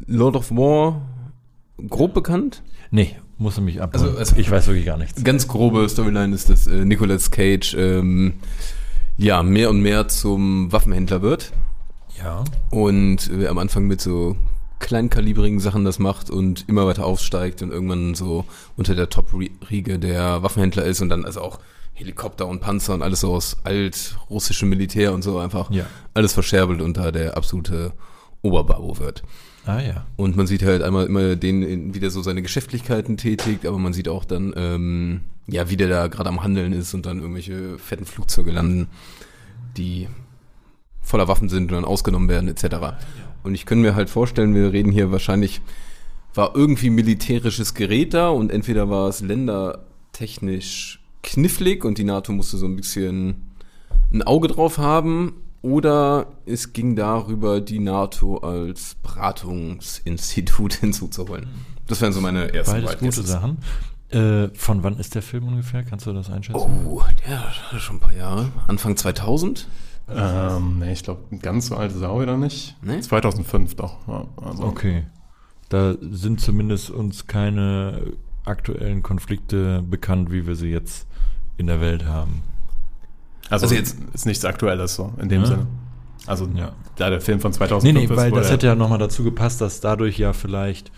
Lord 0.06 0.36
of 0.36 0.50
War 0.50 1.02
grob 1.88 2.14
bekannt. 2.14 2.62
Nee, 2.90 3.16
muss 3.38 3.56
er 3.58 3.62
mich 3.62 3.80
abholen. 3.80 4.04
Also- 4.08 4.18
also- 4.18 4.36
ich 4.36 4.50
weiß 4.50 4.66
wirklich 4.66 4.86
gar 4.86 4.96
nichts. 4.98 5.22
Ganz 5.22 5.48
grobe 5.48 5.88
Storyline 5.88 6.34
ist, 6.34 6.50
dass 6.50 6.66
äh, 6.66 6.84
Nicolas 6.84 7.30
Cage 7.30 7.74
ähm, 7.74 8.34
ja 9.16 9.42
mehr 9.42 9.70
und 9.70 9.80
mehr 9.80 10.08
zum 10.08 10.72
Waffenhändler 10.72 11.22
wird 11.22 11.52
Ja. 12.18 12.44
und 12.70 13.30
äh, 13.30 13.46
am 13.46 13.58
Anfang 13.58 13.86
mit 13.86 14.00
so 14.00 14.36
kleinkalibrigen 14.80 15.60
Sachen 15.60 15.84
das 15.84 15.98
macht 15.98 16.30
und 16.30 16.68
immer 16.68 16.86
weiter 16.86 17.06
aufsteigt 17.06 17.62
und 17.62 17.70
irgendwann 17.70 18.14
so 18.14 18.44
unter 18.76 18.94
der 18.94 19.08
Top-Riege 19.08 19.98
der 19.98 20.42
Waffenhändler 20.42 20.84
ist 20.84 21.00
und 21.00 21.08
dann 21.10 21.24
also 21.24 21.40
auch 21.42 21.60
Helikopter 21.94 22.48
und 22.48 22.60
Panzer 22.60 22.94
und 22.94 23.02
alles 23.02 23.20
so 23.20 23.32
aus 23.32 23.58
altrussischem 23.64 24.68
Militär 24.68 25.12
und 25.12 25.22
so 25.22 25.38
einfach 25.38 25.70
Ja. 25.70 25.84
alles 26.14 26.32
verscherbelt 26.32 26.80
und 26.80 26.96
da 26.96 27.12
der 27.12 27.36
absolute 27.36 27.92
Oberbabo 28.42 28.98
wird. 28.98 29.22
Ah 29.66 29.80
ja. 29.80 30.06
Und 30.16 30.34
man 30.36 30.46
sieht 30.46 30.62
halt 30.62 30.82
einmal 30.82 31.04
immer 31.06 31.36
den 31.36 31.62
in, 31.62 31.94
wie 31.94 32.00
der 32.00 32.10
so 32.10 32.22
seine 32.22 32.40
Geschäftlichkeiten 32.40 33.18
tätigt, 33.18 33.66
aber 33.66 33.78
man 33.78 33.92
sieht 33.92 34.08
auch 34.08 34.24
dann, 34.24 34.54
ähm, 34.56 35.20
ja, 35.46 35.68
wie 35.68 35.76
der 35.76 35.88
da 35.88 36.06
gerade 36.06 36.30
am 36.30 36.42
Handeln 36.42 36.72
ist 36.72 36.94
und 36.94 37.04
dann 37.04 37.18
irgendwelche 37.20 37.78
fetten 37.78 38.06
Flugzeuge 38.06 38.50
landen, 38.50 38.88
die 39.76 40.08
voller 41.02 41.28
Waffen 41.28 41.50
sind 41.50 41.64
und 41.70 41.72
dann 41.72 41.84
ausgenommen 41.84 42.30
werden, 42.30 42.48
etc. 42.48 42.94
Und 43.42 43.54
ich 43.54 43.66
könnte 43.66 43.82
mir 43.82 43.94
halt 43.94 44.10
vorstellen, 44.10 44.54
wir 44.54 44.72
reden 44.72 44.92
hier 44.92 45.12
wahrscheinlich, 45.12 45.60
war 46.34 46.54
irgendwie 46.54 46.90
militärisches 46.90 47.74
Gerät 47.74 48.14
da 48.14 48.28
und 48.28 48.50
entweder 48.50 48.88
war 48.88 49.08
es 49.08 49.20
ländertechnisch 49.20 51.00
knifflig 51.22 51.84
und 51.84 51.98
die 51.98 52.04
NATO 52.04 52.32
musste 52.32 52.56
so 52.56 52.66
ein 52.66 52.76
bisschen 52.76 53.50
ein 54.12 54.22
Auge 54.22 54.48
drauf 54.48 54.78
haben 54.78 55.34
oder 55.62 56.26
es 56.46 56.72
ging 56.72 56.96
darüber, 56.96 57.60
die 57.60 57.78
NATO 57.78 58.38
als 58.38 58.96
Beratungsinstitut 59.02 60.74
hinzuzuholen. 60.80 61.48
Das 61.86 62.00
wären 62.00 62.12
so 62.12 62.20
meine 62.20 62.52
ersten 62.54 62.72
Beides 62.72 62.90
Wild 62.90 63.00
gute. 63.00 63.22
Sachen. 63.22 63.58
Äh, 64.10 64.48
von 64.54 64.82
wann 64.82 64.98
ist 64.98 65.14
der 65.14 65.22
Film 65.22 65.46
ungefähr? 65.46 65.84
Kannst 65.84 66.06
du 66.06 66.12
das 66.12 66.30
einschätzen? 66.30 66.58
Oh, 66.58 67.02
der 67.26 67.46
hat 67.46 67.80
schon 67.80 67.96
ein 67.96 68.00
paar 68.00 68.14
Jahre. 68.14 68.50
Anfang 68.66 68.96
2000? 68.96 69.68
Ähm, 70.14 70.78
nee, 70.80 70.92
ich 70.92 71.02
glaube, 71.02 71.20
ganz 71.40 71.66
so 71.68 71.76
alt 71.76 71.92
ist 71.92 72.00
er 72.02 72.10
auch 72.10 72.20
wieder 72.20 72.36
nicht. 72.36 72.76
Nee? 72.82 73.00
2005 73.00 73.74
doch. 73.76 73.96
Ja, 74.08 74.24
also. 74.42 74.64
Okay. 74.64 75.04
Da 75.68 75.94
sind 76.00 76.40
zumindest 76.40 76.90
uns 76.90 77.26
keine 77.26 78.12
aktuellen 78.44 79.02
Konflikte 79.02 79.82
bekannt, 79.82 80.32
wie 80.32 80.46
wir 80.46 80.56
sie 80.56 80.70
jetzt 80.70 81.06
in 81.58 81.66
der 81.68 81.80
Welt 81.80 82.06
haben. 82.06 82.42
Also, 83.48 83.66
Also 83.66 83.74
jetzt 83.74 83.96
ist 84.12 84.26
nichts 84.26 84.44
Aktuelles 84.44 84.94
so, 84.94 85.12
in 85.20 85.28
dem 85.28 85.42
Ja. 85.42 85.46
Sinne. 85.46 85.66
Also, 86.26 86.48
Ja. 86.54 86.72
da 86.96 87.10
der 87.10 87.20
Film 87.20 87.40
von 87.40 87.50
Nee, 87.50 87.56
2005 87.58 87.94
nee, 87.94 88.04
ist, 88.04 88.16
weil 88.16 88.30
das 88.32 88.50
hätte 88.50 88.66
ja 88.66 88.74
nochmal 88.74 88.98
dazu 88.98 89.24
gepasst, 89.24 89.60
dass 89.60 89.80
dadurch 89.80 90.18
ja 90.18 90.32
vielleicht 90.32 90.90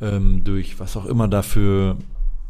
ähm, 0.00 0.42
durch 0.44 0.80
was 0.80 0.96
auch 0.96 1.04
immer 1.06 1.28
dafür 1.28 1.96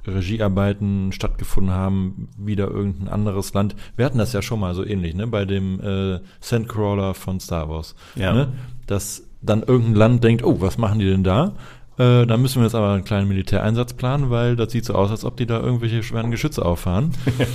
Regiearbeiten 0.07 1.13
stattgefunden 1.13 1.73
haben, 1.73 2.29
wieder 2.37 2.69
irgendein 2.69 3.09
anderes 3.09 3.55
Land. 3.55 3.77
Wir 3.97 4.05
hatten 4.05 4.19
das 4.19 4.33
ja 4.33 4.43
schon 4.43 4.61
mal 4.61 4.75
so 4.75 4.85
ähnlich, 4.85 5.15
ne? 5.15 5.27
Bei 5.27 5.45
dem 5.45 5.81
äh, 5.81 6.21
Sandcrawler 6.41 7.15
von 7.15 7.41
Star 7.41 7.69
Wars. 7.69 7.95
Ja. 8.17 8.33
Ne? 8.33 8.49
Dass 8.87 9.29
dann 9.41 9.63
irgendein 9.63 9.95
Land 9.95 10.25
denkt, 10.25 10.45
oh, 10.45 10.61
was 10.61 10.79
machen 10.79 10.99
die 10.99 11.09
denn 11.09 11.25
da? 11.25 11.55
Äh, 11.99 12.27
da 12.27 12.37
müssen 12.37 12.61
wir 12.61 12.65
jetzt 12.65 12.75
aber 12.75 12.93
einen 12.93 13.05
kleinen 13.05 13.29
Militäreinsatz 13.29 13.93
planen, 13.95 14.31
weil 14.31 14.57
das 14.57 14.73
sieht 14.73 14.85
so 14.85 14.95
aus, 14.95 15.11
als 15.11 15.25
ob 15.25 15.37
die 15.37 15.47
da 15.47 15.61
irgendwelche 15.61 16.03
schweren 16.03 16.31
Geschütze 16.31 16.65
auffahren. 16.65 17.13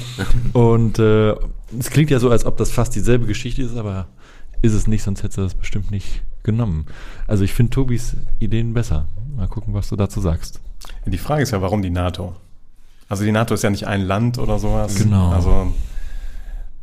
Und 0.54 1.00
äh, 1.00 1.36
es 1.78 1.90
klingt 1.90 2.12
ja 2.12 2.20
so, 2.20 2.30
als 2.30 2.46
ob 2.46 2.58
das 2.58 2.72
fast 2.72 2.96
dieselbe 2.96 3.26
Geschichte 3.26 3.62
ist, 3.64 3.76
aber 3.76 4.08
ist 4.62 4.74
es 4.74 4.88
nicht, 4.88 5.04
sonst 5.04 5.24
hätte 5.24 5.42
das 5.42 5.56
bestimmt 5.56 5.92
nicht 5.92 6.24
genommen. 6.44 6.86
Also 7.28 7.44
ich 7.44 7.54
finde 7.54 7.72
Tobis 7.72 8.16
Ideen 8.40 8.74
besser. 8.74 9.08
Mal 9.36 9.48
gucken, 9.48 9.74
was 9.74 9.90
du 9.90 9.96
dazu 9.96 10.22
sagst. 10.22 10.62
Die 11.06 11.18
Frage 11.18 11.44
ist 11.44 11.52
ja, 11.52 11.62
warum 11.62 11.82
die 11.82 11.90
NATO? 11.90 12.36
Also 13.10 13.24
die 13.24 13.32
NATO 13.32 13.54
ist 13.54 13.64
ja 13.64 13.70
nicht 13.70 13.88
ein 13.88 14.02
Land 14.02 14.38
oder 14.38 14.60
sowas. 14.60 14.96
Genau. 14.96 15.32
Also 15.32 15.74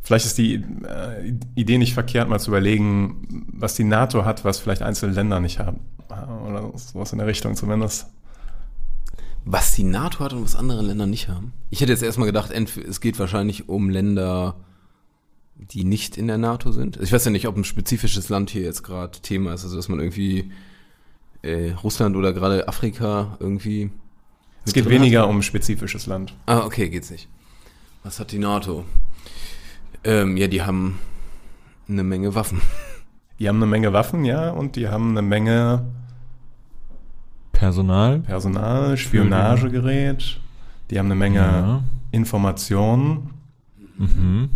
vielleicht 0.01 0.25
ist 0.25 0.37
die 0.37 0.55
äh, 0.55 1.33
Idee 1.55 1.77
nicht 1.77 1.93
verkehrt, 1.93 2.29
mal 2.29 2.39
zu 2.39 2.49
überlegen, 2.49 3.45
was 3.53 3.75
die 3.75 3.83
NATO 3.83 4.25
hat, 4.25 4.43
was 4.43 4.59
vielleicht 4.59 4.81
einzelne 4.81 5.13
Länder 5.13 5.39
nicht 5.39 5.59
haben. 5.59 5.81
Oder 6.47 6.71
sowas 6.75 7.11
in 7.11 7.19
der 7.19 7.27
Richtung 7.27 7.55
zumindest. 7.55 8.07
Was 9.43 9.73
die 9.73 9.83
NATO 9.83 10.19
hat 10.19 10.33
und 10.33 10.43
was 10.43 10.55
andere 10.55 10.81
Länder 10.81 11.05
nicht 11.05 11.27
haben. 11.27 11.53
Ich 11.69 11.81
hätte 11.81 11.91
jetzt 11.91 12.01
erstmal 12.01 12.25
gedacht, 12.25 12.51
es 12.51 12.99
geht 12.99 13.19
wahrscheinlich 13.19 13.69
um 13.69 13.89
Länder, 13.89 14.55
die 15.55 15.83
nicht 15.83 16.17
in 16.17 16.27
der 16.27 16.39
NATO 16.39 16.71
sind. 16.71 16.97
Ich 16.97 17.11
weiß 17.11 17.25
ja 17.25 17.31
nicht, 17.31 17.47
ob 17.47 17.55
ein 17.55 17.63
spezifisches 17.63 18.29
Land 18.29 18.49
hier 18.49 18.63
jetzt 18.63 18.83
gerade 18.83 19.19
Thema 19.19 19.53
ist, 19.53 19.63
also 19.63 19.75
dass 19.75 19.87
man 19.87 19.99
irgendwie 19.99 20.51
äh, 21.45 21.71
Russland 21.83 22.15
oder 22.15 22.33
gerade 22.33 22.67
Afrika 22.67 23.37
irgendwie. 23.39 23.91
Es 24.65 24.73
geht 24.73 24.85
drin 24.85 24.93
hat. 24.95 25.01
weniger 25.01 25.27
um 25.27 25.41
spezifisches 25.41 26.07
Land. 26.07 26.33
Ah, 26.47 26.59
okay, 26.65 26.89
geht's 26.89 27.11
nicht. 27.11 27.27
Was 28.03 28.19
hat 28.19 28.31
die 28.31 28.39
NATO? 28.39 28.83
Ähm, 30.03 30.37
ja, 30.37 30.47
die 30.47 30.61
haben 30.63 30.99
eine 31.87 32.03
Menge 32.03 32.33
Waffen. 32.35 32.61
Die 33.39 33.47
haben 33.49 33.57
eine 33.57 33.65
Menge 33.65 33.91
Waffen, 33.93 34.23
ja, 34.25 34.49
und 34.51 34.75
die 34.75 34.87
haben 34.87 35.11
eine 35.11 35.21
Menge 35.21 35.85
Personal. 37.51 38.19
Personal, 38.19 38.95
Spionagegerät, 38.97 40.39
die 40.89 40.97
haben 40.99 41.07
eine 41.07 41.15
Menge 41.15 41.39
Ja. 41.39 41.83
Informationen. 42.11 43.31
Mhm. 43.97 44.49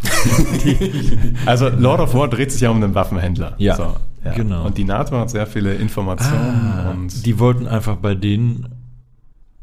Also 1.46 1.68
Lord 1.68 2.00
of 2.00 2.14
War 2.14 2.28
dreht 2.28 2.52
sich 2.52 2.60
ja 2.60 2.70
um 2.70 2.76
einen 2.82 2.94
Waffenhändler. 2.94 3.54
Ja, 3.58 3.96
genau. 4.34 4.66
Und 4.66 4.78
die 4.78 4.84
NATO 4.84 5.16
hat 5.18 5.30
sehr 5.30 5.46
viele 5.46 5.74
Informationen 5.74 6.60
Ah, 6.72 6.90
und 6.90 7.24
die 7.26 7.38
wollten 7.38 7.66
einfach 7.66 7.96
bei 7.96 8.14
denen 8.14 8.68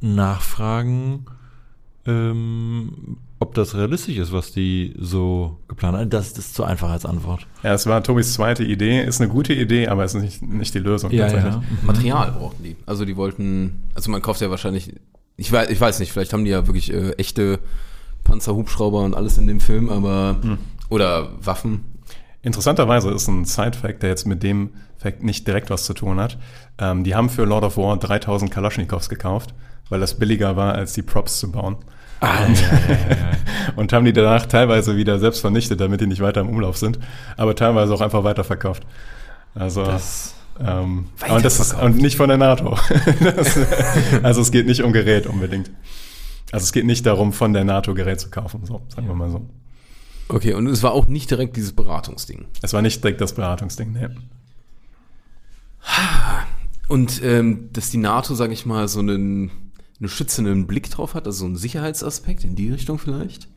nachfragen, 0.01 1.25
ähm, 2.05 3.17
ob 3.39 3.53
das 3.53 3.75
realistisch 3.75 4.17
ist, 4.17 4.31
was 4.31 4.51
die 4.51 4.93
so 4.99 5.57
geplant 5.67 5.97
haben. 5.97 6.09
Das, 6.09 6.33
das 6.33 6.45
ist 6.47 6.55
zu 6.55 6.63
einfach 6.63 6.89
als 6.89 7.05
Antwort. 7.05 7.47
ja, 7.63 7.73
es 7.73 7.85
war 7.85 8.01
Tobis 8.03 8.33
zweite 8.33 8.63
Idee, 8.63 9.03
ist 9.03 9.19
eine 9.19 9.29
gute 9.29 9.53
Idee, 9.53 9.87
aber 9.87 10.03
es 10.03 10.15
ist 10.15 10.21
nicht, 10.21 10.41
nicht 10.41 10.73
die 10.73 10.79
Lösung 10.79 11.11
tatsächlich. 11.11 11.55
Material 11.83 12.31
brauchten 12.31 12.63
die. 12.63 12.75
Also 12.85 13.03
die 13.05 13.15
wollten, 13.17 13.83
also 13.93 14.09
man 14.11 14.21
kauft 14.21 14.41
ja 14.41 14.49
wahrscheinlich, 14.49 14.93
ich 15.37 15.51
weiß, 15.51 15.69
ich 15.69 15.81
weiß 15.81 15.99
nicht, 15.99 16.11
vielleicht 16.13 16.31
haben 16.33 16.45
die 16.45 16.51
ja 16.51 16.65
wirklich 16.67 16.93
äh, 16.93 17.11
echte 17.13 17.59
Panzer, 18.23 18.55
Hubschrauber 18.55 19.03
und 19.03 19.15
alles 19.15 19.37
in 19.37 19.47
dem 19.47 19.59
Film, 19.59 19.89
aber 19.89 20.37
oder 20.89 21.29
Waffen. 21.45 21.81
Interessanterweise 22.45 23.09
ist 23.09 23.27
ein 23.27 23.43
Side-Fact, 23.43 24.03
der 24.03 24.09
jetzt 24.09 24.27
mit 24.27 24.43
dem 24.43 24.69
Fact 24.99 25.23
nicht 25.23 25.47
direkt 25.47 25.71
was 25.71 25.83
zu 25.83 25.95
tun 25.95 26.19
hat. 26.19 26.37
Ähm, 26.77 27.03
die 27.03 27.15
haben 27.15 27.29
für 27.31 27.43
Lord 27.43 27.63
of 27.63 27.75
War 27.75 27.97
3000 27.97 28.51
Kalaschnikows 28.51 29.09
gekauft, 29.09 29.55
weil 29.89 29.99
das 29.99 30.13
billiger 30.19 30.55
war, 30.55 30.75
als 30.75 30.93
die 30.93 31.01
Props 31.01 31.39
zu 31.39 31.51
bauen. 31.51 31.77
Ah, 32.19 32.45
und, 32.45 32.61
ja, 32.61 32.67
ja, 32.67 33.09
ja. 33.09 33.31
und 33.75 33.91
haben 33.91 34.05
die 34.05 34.13
danach 34.13 34.45
teilweise 34.45 34.95
wieder 34.95 35.17
selbst 35.17 35.39
vernichtet, 35.41 35.81
damit 35.81 36.01
die 36.01 36.05
nicht 36.05 36.21
weiter 36.21 36.41
im 36.41 36.49
Umlauf 36.49 36.77
sind, 36.77 36.99
aber 37.35 37.55
teilweise 37.55 37.91
auch 37.91 38.01
einfach 38.01 38.23
weiterverkauft. 38.23 38.85
Also 39.55 39.83
Das, 39.83 40.35
ähm, 40.63 41.09
und, 41.27 41.43
das 41.43 41.59
ist, 41.59 41.73
und 41.73 41.97
nicht 41.97 42.15
von 42.15 42.29
der 42.29 42.37
NATO. 42.37 42.77
das, 43.23 43.59
also 44.21 44.41
es 44.41 44.51
geht 44.51 44.67
nicht 44.67 44.83
um 44.83 44.93
Gerät 44.93 45.25
unbedingt. 45.25 45.71
Also 46.51 46.63
es 46.65 46.71
geht 46.71 46.85
nicht 46.85 47.07
darum, 47.07 47.33
von 47.33 47.53
der 47.53 47.63
NATO 47.63 47.95
Gerät 47.95 48.19
zu 48.19 48.29
kaufen, 48.29 48.65
so, 48.65 48.83
sagen 48.89 49.07
wir 49.07 49.15
mal 49.15 49.31
so. 49.31 49.41
Okay, 50.27 50.53
und 50.53 50.67
es 50.67 50.81
war 50.81 50.93
auch 50.93 51.07
nicht 51.07 51.29
direkt 51.29 51.55
dieses 51.55 51.73
Beratungsding. 51.73 52.45
Es 52.61 52.73
war 52.73 52.81
nicht 52.81 53.03
direkt 53.03 53.21
das 53.21 53.33
Beratungsding, 53.33 53.91
ne. 53.91 54.15
Und 56.87 57.21
ähm, 57.23 57.69
dass 57.73 57.89
die 57.89 57.97
NATO, 57.97 58.33
sage 58.35 58.53
ich 58.53 58.65
mal, 58.65 58.87
so 58.87 58.99
einen, 58.99 59.51
einen 59.99 60.09
schützenden 60.09 60.67
Blick 60.67 60.89
drauf 60.89 61.13
hat, 61.13 61.25
also 61.25 61.39
so 61.39 61.45
einen 61.45 61.55
Sicherheitsaspekt 61.55 62.43
in 62.43 62.55
die 62.55 62.71
Richtung 62.71 62.97
vielleicht. 62.97 63.47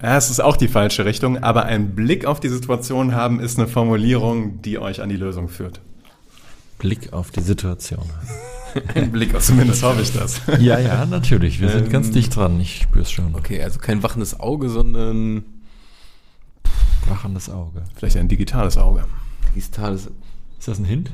Ja, 0.00 0.16
es 0.16 0.30
ist 0.30 0.40
auch 0.40 0.56
die 0.56 0.68
falsche 0.68 1.04
Richtung, 1.04 1.38
aber 1.38 1.64
ein 1.64 1.94
Blick 1.94 2.24
auf 2.24 2.40
die 2.40 2.48
Situation 2.48 3.14
haben 3.14 3.40
ist 3.40 3.58
eine 3.58 3.66
Formulierung, 3.66 4.62
die 4.62 4.78
euch 4.78 5.02
an 5.02 5.08
die 5.08 5.16
Lösung 5.16 5.48
führt. 5.48 5.80
Blick 6.78 7.12
auf 7.12 7.30
die 7.30 7.40
Situation. 7.40 8.08
Ein 8.94 9.12
Blick 9.12 9.34
auf 9.34 9.42
Zumindest 9.42 9.82
hoffe 9.82 10.02
ich 10.02 10.12
das. 10.12 10.40
ja, 10.60 10.78
ja, 10.78 11.06
natürlich. 11.06 11.60
Wir 11.60 11.68
sind 11.70 11.90
ganz 11.90 12.10
dicht 12.10 12.34
dran. 12.36 12.60
Ich 12.60 12.82
spüre 12.82 13.02
es 13.02 13.10
schon. 13.10 13.34
Okay, 13.34 13.62
also 13.62 13.78
kein 13.78 14.02
wachendes 14.02 14.38
Auge, 14.38 14.68
sondern 14.68 15.44
Wachendes 17.08 17.48
Auge. 17.48 17.84
Vielleicht 17.94 18.16
ein 18.16 18.28
digitales 18.28 18.76
Auge. 18.76 19.04
digitales. 19.54 20.10
Ist 20.58 20.68
das 20.68 20.78
ein 20.78 20.84
Hint? 20.84 21.10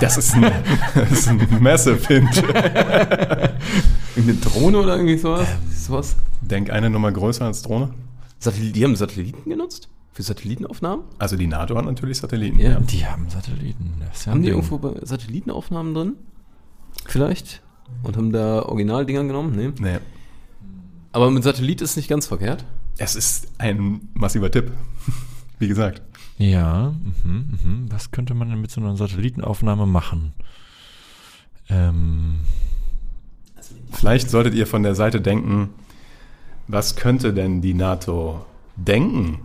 Das 0.00 0.16
ist 0.16 0.34
ein, 0.34 0.42
das 0.94 1.12
ist 1.12 1.28
ein 1.28 1.46
Massive 1.60 2.06
Hint. 2.06 2.36
Irgendeine 4.16 4.40
Drohne 4.42 4.78
oder 4.78 4.96
irgendwie 4.96 5.18
sowas? 5.18 5.46
sowas? 5.70 6.16
Denk 6.40 6.70
eine 6.70 6.88
Nummer 6.88 7.12
größer 7.12 7.44
als 7.44 7.62
Drohne. 7.62 7.90
Satelli 8.38 8.72
die 8.72 8.84
haben 8.84 8.96
Satelliten 8.96 9.48
genutzt? 9.48 9.88
Für 10.12 10.22
Satellitenaufnahmen? 10.22 11.04
Also 11.18 11.36
die 11.36 11.46
NATO 11.46 11.76
hat 11.76 11.84
natürlich 11.84 12.18
Satelliten. 12.18 12.58
Ja. 12.58 12.80
Die 12.80 13.06
haben 13.06 13.28
Satelliten. 13.28 13.94
Ja 14.00 14.32
Haben 14.32 14.42
die 14.42 14.48
irgendwo 14.48 14.78
bei 14.78 14.94
Satellitenaufnahmen 15.02 15.94
drin? 15.94 16.12
Vielleicht? 17.08 17.62
Und 18.02 18.16
haben 18.16 18.32
da 18.32 18.62
Originaldinger 18.62 19.24
genommen? 19.24 19.56
Nee. 19.56 19.72
Nee. 19.80 19.98
Aber 21.12 21.30
mit 21.30 21.42
Satellit 21.42 21.80
ist 21.80 21.96
nicht 21.96 22.08
ganz 22.08 22.26
verkehrt. 22.26 22.64
Es 22.98 23.16
ist 23.16 23.48
ein 23.58 24.08
massiver 24.14 24.50
Tipp. 24.50 24.70
Wie 25.58 25.68
gesagt. 25.68 26.02
Ja, 26.36 26.94
mhm, 27.24 27.58
mhm. 27.62 27.86
was 27.90 28.12
könnte 28.12 28.34
man 28.34 28.50
denn 28.50 28.60
mit 28.60 28.70
so 28.70 28.80
einer 28.80 28.96
Satellitenaufnahme 28.96 29.86
machen? 29.86 30.34
Ähm, 31.68 32.40
Vielleicht 33.92 34.30
solltet 34.30 34.54
ihr 34.54 34.66
von 34.66 34.82
der 34.82 34.94
Seite 34.94 35.20
denken, 35.20 35.70
was 36.66 36.96
könnte 36.96 37.32
denn 37.32 37.60
die 37.60 37.74
NATO 37.74 38.44
denken, 38.76 39.40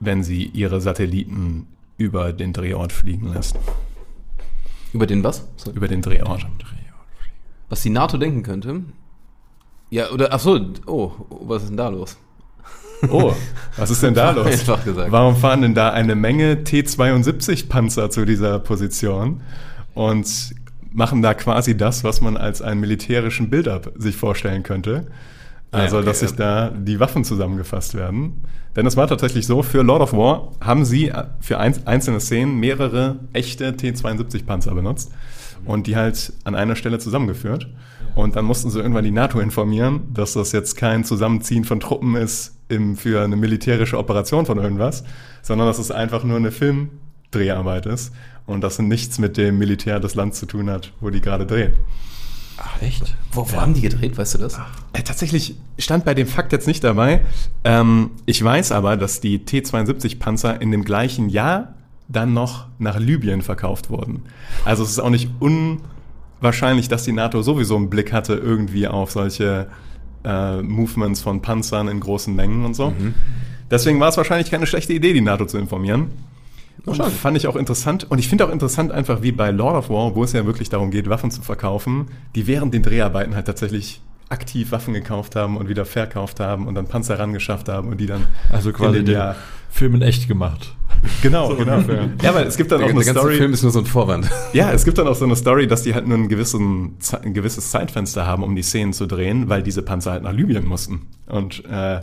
wenn 0.00 0.22
sie 0.22 0.44
ihre 0.44 0.80
Satelliten 0.80 1.66
über 1.98 2.32
den 2.32 2.52
Drehort 2.52 2.92
fliegen 2.92 3.32
lässt? 3.32 3.56
Über 4.92 5.06
den 5.06 5.24
was? 5.24 5.48
Sorry. 5.56 5.76
Über 5.76 5.88
den 5.88 6.02
Drehort. 6.02 6.46
Was 7.68 7.82
die 7.82 7.90
NATO 7.90 8.18
denken 8.18 8.42
könnte? 8.42 8.82
Ja, 9.90 10.10
oder, 10.10 10.32
ach 10.32 10.40
so, 10.40 10.58
oh, 10.86 11.12
was 11.28 11.62
ist 11.62 11.68
denn 11.70 11.76
da 11.76 11.88
los? 11.88 12.16
Oh, 13.10 13.34
was 13.76 13.90
ist 13.90 14.02
denn 14.02 14.14
da 14.14 14.30
los? 14.32 14.46
Einfach 14.46 14.84
gesagt. 14.84 15.10
Warum 15.10 15.36
fahren 15.36 15.62
denn 15.62 15.74
da 15.74 15.90
eine 15.90 16.14
Menge 16.14 16.64
T-72-Panzer 16.64 18.10
zu 18.10 18.24
dieser 18.24 18.58
Position 18.58 19.40
und 19.94 20.54
machen 20.92 21.22
da 21.22 21.34
quasi 21.34 21.76
das, 21.76 22.04
was 22.04 22.20
man 22.20 22.36
als 22.36 22.62
einen 22.62 22.80
militärischen 22.80 23.50
Build-up 23.50 23.92
sich 23.96 24.16
vorstellen 24.16 24.62
könnte? 24.62 25.06
Also, 25.70 25.96
Ja, 25.96 26.00
okay, 26.00 26.06
dass 26.10 26.20
sich 26.20 26.32
da 26.32 26.70
die 26.70 27.00
Waffen 27.00 27.24
zusammengefasst 27.24 27.94
werden. 27.94 28.42
Denn 28.76 28.86
es 28.86 28.96
war 28.96 29.06
tatsächlich 29.06 29.46
so, 29.46 29.62
für 29.62 29.82
Lord 29.82 30.02
of 30.02 30.12
War 30.12 30.52
haben 30.60 30.84
sie 30.84 31.12
für 31.40 31.58
ein, 31.58 31.74
einzelne 31.86 32.20
Szenen 32.20 32.58
mehrere 32.58 33.16
echte 33.32 33.76
T-72-Panzer 33.76 34.74
benutzt 34.74 35.12
und 35.64 35.86
die 35.86 35.96
halt 35.96 36.32
an 36.44 36.54
einer 36.54 36.76
Stelle 36.76 36.98
zusammengeführt. 36.98 37.68
Und 38.14 38.36
dann 38.36 38.44
mussten 38.44 38.70
sie 38.70 38.78
irgendwann 38.78 39.04
die 39.04 39.10
NATO 39.10 39.40
informieren, 39.40 40.02
dass 40.12 40.34
das 40.34 40.52
jetzt 40.52 40.76
kein 40.76 41.04
Zusammenziehen 41.04 41.64
von 41.64 41.80
Truppen 41.80 42.16
ist 42.16 42.54
im, 42.68 42.96
für 42.96 43.22
eine 43.22 43.36
militärische 43.36 43.98
Operation 43.98 44.44
von 44.44 44.58
irgendwas, 44.58 45.04
sondern 45.42 45.66
dass 45.66 45.78
es 45.78 45.90
einfach 45.90 46.24
nur 46.24 46.36
eine 46.36 46.50
Filmdreharbeit 46.50 47.86
ist 47.86 48.12
und 48.46 48.62
das 48.62 48.78
nichts 48.78 49.18
mit 49.18 49.36
dem 49.36 49.58
Militär 49.58 50.00
des 50.00 50.14
Landes 50.14 50.40
zu 50.40 50.46
tun 50.46 50.68
hat, 50.68 50.92
wo 51.00 51.10
die 51.10 51.20
gerade 51.20 51.46
drehen. 51.46 51.72
Ach, 52.56 52.82
echt? 52.82 53.16
Wo, 53.32 53.50
wo 53.50 53.60
haben 53.60 53.74
die 53.74 53.80
gedreht, 53.80 54.16
weißt 54.16 54.34
du 54.34 54.38
das? 54.38 54.58
Äh, 54.92 55.02
tatsächlich 55.02 55.56
stand 55.78 56.04
bei 56.04 56.14
dem 56.14 56.26
Fakt 56.26 56.52
jetzt 56.52 56.66
nicht 56.66 56.84
dabei. 56.84 57.20
Ähm, 57.64 58.10
ich 58.26 58.42
weiß 58.42 58.72
aber, 58.72 58.96
dass 58.96 59.20
die 59.20 59.44
T-72-Panzer 59.44 60.60
in 60.60 60.70
dem 60.70 60.84
gleichen 60.84 61.28
Jahr 61.28 61.74
dann 62.08 62.34
noch 62.34 62.66
nach 62.78 62.98
Libyen 62.98 63.42
verkauft 63.42 63.90
wurden. 63.90 64.22
Also 64.64 64.82
es 64.82 64.90
ist 64.90 64.98
auch 64.98 65.10
nicht 65.10 65.30
unwahrscheinlich, 65.40 66.88
dass 66.88 67.04
die 67.04 67.12
NATO 67.12 67.42
sowieso 67.42 67.76
einen 67.76 67.90
Blick 67.90 68.12
hatte 68.12 68.34
irgendwie 68.34 68.86
auf 68.86 69.12
solche 69.12 69.68
äh, 70.24 70.62
Movements 70.62 71.22
von 71.22 71.40
Panzern 71.40 71.88
in 71.88 72.00
großen 72.00 72.34
Mengen 72.34 72.64
und 72.64 72.74
so. 72.74 72.92
Deswegen 73.70 73.98
war 74.00 74.08
es 74.08 74.16
wahrscheinlich 74.18 74.50
keine 74.50 74.66
schlechte 74.66 74.92
Idee, 74.92 75.14
die 75.14 75.22
NATO 75.22 75.46
zu 75.46 75.56
informieren. 75.56 76.10
Und 76.78 76.86
Wahrscheinlich. 76.98 77.14
fand 77.20 77.36
ich 77.36 77.46
auch 77.46 77.56
interessant. 77.56 78.10
Und 78.10 78.18
ich 78.18 78.28
finde 78.28 78.46
auch 78.46 78.50
interessant 78.50 78.90
einfach, 78.92 79.22
wie 79.22 79.30
bei 79.32 79.50
Lord 79.50 79.76
of 79.76 79.90
War, 79.90 80.14
wo 80.16 80.24
es 80.24 80.32
ja 80.32 80.44
wirklich 80.46 80.68
darum 80.68 80.90
geht, 80.90 81.08
Waffen 81.08 81.30
zu 81.30 81.42
verkaufen, 81.42 82.06
die 82.34 82.46
während 82.46 82.74
den 82.74 82.82
Dreharbeiten 82.82 83.34
halt 83.36 83.46
tatsächlich 83.46 84.00
aktiv 84.28 84.72
Waffen 84.72 84.94
gekauft 84.94 85.36
haben 85.36 85.56
und 85.58 85.68
wieder 85.68 85.84
verkauft 85.84 86.40
haben 86.40 86.66
und 86.66 86.74
dann 86.74 86.86
Panzer 86.86 87.18
rangeschafft 87.18 87.68
haben 87.68 87.88
und 87.90 87.98
die 88.00 88.06
dann 88.06 88.26
Also 88.50 88.70
in 88.70 88.74
quasi 88.76 88.96
den 88.98 89.06
den 89.06 89.14
Jahr- 89.16 89.36
Film 89.70 89.94
in 89.94 90.02
echt 90.02 90.26
gemacht. 90.28 90.74
Genau, 91.22 91.54
genau. 91.54 91.82
Ja, 92.22 92.34
weil 92.34 92.46
es 92.46 92.56
gibt 92.58 92.70
dann 92.72 92.80
auch 92.82 92.86
Der, 92.86 92.94
eine 92.94 93.04
der 93.04 93.06
ganze 93.14 93.20
Story. 93.20 93.36
Film 93.36 93.52
ist 93.54 93.62
nur 93.62 93.72
so 93.72 93.78
ein 93.78 93.86
Vorwand. 93.86 94.28
Ja, 94.52 94.70
es 94.72 94.84
gibt 94.84 94.98
dann 94.98 95.06
auch 95.08 95.14
so 95.14 95.24
eine 95.24 95.34
Story, 95.36 95.66
dass 95.66 95.82
die 95.82 95.94
halt 95.94 96.06
nur 96.06 96.16
einen 96.18 96.28
gewissen, 96.28 96.96
ein 97.22 97.32
gewisses 97.32 97.70
Zeitfenster 97.70 98.26
haben, 98.26 98.42
um 98.42 98.54
die 98.54 98.62
Szenen 98.62 98.92
zu 98.92 99.06
drehen, 99.06 99.48
weil 99.48 99.62
diese 99.62 99.82
Panzer 99.82 100.12
halt 100.12 100.22
nach 100.24 100.32
Libyen 100.32 100.66
mussten. 100.66 101.06
Und 101.26 101.64
äh, 101.70 102.00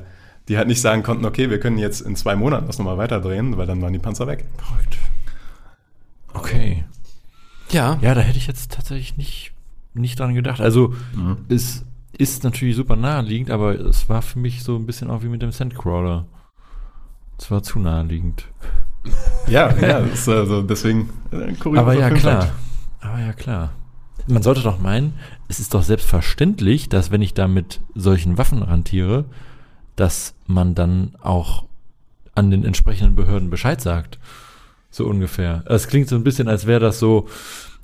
die 0.50 0.58
halt 0.58 0.68
nicht 0.68 0.82
sagen 0.82 1.04
konnten, 1.04 1.26
okay, 1.26 1.50
wir 1.50 1.60
können 1.60 1.78
jetzt 1.78 2.02
in 2.02 2.16
zwei 2.16 2.36
Monaten 2.36 2.66
das 2.66 2.80
nochmal 2.80 2.98
weiterdrehen, 2.98 3.56
weil 3.58 3.68
dann 3.68 3.82
waren 3.82 3.94
die 3.94 4.00
Panzer 4.00 4.26
weg. 4.26 4.46
Verrückt. 4.58 4.98
Okay. 6.34 6.84
Ja. 7.70 8.00
Ja, 8.02 8.16
da 8.16 8.22
hätte 8.22 8.40
ich 8.40 8.48
jetzt 8.48 8.72
tatsächlich 8.72 9.16
nicht, 9.16 9.54
nicht 9.94 10.20
dran 10.20 10.34
gedacht. 10.34 10.60
Also, 10.60 10.94
es 11.50 11.86
ist 12.18 12.44
natürlich 12.44 12.76
super 12.76 12.96
naheliegend, 12.96 13.52
aber 13.52 13.80
es 13.80 14.10
war 14.10 14.24
für 14.24 14.40
mich 14.40 14.64
so 14.64 14.76
ein 14.76 14.88
bisschen 14.88 15.12
auch 15.12 15.22
wie 15.22 15.28
mit 15.28 15.44
dem 15.44 15.52
Sandcrawler. 15.52 16.26
Es 17.38 17.50
war 17.52 17.64
zu 17.64 17.80
naheliegend. 17.80 18.46
Ja, 19.48 19.74
ja, 19.78 20.02
das 20.02 20.20
ist 20.20 20.30
also 20.30 20.62
deswegen 20.62 21.10
äh, 21.32 21.56
Aber 21.78 21.94
ja, 21.94 22.10
klar. 22.10 22.50
Aber 23.00 23.18
ja, 23.20 23.32
klar. 23.32 23.72
Man 24.28 24.44
sollte 24.44 24.62
doch 24.62 24.78
meinen, 24.78 25.14
es 25.48 25.60
ist 25.60 25.74
doch 25.74 25.82
selbstverständlich, 25.82 26.90
dass 26.90 27.10
wenn 27.10 27.22
ich 27.22 27.34
da 27.34 27.48
mit 27.48 27.80
solchen 27.96 28.38
Waffen 28.38 28.62
rantiere, 28.62 29.26
dass 30.00 30.34
man 30.48 30.76
dann 30.76 31.16
auch 31.22 31.66
an 32.36 32.52
den 32.52 32.64
entsprechenden 32.64 33.16
Behörden 33.16 33.50
Bescheid 33.50 33.82
sagt. 33.82 34.18
So 34.92 35.06
ungefähr. 35.06 35.64
Es 35.68 35.88
klingt 35.88 36.08
so 36.08 36.16
ein 36.16 36.24
bisschen, 36.24 36.48
als 36.48 36.66
wäre 36.66 36.80
das 36.80 37.00
so, 37.00 37.28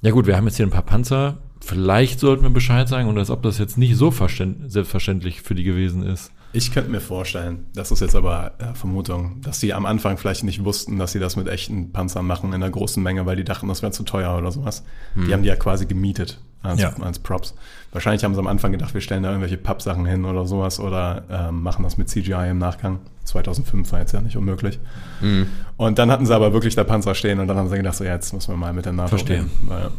ja 0.01 0.11
gut, 0.11 0.25
wir 0.25 0.37
haben 0.37 0.45
jetzt 0.45 0.57
hier 0.57 0.65
ein 0.65 0.71
paar 0.71 0.81
Panzer, 0.85 1.37
vielleicht 1.59 2.19
sollten 2.19 2.43
wir 2.43 2.49
Bescheid 2.49 2.87
sagen 2.87 3.09
und 3.09 3.17
als 3.17 3.29
ob 3.29 3.43
das 3.43 3.57
jetzt 3.57 3.77
nicht 3.77 3.95
so 3.97 4.09
verständ- 4.09 4.69
selbstverständlich 4.69 5.41
für 5.41 5.55
die 5.55 5.63
gewesen 5.63 6.03
ist. 6.03 6.31
Ich 6.55 6.71
könnte 6.71 6.89
mir 6.89 7.01
vorstellen, 7.01 7.65
das 7.75 7.91
ist 7.91 7.99
jetzt 7.99 8.15
aber 8.15 8.53
äh, 8.59 8.73
Vermutung, 8.75 9.41
dass 9.41 9.59
sie 9.59 9.73
am 9.73 9.85
Anfang 9.85 10.17
vielleicht 10.17 10.43
nicht 10.43 10.63
wussten, 10.63 10.97
dass 10.97 11.11
sie 11.11 11.19
das 11.19 11.35
mit 11.35 11.47
echten 11.47 11.91
Panzern 11.91 12.25
machen 12.25 12.49
in 12.49 12.55
einer 12.55 12.69
großen 12.69 13.01
Menge, 13.03 13.25
weil 13.25 13.35
die 13.35 13.43
dachten, 13.43 13.67
das 13.67 13.81
wäre 13.81 13.91
zu 13.91 14.03
teuer 14.03 14.37
oder 14.37 14.51
sowas. 14.51 14.83
Die 15.15 15.33
haben 15.33 15.43
die 15.43 15.49
ja 15.49 15.55
quasi 15.57 15.85
gemietet 15.85 16.39
als, 16.63 16.81
Ja. 16.81 16.93
als 17.01 17.19
Props. 17.19 17.55
Wahrscheinlich 17.91 18.23
haben 18.23 18.33
sie 18.33 18.39
am 18.39 18.47
Anfang 18.47 18.71
gedacht, 18.71 18.93
wir 18.93 19.01
stellen 19.01 19.23
da 19.23 19.29
irgendwelche 19.29 19.57
Pappsachen 19.57 20.05
hin 20.05 20.23
oder 20.25 20.45
sowas 20.45 20.79
oder 20.79 21.23
ähm, 21.29 21.61
machen 21.61 21.83
das 21.83 21.97
mit 21.97 22.09
CGI 22.09 22.49
im 22.51 22.57
Nachgang. 22.57 22.99
2005 23.25 23.91
war 23.91 23.99
jetzt 23.99 24.13
ja 24.13 24.21
nicht 24.21 24.37
unmöglich. 24.37 24.79
Mhm. 25.21 25.47
Und 25.77 25.99
dann 25.99 26.09
hatten 26.11 26.25
sie 26.25 26.33
aber 26.33 26.53
wirklich 26.53 26.75
da 26.75 26.83
Panzer 26.83 27.15
stehen 27.15 27.39
und 27.39 27.47
dann 27.47 27.57
haben 27.57 27.69
sie 27.69 27.75
gedacht, 27.77 27.95
so 27.95 28.03
ja, 28.05 28.13
jetzt 28.13 28.33
müssen 28.33 28.51
wir 28.53 28.57
mal 28.57 28.71
mit 28.73 28.85
der 28.85 28.93
NATO 28.93 29.09
Verstehe. 29.09 29.37
reden. 29.39 29.51
Weil 29.63 29.89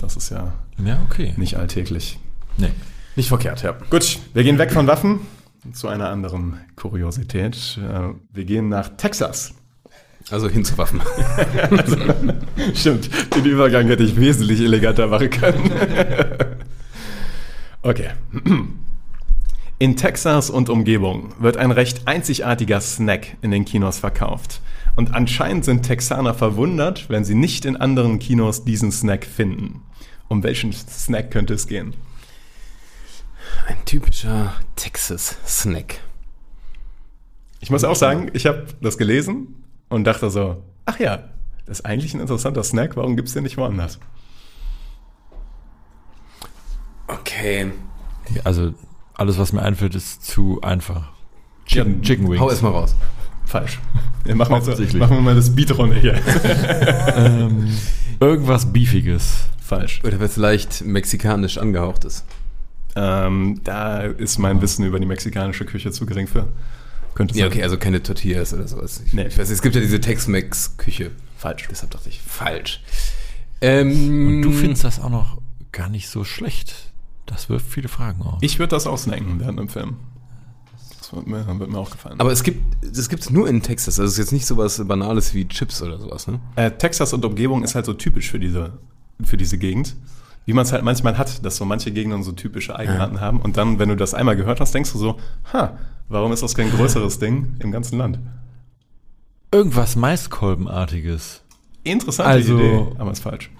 das 0.00 0.16
ist 0.16 0.30
ja 0.30 0.52
Ja, 0.82 1.00
okay. 1.10 1.34
nicht 1.36 1.56
alltäglich. 1.58 2.18
Nee. 2.56 2.70
Nicht 3.14 3.28
verkehrt, 3.28 3.62
ja. 3.62 3.74
Gut, 3.90 4.18
wir 4.32 4.42
gehen 4.42 4.56
weg 4.58 4.72
von 4.72 4.86
Waffen 4.86 5.20
zu 5.72 5.88
einer 5.88 6.08
anderen 6.08 6.60
Kuriosität. 6.76 7.78
Äh, 7.78 8.14
Wir 8.32 8.44
gehen 8.44 8.68
nach 8.68 8.88
Texas. 8.96 9.54
Also 10.30 10.48
hin 10.48 10.64
zu 10.64 10.78
Waffen. 10.78 11.02
Stimmt, 12.74 13.10
den 13.34 13.44
Übergang 13.44 13.86
hätte 13.86 14.04
ich 14.04 14.16
wesentlich 14.16 14.60
eleganter 14.60 15.08
machen 15.08 15.30
können. 15.30 15.70
okay. 17.82 18.10
In 19.78 19.96
Texas 19.96 20.48
und 20.48 20.68
Umgebung 20.68 21.34
wird 21.40 21.56
ein 21.56 21.72
recht 21.72 22.06
einzigartiger 22.06 22.80
Snack 22.80 23.36
in 23.42 23.50
den 23.50 23.64
Kinos 23.64 23.98
verkauft. 23.98 24.60
Und 24.94 25.14
anscheinend 25.14 25.64
sind 25.64 25.82
Texaner 25.82 26.34
verwundert, 26.34 27.08
wenn 27.08 27.24
sie 27.24 27.34
nicht 27.34 27.64
in 27.64 27.76
anderen 27.76 28.18
Kinos 28.18 28.64
diesen 28.64 28.92
Snack 28.92 29.24
finden. 29.24 29.82
Um 30.28 30.44
welchen 30.44 30.72
Snack 30.72 31.30
könnte 31.30 31.54
es 31.54 31.66
gehen? 31.66 31.94
Ein 33.66 33.84
typischer 33.84 34.54
Texas-Snack. 34.76 36.00
Ich 37.60 37.70
muss 37.70 37.84
auch 37.84 37.96
sagen, 37.96 38.30
ich 38.32 38.46
habe 38.46 38.66
das 38.80 38.98
gelesen 38.98 39.64
und 39.88 40.04
dachte 40.04 40.30
so, 40.30 40.62
ach 40.84 40.98
ja, 40.98 41.28
das 41.66 41.78
ist 41.78 41.86
eigentlich 41.86 42.12
ein 42.14 42.20
interessanter 42.20 42.64
Snack, 42.64 42.96
warum 42.96 43.16
gibt 43.16 43.28
es 43.28 43.34
den 43.34 43.44
nicht 43.44 43.56
woanders? 43.56 43.98
Okay. 47.06 47.70
Also, 48.44 48.74
alles, 49.14 49.38
was 49.38 49.52
mir 49.52 49.62
einfällt, 49.62 49.94
ist 49.94 50.24
zu 50.24 50.60
einfach. 50.62 51.12
Chicken, 51.66 52.02
Chicken 52.02 52.28
Wings. 52.28 52.40
Hau 52.40 52.50
erstmal 52.50 52.72
raus. 52.72 52.96
Falsch. 53.44 53.78
Wir 54.24 54.34
machen, 54.34 54.54
jetzt, 54.54 54.68
Offensichtlich. 54.68 55.00
machen 55.00 55.16
wir 55.16 55.22
mal 55.22 55.34
das 55.34 55.54
Beat-Runde 55.54 55.96
hier. 56.00 56.14
ähm, 57.16 57.76
irgendwas 58.20 58.72
Beefiges. 58.72 59.44
Falsch. 59.60 60.00
Oder 60.04 60.20
was 60.20 60.36
leicht 60.36 60.84
mexikanisch 60.84 61.58
angehaucht 61.58 62.04
ist. 62.04 62.24
Ähm, 62.94 63.60
da 63.64 64.02
ist 64.02 64.38
mein 64.38 64.60
Wissen 64.60 64.84
über 64.84 65.00
die 65.00 65.06
mexikanische 65.06 65.64
Küche 65.64 65.90
zu 65.92 66.04
gering 66.06 66.26
für. 66.26 66.48
Könnte 67.14 67.34
Ja, 67.36 67.44
sein. 67.44 67.52
okay, 67.52 67.62
also 67.62 67.76
keine 67.78 68.02
Tortillas 68.02 68.52
oder 68.54 68.66
sowas. 68.68 69.02
Ich, 69.06 69.12
Nee. 69.12 69.26
ich 69.26 69.38
weiß, 69.38 69.50
es 69.50 69.60
gibt 69.62 69.74
ja 69.74 69.80
diese 69.80 70.00
Tex-Mex-Küche. 70.00 71.10
Falsch. 71.36 71.68
Deshalb 71.70 71.90
dachte 71.90 72.08
ich, 72.08 72.20
falsch. 72.20 72.82
Ähm, 73.60 74.26
Und 74.26 74.42
du 74.42 74.50
findest 74.52 74.84
das 74.84 74.98
auch 75.00 75.10
noch 75.10 75.38
gar 75.72 75.88
nicht 75.88 76.08
so 76.08 76.24
schlecht. 76.24 76.92
Das 77.26 77.48
wirft 77.48 77.66
viele 77.70 77.88
Fragen 77.88 78.22
auf. 78.22 78.38
Ich 78.42 78.58
würde 78.58 78.70
das 78.70 78.86
auch 78.86 78.98
snacken 78.98 79.40
während 79.40 79.58
dem 79.58 79.68
Film. 79.68 79.96
Das 80.98 81.12
wird 81.12 81.26
mir, 81.26 81.46
wird 81.58 81.70
mir 81.70 81.78
auch 81.78 81.90
gefallen. 81.90 82.18
Aber 82.20 82.32
es 82.32 82.42
gibt, 82.42 82.60
das 82.96 83.08
gibt's 83.08 83.30
nur 83.30 83.48
in 83.48 83.62
Texas. 83.62 83.98
Also 84.00 84.04
es 84.08 84.12
ist 84.12 84.18
jetzt 84.18 84.32
nicht 84.32 84.46
sowas 84.46 84.82
Banales 84.86 85.34
wie 85.34 85.46
Chips 85.48 85.82
oder 85.82 85.98
sowas, 85.98 86.26
ne? 86.26 86.40
äh, 86.56 86.70
Texas 86.70 87.12
und 87.12 87.24
Umgebung 87.24 87.62
ist 87.62 87.74
halt 87.74 87.86
so 87.86 87.94
typisch 87.94 88.30
für 88.30 88.38
diese, 88.38 88.78
für 89.24 89.36
diese 89.36 89.58
Gegend. 89.58 89.94
Wie 90.44 90.52
man 90.52 90.64
es 90.64 90.72
halt 90.72 90.82
manchmal 90.82 91.16
hat, 91.18 91.44
dass 91.44 91.56
so 91.56 91.64
manche 91.64 91.92
Gegenden 91.92 92.22
so 92.24 92.32
typische 92.32 92.74
Eigenarten 92.76 93.20
haben. 93.20 93.40
Und 93.40 93.56
dann, 93.56 93.78
wenn 93.78 93.88
du 93.88 93.96
das 93.96 94.12
einmal 94.14 94.34
gehört 94.36 94.60
hast, 94.60 94.74
denkst 94.74 94.92
du 94.92 94.98
so, 94.98 95.18
ha, 95.52 95.78
warum 96.08 96.32
ist 96.32 96.42
das 96.42 96.54
kein 96.54 96.70
größeres 96.70 97.18
Ding 97.20 97.54
im 97.60 97.70
ganzen 97.70 97.98
Land? 97.98 98.18
Irgendwas 99.52 99.94
Maiskolbenartiges. 99.96 101.42
Interessante 101.84 102.30
Also- 102.30 102.56
Idee, 102.58 102.86
aber 102.98 103.12
ist 103.12 103.22
falsch. 103.22 103.50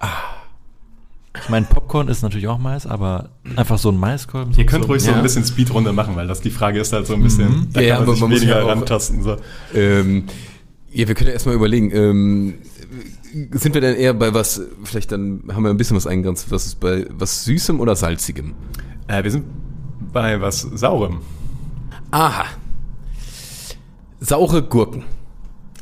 Ich 1.43 1.49
meine, 1.49 1.67
Popcorn 1.67 2.09
ist 2.09 2.23
natürlich 2.23 2.47
auch 2.49 2.59
Mais, 2.59 2.87
aber 2.87 3.31
einfach 3.57 3.79
so 3.79 3.91
ein 3.91 3.97
Maiskolben. 3.97 4.53
Ihr 4.57 4.67
könnt 4.67 4.87
ruhig 4.89 5.03
so 5.03 5.11
Ja. 5.11 5.17
ein 5.17 5.23
bisschen 5.23 5.45
Speedrunde 5.45 5.93
machen, 5.93 6.15
weil 6.15 6.27
das 6.27 6.41
die 6.41 6.51
Frage 6.51 6.79
ist 6.81 6.93
halt 6.93 7.07
so 7.07 7.15
ein 7.15 7.23
bisschen, 7.23 7.69
da 7.73 7.81
Ja, 7.81 7.87
ja, 7.87 7.95
kann 7.97 8.03
man 8.05 8.09
aber 8.09 8.13
sich 8.15 8.21
man 8.21 8.31
muss 8.31 8.41
weniger 8.43 8.59
ja 8.59 8.65
auch- 8.65 8.69
rantasten. 8.69 9.23
So. 9.23 9.37
Ähm, 9.75 10.25
Ja, 10.93 11.09
wir 11.09 11.15
können 11.15 11.29
ja 11.29 11.33
erstmal 11.33 11.55
überlegen, 11.55 11.91
ähm, 11.91 12.55
sind 13.53 13.75
wir 13.75 13.81
denn 13.81 13.97
eher 13.97 14.15
bei 14.15 14.35
was, 14.35 14.61
vielleicht 14.85 15.13
dann 15.13 15.43
haben 15.53 15.63
wir 15.65 15.71
ein 15.71 15.77
bisschen 15.77 15.97
was 15.97 16.07
eingegrenzt, 16.07 16.51
was 16.51 16.67
ist 16.67 16.81
bei 16.81 17.07
was 17.11 17.45
Süßem 17.45 17.81
oder 17.81 17.97
Salzigem? 17.97 18.55
Äh, 19.09 19.25
wir 19.25 19.31
sind 19.31 19.45
bei 20.13 20.41
was 20.41 20.61
Saurem. 20.61 21.21
Aha. 22.11 22.45
Saure 24.21 24.63
Gurken. 24.63 25.05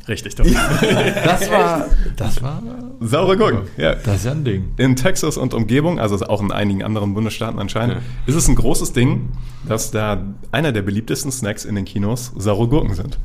Richtig, 0.09 0.35
doch. 0.35 0.45
Das 0.45 1.51
war, 1.51 1.87
das 2.17 2.43
war, 2.43 2.63
Saure 3.01 3.37
Gurken, 3.37 3.63
ja. 3.77 3.95
das 3.95 4.17
ist 4.17 4.25
ja 4.25 4.33
ein 4.33 4.45
Ding. 4.45 4.71
In 4.77 4.97
Texas 4.97 5.37
und 5.37 5.55
Umgebung, 5.55 6.01
also 6.01 6.17
auch 6.27 6.41
in 6.41 6.51
einigen 6.51 6.83
anderen 6.83 7.15
Bundesstaaten 7.15 7.61
anscheinend, 7.61 7.97
Ja. 7.97 8.03
ist 8.27 8.35
es 8.35 8.49
ein 8.49 8.55
großes 8.57 8.93
Ding, 8.93 9.31
dass 9.69 9.91
da 9.91 10.25
einer 10.53 10.73
der 10.73 10.83
beliebtesten 10.83 11.31
Snacks 11.31 11.65
in 11.65 11.75
den 11.75 11.85
Kinos 11.85 12.33
saure 12.37 12.67
Gurken 12.69 12.95
sind. 12.95 13.19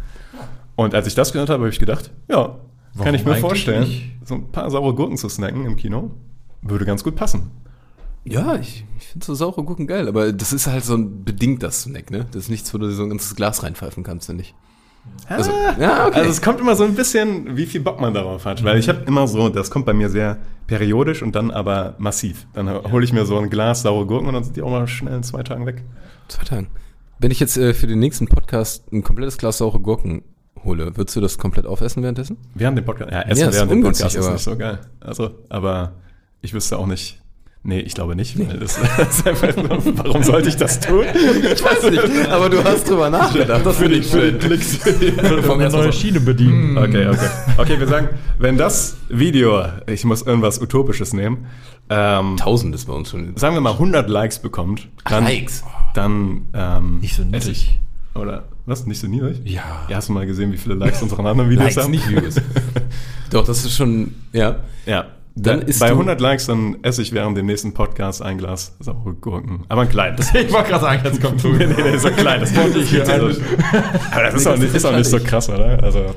Und 0.76 0.94
als 0.94 1.08
ich 1.08 1.16
das 1.16 1.32
gehört 1.32 1.50
habe, 1.50 1.62
habe 1.64 1.70
ich 1.70 1.80
gedacht, 1.80 2.12
ja, 2.28 2.58
kann 2.96 3.06
Warum 3.06 3.16
ich 3.16 3.26
mir 3.26 3.36
vorstellen, 3.36 3.84
nicht? 3.84 4.12
so 4.24 4.36
ein 4.36 4.52
paar 4.52 4.70
saure 4.72 4.94
Gurken 4.94 5.18
zu 5.18 5.30
snacken 5.30 5.66
im 5.66 5.76
Kino, 5.76 6.12
würde 6.62 6.86
ganz 6.86 7.04
gut 7.04 7.16
passen. 7.16 7.52
Ja, 8.24 8.56
ich, 8.56 8.86
ich 8.98 9.08
finde 9.08 9.26
so 9.26 9.36
saure 9.36 9.64
Gurken 9.64 9.86
geil, 9.86 10.08
aber 10.08 10.34
das 10.34 10.52
ist 10.52 10.66
halt 10.66 10.84
so 10.84 10.96
ein 10.96 11.24
bedingter 11.24 11.70
Snack, 11.70 12.10
ne? 12.10 12.26
Das 12.32 12.44
ist 12.44 12.50
nichts, 12.50 12.74
wo 12.74 12.78
du 12.80 12.90
so 12.92 13.04
ein 13.04 13.10
ganzes 13.10 13.36
Glas 13.36 13.62
reinpfeifen 13.62 14.04
kannst, 14.04 14.28
finde 14.28 14.44
ich. 14.44 14.56
Also, 15.28 15.52
ja, 15.80 16.08
okay. 16.08 16.20
Also 16.20 16.32
es 16.32 16.42
kommt 16.42 16.60
immer 16.60 16.76
so 16.76 16.84
ein 16.84 16.96
bisschen, 16.96 17.56
wie 17.56 17.66
viel 17.66 17.82
Bock 17.82 18.00
man 18.00 18.14
darauf 18.14 18.46
hat. 18.46 18.64
Weil 18.64 18.80
ich 18.80 18.90
habe 18.90 19.04
immer 19.06 19.28
so, 19.28 19.50
das 19.50 19.70
kommt 19.70 19.86
bei 19.86 19.94
mir 19.94 20.10
sehr 20.10 20.40
periodisch 20.68 21.22
und 21.22 21.36
dann 21.36 21.52
aber 21.52 21.96
massiv. 22.00 22.48
Dann 22.54 22.70
hole 22.92 23.04
ich 23.04 23.14
mir 23.14 23.26
so 23.26 23.38
ein 23.38 23.50
Glas 23.50 23.84
saure 23.84 24.06
Gurken 24.06 24.28
und 24.28 24.34
dann 24.34 24.44
sind 24.44 24.56
die 24.56 24.64
auch 24.64 24.70
mal 24.70 24.88
schnell 24.88 25.16
in 25.16 25.24
zwei 25.24 25.44
Tagen 25.44 25.66
weg. 25.66 25.84
Zwei 26.28 26.44
Tagen. 26.44 26.68
Wenn 27.20 27.32
ich 27.32 27.40
jetzt 27.40 27.58
äh, 27.58 27.74
für 27.74 27.88
den 27.88 28.00
nächsten 28.00 28.28
Podcast 28.28 28.92
ein 28.92 29.04
komplettes 29.04 29.38
Glas 29.38 29.60
saure 29.60 29.80
Gurken 29.80 30.24
hole, 30.66 30.98
würdest 30.98 31.16
du 31.16 31.22
das 31.22 31.38
komplett 31.38 31.66
aufessen 31.66 32.04
währenddessen? 32.04 32.38
Während 32.54 32.78
dem 32.78 32.86
Podcast. 32.86 33.12
Ja, 33.12 33.22
Essen 33.22 33.42
Ja, 33.42 33.50
ist 33.50 33.56
während 33.56 33.72
dem 33.72 33.84
Podcast 33.84 34.16
ist 34.16 34.30
nicht 34.30 34.44
so 34.44 34.58
geil. 34.58 34.80
Also, 35.00 35.32
aber 35.50 35.94
ich 36.42 36.54
wüsste 36.54 36.78
auch 36.78 36.88
nicht. 36.88 37.22
Nee, 37.68 37.80
ich 37.80 37.96
glaube 37.96 38.16
nicht. 38.16 38.38
Weil 38.38 38.60
das, 38.60 38.80
das 38.98 39.18
ist 39.20 39.28
einfach, 39.28 39.50
warum 39.58 40.22
sollte 40.22 40.50
ich 40.50 40.56
das 40.56 40.80
tun? 40.80 41.04
Ich 41.52 41.64
weiß 41.64 41.90
nicht, 41.90 42.30
aber 42.30 42.48
du 42.48 42.64
hast 42.64 42.88
drüber 42.88 43.10
nachgedacht. 43.10 43.66
Das 43.66 43.78
finde 43.78 43.96
ich 43.96 44.08
schön. 44.08 44.40
Vom 45.42 45.60
eine 45.60 45.70
neue 45.72 45.92
Schiene 45.92 46.20
bedienen. 46.20 46.78
Okay, 46.78 47.08
okay. 47.08 47.30
Okay, 47.58 47.80
wir 47.80 47.88
sagen, 47.88 48.10
wenn 48.38 48.58
das 48.58 48.98
Video, 49.10 49.64
ich 49.88 50.06
muss 50.06 50.22
irgendwas 50.22 50.62
Utopisches 50.62 51.14
nehmen, 51.14 51.48
ähm, 51.90 52.38
Tausend 52.38 52.76
ist 52.76 52.86
bei 52.86 52.94
uns 52.94 53.10
schon. 53.10 53.36
sagen 53.36 53.56
wir 53.56 53.62
mal 53.62 53.74
100 53.74 54.10
Likes 54.10 54.40
bekommt, 54.40 54.88
dann, 55.10 55.24
Likes. 55.24 55.64
dann 55.96 56.48
ähm, 56.54 57.00
Nicht 57.00 57.16
so 57.16 57.24
ich. 57.32 57.80
Oder 58.14 58.44
was? 58.66 58.86
Nicht 58.86 59.00
so 59.00 59.08
niedrig? 59.08 59.42
Ja. 59.46 59.86
Ja, 59.90 59.98
hast 59.98 60.10
du 60.10 60.14
mal 60.14 60.26
gesehen, 60.26 60.52
wie 60.52 60.58
viele 60.58 60.76
Likes 60.76 61.02
unsere 61.02 61.28
anderen 61.28 61.50
Videos 61.50 61.66
Likes, 61.76 61.84
haben? 61.84 61.92
nicht 61.92 62.10
Views. 62.10 62.36
Doch, 63.32 63.46
das 63.46 63.66
ist 63.66 63.76
schon, 63.76 64.14
ja. 64.34 64.58
Ja. 64.86 65.06
Dann 65.38 65.62
isst 65.64 65.82
bei 65.82 65.88
du- 65.88 65.94
100 65.96 66.22
Likes, 66.22 66.46
dann 66.46 66.78
esse 66.82 67.02
ich 67.02 67.12
während 67.12 67.38
dem 67.38 67.46
nächsten 67.46 67.74
Podcast 67.74 68.22
ein 68.22 68.38
Glas 68.38 68.74
saure 68.80 69.14
Gurken. 69.16 69.66
Aber 69.68 69.82
ein 69.82 69.90
kleines. 69.90 70.30
Ich 70.34 70.52
wollte 70.54 70.70
gerade 70.70 70.82
sagen, 70.84 71.02
jetzt 71.04 71.22
kommt 71.22 71.44
nee, 71.44 71.66
nee, 71.68 71.74
nee, 71.92 71.98
so 71.98 72.08
ein 72.08 72.16
kleines. 72.16 72.56
wollte 72.56 72.80
ich 72.80 72.90
hier 72.90 73.02
Also, 73.08 73.42
Aber 74.12 74.24
das 74.24 74.34
ist, 74.36 74.48
auch 74.48 74.58
nicht, 74.58 74.74
ist 74.74 74.86
auch 74.86 74.96
nicht 74.96 75.10
so 75.10 75.20
krass, 75.20 75.50
oder? 75.50 75.84
Also, 75.84 76.16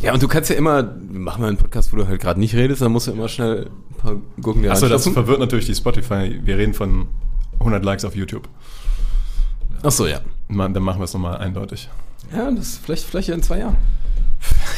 Ja, 0.00 0.14
und 0.14 0.22
du 0.22 0.28
kannst 0.28 0.48
ja 0.48 0.56
immer, 0.56 0.82
wir 0.82 1.20
machen 1.20 1.42
mal 1.42 1.48
einen 1.48 1.58
Podcast, 1.58 1.92
wo 1.92 1.96
du 1.98 2.08
halt 2.08 2.20
gerade 2.22 2.40
nicht 2.40 2.54
redest, 2.54 2.80
dann 2.80 2.90
musst 2.92 3.06
du 3.06 3.12
immer 3.12 3.28
schnell 3.28 3.66
ein 3.90 3.94
paar 3.98 4.16
Gurken 4.40 4.62
wieder 4.62 4.72
achso, 4.72 4.88
das 4.88 5.06
verwirrt 5.06 5.40
natürlich 5.40 5.66
die 5.66 5.74
Spotify. 5.74 6.40
Wir 6.42 6.56
reden 6.56 6.72
von 6.72 7.08
100 7.58 7.84
Likes 7.84 8.06
auf 8.06 8.16
YouTube. 8.16 8.48
Ach 9.82 9.90
so, 9.90 10.06
ja. 10.06 10.20
Man, 10.48 10.72
dann 10.74 10.82
machen 10.82 11.00
wir 11.00 11.04
es 11.04 11.12
nochmal 11.14 11.36
eindeutig. 11.38 11.88
Ja, 12.34 12.50
das 12.50 12.78
vielleicht, 12.82 13.04
vielleicht 13.04 13.28
in 13.28 13.42
zwei 13.42 13.58
Jahren. 13.58 13.76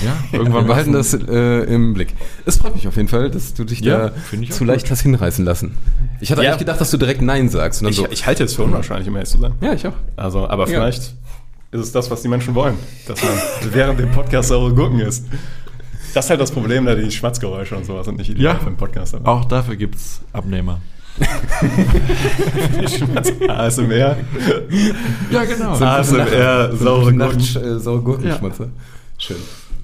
Ja, 0.04 0.16
Wir 0.30 0.40
irgendwann 0.40 0.66
behalten 0.66 0.92
das 0.92 1.12
äh, 1.14 1.62
im 1.64 1.94
Blick. 1.94 2.14
Es 2.46 2.56
freut 2.56 2.74
mich 2.74 2.88
auf 2.88 2.96
jeden 2.96 3.08
Fall, 3.08 3.30
dass 3.30 3.54
du 3.54 3.64
dich 3.64 3.80
Ja, 3.80 4.08
da 4.10 4.14
zu 4.50 4.64
leicht 4.64 4.90
hast 4.90 5.02
hinreißen 5.02 5.44
lassen. 5.44 5.76
Ich 6.20 6.30
hatte 6.32 6.42
Ja. 6.42 6.50
eigentlich 6.50 6.60
gedacht, 6.60 6.80
dass 6.80 6.90
du 6.90 6.96
direkt 6.96 7.22
Nein 7.22 7.48
sagst. 7.48 7.80
Und 7.82 7.84
dann 7.86 7.90
Ich, 7.92 7.96
so, 7.98 8.06
ich 8.10 8.26
halte 8.26 8.44
es 8.44 8.54
für 8.54 8.62
unwahrscheinlich, 8.64 9.08
um 9.08 9.14
ehrlich 9.16 9.30
zu 9.30 9.38
sein. 9.38 9.52
ja, 9.60 9.72
ich 9.74 9.86
auch. 9.86 9.92
Also, 10.16 10.48
aber 10.48 10.62
Ja. 10.64 10.74
vielleicht 10.80 11.14
ist 11.72 11.80
es 11.80 11.92
das, 11.92 12.10
was 12.10 12.22
die 12.22 12.28
Menschen 12.28 12.54
wollen. 12.54 12.74
Dass 13.06 13.22
man 13.22 13.32
während 13.72 14.00
dem 14.00 14.10
Podcast 14.10 14.48
saure 14.48 14.74
Gurken 14.74 15.00
isst. 15.00 15.26
Das 16.14 16.24
ist 16.24 16.30
halt 16.30 16.40
das 16.40 16.50
Problem, 16.50 16.86
da 16.86 16.94
die 16.96 17.10
Schmatzgeräusche 17.10 17.76
und 17.76 17.84
sowas 17.86 18.06
sind 18.06 18.16
nicht 18.18 18.30
ideal 18.30 18.54
Ja. 18.54 18.58
für 18.60 18.66
einen 18.66 18.76
Podcast. 18.76 19.14
Aber 19.14 19.28
Auch 19.30 19.44
dafür 19.44 19.76
gibt 19.76 19.94
es 19.94 20.20
Abnehmer. 20.32 20.80
ASMR. 23.48 24.16
Ja, 25.30 25.44
genau. 25.44 25.72
ASMR 25.72 26.76
saure 26.76 27.12
Gurken. 27.12 27.40
äh, 27.40 27.78
saure 27.78 28.02
Gurkenschmatzer. 28.02 28.68
Schön. 29.18 29.36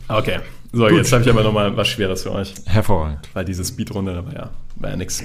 Okay. 0.08 0.38
So, 0.72 0.88
jetzt 0.88 1.12
habe 1.12 1.22
ich 1.22 1.30
aber 1.30 1.42
nochmal 1.42 1.76
was 1.76 1.88
Schweres 1.88 2.22
für 2.22 2.32
euch. 2.32 2.54
Hervorragend. 2.66 3.28
Weil 3.32 3.44
diese 3.44 3.64
Speedrunde, 3.64 4.14
da 4.14 4.26
war 4.26 4.34
ja, 4.34 4.50
war 4.76 4.90
ja 4.90 4.96
nix. 4.96 5.22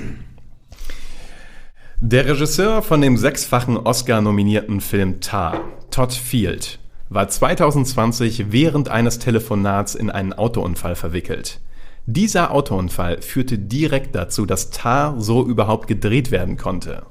Der 2.00 2.26
Regisseur 2.26 2.82
von 2.82 3.02
dem 3.02 3.18
sechsfachen 3.18 3.78
Oscar-nominierten 3.78 4.82
Film 4.82 5.22
Tar, 5.22 5.62
Todd 5.92 6.14
Field, 6.14 6.80
war 7.10 7.28
2020 7.28 8.52
während 8.52 8.90
eines 8.90 9.20
Telefonats 9.20 9.96
in 9.96 10.10
einen 10.10 10.34
Autounfall 10.34 10.96
verwickelt. 10.96 11.60
Dieser 12.06 12.52
Autounfall 12.52 13.22
führte 13.22 13.58
direkt 13.58 14.16
dazu, 14.16 14.46
dass 14.46 14.72
Tar 14.72 15.20
so 15.20 15.46
überhaupt 15.46 15.88
gedreht 15.88 16.32
werden 16.32 16.58
konnte. 16.58 17.04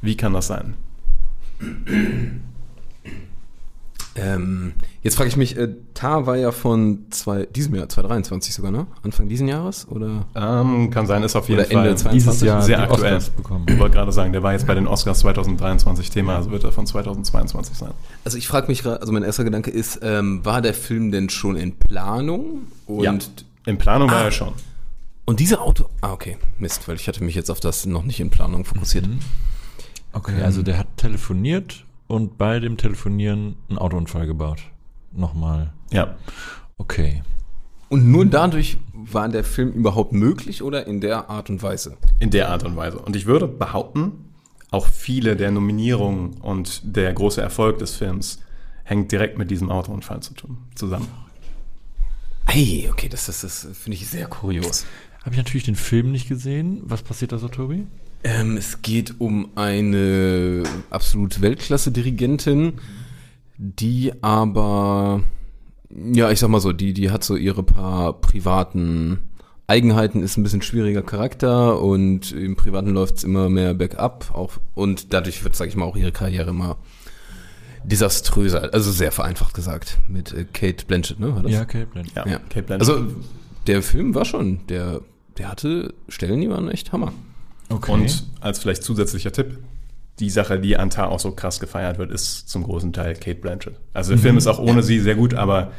Wie 0.00 0.16
kann 0.16 0.32
das 0.32 0.46
sein? 0.46 0.74
Ähm, 4.20 4.72
jetzt 5.02 5.16
frage 5.16 5.28
ich 5.28 5.36
mich, 5.36 5.56
äh, 5.56 5.68
Tar 5.94 6.26
war 6.26 6.36
ja 6.36 6.50
von 6.50 7.06
zwei, 7.10 7.46
diesem 7.46 7.74
Jahr, 7.74 7.88
2023 7.88 8.54
sogar, 8.54 8.70
ne? 8.70 8.86
Anfang 9.02 9.28
diesen 9.28 9.48
Jahres? 9.48 9.86
Oder? 9.88 10.26
Ähm, 10.34 10.90
kann 10.90 11.06
sein, 11.06 11.22
ist 11.22 11.36
auf 11.36 11.48
jeden 11.48 11.60
Oder 11.60 11.70
Ende 11.70 11.90
Fall 11.90 11.98
22. 11.98 12.12
Dieses 12.12 12.40
Jahr 12.42 12.62
sehr 12.62 12.80
aktuell. 12.80 13.16
Oscars 13.16 13.30
bekommen. 13.30 13.66
Ich 13.68 13.78
wollte 13.78 13.96
gerade 13.96 14.12
sagen, 14.12 14.32
der 14.32 14.42
war 14.42 14.52
jetzt 14.52 14.66
bei 14.66 14.74
den 14.74 14.86
Oscars 14.86 15.20
2023 15.20 16.10
Thema, 16.10 16.36
also 16.36 16.50
wird 16.50 16.64
er 16.64 16.72
von 16.72 16.86
2022 16.86 17.76
sein. 17.76 17.90
Also 18.24 18.38
ich 18.38 18.48
frage 18.48 18.68
mich 18.68 18.84
also 18.84 19.12
mein 19.12 19.22
erster 19.22 19.44
Gedanke 19.44 19.70
ist, 19.70 20.00
ähm, 20.02 20.44
war 20.44 20.62
der 20.62 20.74
Film 20.74 21.12
denn 21.12 21.28
schon 21.28 21.56
in 21.56 21.76
Planung? 21.76 22.62
Und, 22.86 23.02
ja, 23.04 23.18
in 23.68 23.78
Planung 23.78 24.10
war 24.10 24.18
Ah. 24.18 24.24
er 24.24 24.30
schon. 24.32 24.52
und 25.26 25.40
dieser 25.40 25.60
Auto, 25.62 25.88
ah 26.00 26.12
okay, 26.12 26.38
Mist, 26.58 26.88
weil 26.88 26.96
ich 26.96 27.06
hatte 27.06 27.22
mich 27.22 27.34
jetzt 27.34 27.50
auf 27.50 27.60
das 27.60 27.84
noch 27.86 28.02
nicht 28.02 28.18
in 28.20 28.30
Planung 28.30 28.64
fokussiert. 28.64 29.06
Okay, 30.12 30.40
also 30.42 30.62
der 30.62 30.78
hat 30.78 30.96
telefoniert 30.96 31.84
und 32.06 32.38
bei 32.38 32.58
dem 32.60 32.76
Telefonieren 32.78 33.56
einen 33.68 33.78
Autounfall 33.78 34.26
gebaut. 34.26 34.60
Nochmal. 35.12 35.72
Ja. 35.92 36.16
Okay. 36.78 37.22
Und 37.90 38.06
nur 38.10 38.24
dadurch 38.26 38.78
war 38.94 39.28
der 39.28 39.44
Film 39.44 39.72
überhaupt 39.72 40.12
möglich 40.12 40.62
oder 40.62 40.86
in 40.86 41.00
der 41.00 41.28
Art 41.30 41.50
und 41.50 41.62
Weise? 41.62 41.96
In 42.20 42.30
der 42.30 42.48
Art 42.50 42.64
und 42.64 42.76
Weise. 42.76 42.98
Und 42.98 43.16
ich 43.16 43.26
würde 43.26 43.46
behaupten, 43.48 44.12
auch 44.70 44.86
viele 44.86 45.36
der 45.36 45.50
Nominierungen 45.50 46.32
und 46.42 46.80
der 46.84 47.12
große 47.12 47.40
Erfolg 47.40 47.78
des 47.78 47.96
Films 47.96 48.40
hängt 48.84 49.12
direkt 49.12 49.38
mit 49.38 49.50
diesem 49.50 49.70
Autounfall 49.70 50.20
zu 50.20 50.34
tun, 50.34 50.58
zusammen. 50.74 51.08
Ei, 52.50 52.88
okay, 52.90 53.10
das, 53.10 53.26
das, 53.26 53.42
das 53.42 53.68
finde 53.78 53.98
ich 53.98 54.08
sehr 54.08 54.26
kurios. 54.26 54.86
Habe 55.20 55.32
ich 55.32 55.36
natürlich 55.36 55.64
den 55.64 55.76
Film 55.76 56.10
nicht 56.10 56.28
gesehen. 56.28 56.80
Was 56.82 57.02
passiert 57.02 57.32
da 57.32 57.38
so, 57.38 57.48
Tobi? 57.48 57.86
Ähm, 58.24 58.56
es 58.56 58.80
geht 58.80 59.20
um 59.20 59.50
eine 59.54 60.62
absolut 60.88 61.42
Weltklasse-Dirigentin, 61.42 62.80
die 63.58 64.12
aber, 64.22 65.22
ja, 65.90 66.30
ich 66.30 66.38
sag 66.38 66.48
mal 66.48 66.60
so, 66.60 66.72
die, 66.72 66.94
die 66.94 67.10
hat 67.10 67.22
so 67.22 67.36
ihre 67.36 67.62
paar 67.62 68.14
privaten 68.14 69.18
Eigenheiten, 69.66 70.22
ist 70.22 70.38
ein 70.38 70.42
bisschen 70.42 70.62
schwieriger 70.62 71.02
Charakter 71.02 71.82
und 71.82 72.32
im 72.32 72.56
Privaten 72.56 72.88
läuft's 72.90 73.24
immer 73.24 73.50
mehr 73.50 73.74
bergab 73.74 74.32
auch, 74.34 74.54
und 74.74 75.12
dadurch 75.12 75.44
wird, 75.44 75.54
sag 75.54 75.68
ich 75.68 75.76
mal, 75.76 75.84
auch 75.84 75.96
ihre 75.96 76.12
Karriere 76.12 76.48
immer 76.48 76.78
desaströser, 77.90 78.72
also 78.74 78.90
sehr 78.92 79.12
vereinfacht 79.12 79.54
gesagt, 79.54 79.98
mit 80.08 80.32
äh, 80.32 80.44
Kate 80.52 80.84
Blanchett, 80.86 81.18
ne? 81.20 81.34
War 81.34 81.42
das? 81.42 81.60
okay, 81.60 81.84
Blend. 81.90 82.12
Ja, 82.14 82.26
Ja. 82.26 82.38
Kate 82.38 82.62
Blanchett. 82.62 82.88
Also 82.88 83.06
der 83.66 83.82
Film 83.82 84.14
war 84.14 84.24
schon, 84.24 84.66
der, 84.68 85.00
der 85.38 85.48
hatte 85.50 85.94
Stellen, 86.08 86.40
die 86.40 86.48
waren 86.50 86.68
echt 86.70 86.92
Hammer. 86.92 87.12
Okay. 87.70 87.90
Und 87.92 88.26
als 88.40 88.58
vielleicht 88.60 88.82
zusätzlicher 88.82 89.32
Tipp, 89.32 89.58
die 90.18 90.30
Sache, 90.30 90.58
die 90.58 90.76
an 90.76 90.90
Tar 90.90 91.10
auch 91.10 91.20
so 91.20 91.32
krass 91.32 91.60
gefeiert 91.60 91.98
wird, 91.98 92.10
ist 92.10 92.48
zum 92.48 92.64
großen 92.64 92.92
Teil 92.92 93.14
Kate 93.14 93.36
Blanchett. 93.40 93.74
Also 93.94 94.12
der 94.12 94.18
Film 94.18 94.36
ist 94.38 94.46
auch 94.46 94.58
ohne 94.58 94.82
sie 94.82 95.00
sehr 95.00 95.14
gut, 95.14 95.34
aber 95.34 95.72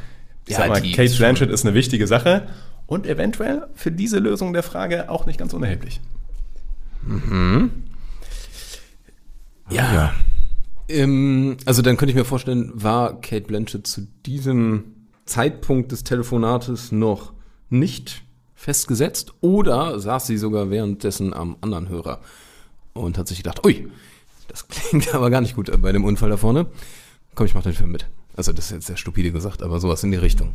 ich 0.46 0.52
Ja, 0.52 0.58
sag 0.60 0.68
mal, 0.68 0.80
Kate 0.80 1.08
schon- 1.08 1.18
Blanchett 1.18 1.50
ist 1.50 1.64
eine 1.66 1.74
wichtige 1.74 2.06
Sache 2.06 2.48
und 2.86 3.06
eventuell 3.06 3.66
für 3.74 3.92
diese 3.92 4.18
Lösung 4.18 4.52
der 4.52 4.62
Frage 4.62 5.10
auch 5.10 5.26
nicht 5.26 5.38
ganz 5.38 5.52
unerheblich. 5.52 6.00
Ja. 9.70 10.12
Ähm, 10.90 11.56
also 11.64 11.82
dann 11.82 11.96
könnte 11.96 12.10
ich 12.10 12.16
mir 12.16 12.24
vorstellen, 12.24 12.70
war 12.74 13.20
Kate 13.20 13.46
Blanchett 13.46 13.86
zu 13.86 14.06
diesem 14.26 14.84
Zeitpunkt 15.24 15.92
des 15.92 16.04
Telefonates 16.04 16.92
noch 16.92 17.32
nicht 17.68 18.22
festgesetzt 18.54 19.32
oder 19.40 19.98
saß 19.98 20.26
sie 20.26 20.36
sogar 20.36 20.70
währenddessen 20.70 21.32
am 21.32 21.56
anderen 21.60 21.88
Hörer 21.88 22.20
und 22.92 23.16
hat 23.16 23.28
sich 23.28 23.38
gedacht, 23.38 23.64
ui, 23.64 23.88
das 24.48 24.68
klingt 24.68 25.14
aber 25.14 25.30
gar 25.30 25.40
nicht 25.40 25.56
gut 25.56 25.70
bei 25.80 25.92
dem 25.92 26.04
Unfall 26.04 26.30
da 26.30 26.36
vorne. 26.36 26.66
Komm, 27.34 27.46
ich 27.46 27.54
mach 27.54 27.62
den 27.62 27.72
Film 27.72 27.92
mit. 27.92 28.06
Also 28.36 28.52
das 28.52 28.66
ist 28.66 28.70
jetzt 28.72 28.86
sehr 28.86 28.96
stupide 28.96 29.32
gesagt, 29.32 29.62
aber 29.62 29.80
sowas 29.80 30.02
in 30.04 30.10
die 30.10 30.16
Richtung. 30.16 30.52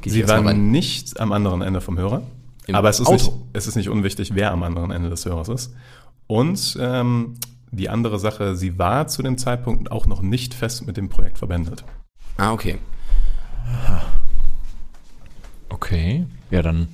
Geh 0.00 0.10
Sie 0.10 0.28
waren 0.28 0.46
rein. 0.46 0.70
nicht 0.70 1.20
am 1.20 1.32
anderen 1.32 1.62
Ende 1.62 1.80
vom 1.80 1.98
Hörer. 1.98 2.22
Im 2.66 2.74
aber 2.74 2.88
es 2.88 3.00
ist, 3.00 3.06
Auto. 3.06 3.14
nicht, 3.14 3.32
es 3.52 3.66
ist 3.66 3.76
nicht 3.76 3.88
unwichtig, 3.88 4.34
wer 4.34 4.50
am 4.52 4.62
anderen 4.62 4.90
Ende 4.90 5.08
des 5.08 5.24
Hörers 5.24 5.48
ist. 5.48 5.72
Und 6.26 6.76
ähm, 6.80 7.34
die 7.76 7.88
andere 7.88 8.18
Sache, 8.18 8.56
sie 8.56 8.78
war 8.78 9.06
zu 9.08 9.22
dem 9.22 9.38
Zeitpunkt 9.38 9.90
auch 9.90 10.06
noch 10.06 10.22
nicht 10.22 10.54
fest 10.54 10.86
mit 10.86 10.96
dem 10.96 11.08
Projekt 11.08 11.38
verbändelt. 11.38 11.84
Ah, 12.36 12.52
okay. 12.52 12.78
Okay. 15.68 16.26
Ja, 16.50 16.62
dann 16.62 16.88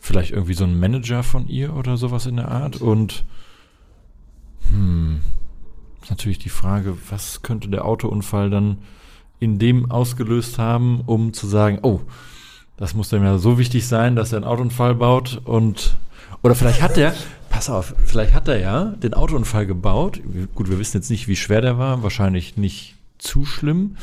vielleicht 0.00 0.32
irgendwie 0.32 0.54
so 0.54 0.64
ein 0.64 0.78
Manager 0.78 1.22
von 1.22 1.48
ihr 1.48 1.74
oder 1.74 1.96
sowas 1.96 2.26
in 2.26 2.36
der 2.36 2.48
Art. 2.48 2.76
Und 2.76 3.24
hm, 4.70 5.20
ist 6.02 6.10
natürlich 6.10 6.38
die 6.38 6.48
Frage, 6.48 6.96
was 7.10 7.42
könnte 7.42 7.68
der 7.68 7.84
Autounfall 7.84 8.50
dann 8.50 8.78
in 9.38 9.58
dem 9.58 9.90
ausgelöst 9.90 10.58
haben, 10.58 11.02
um 11.06 11.32
zu 11.32 11.46
sagen, 11.46 11.80
oh, 11.82 12.00
das 12.76 12.94
muss 12.94 13.08
dem 13.08 13.24
ja 13.24 13.38
so 13.38 13.58
wichtig 13.58 13.86
sein, 13.86 14.16
dass 14.16 14.32
er 14.32 14.38
einen 14.38 14.46
Autounfall 14.46 14.94
baut 14.94 15.40
und 15.44 15.96
oder 16.42 16.54
vielleicht 16.54 16.82
hat 16.82 16.96
er, 16.98 17.14
pass 17.56 17.70
auf, 17.70 17.94
vielleicht 18.04 18.34
hat 18.34 18.48
er 18.48 18.60
ja 18.60 18.84
den 18.84 19.14
Autounfall 19.14 19.64
gebaut. 19.64 20.20
Gut, 20.54 20.68
wir 20.68 20.78
wissen 20.78 20.98
jetzt 20.98 21.08
nicht, 21.08 21.26
wie 21.26 21.36
schwer 21.36 21.62
der 21.62 21.78
war, 21.78 22.02
wahrscheinlich 22.02 22.58
nicht 22.58 22.96
zu 23.16 23.46
schlimm. 23.46 23.96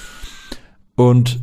Und 0.96 1.40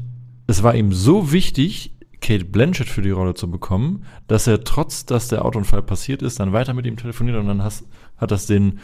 es 0.48 0.64
war 0.64 0.74
ihm 0.74 0.92
so 0.92 1.30
wichtig, 1.30 1.92
Kate 2.20 2.44
Blanchett 2.44 2.88
für 2.88 3.02
die 3.02 3.12
Rolle 3.12 3.34
zu 3.34 3.48
bekommen, 3.48 4.06
dass 4.26 4.48
er 4.48 4.64
trotz, 4.64 5.06
dass 5.06 5.28
der 5.28 5.44
Autounfall 5.44 5.82
passiert 5.82 6.20
ist, 6.22 6.40
dann 6.40 6.52
weiter 6.52 6.74
mit 6.74 6.84
ihm 6.84 6.96
telefoniert 6.96 7.36
und 7.36 7.46
dann 7.46 7.62
has, 7.62 7.84
hat 8.16 8.32
das 8.32 8.46
den 8.46 8.80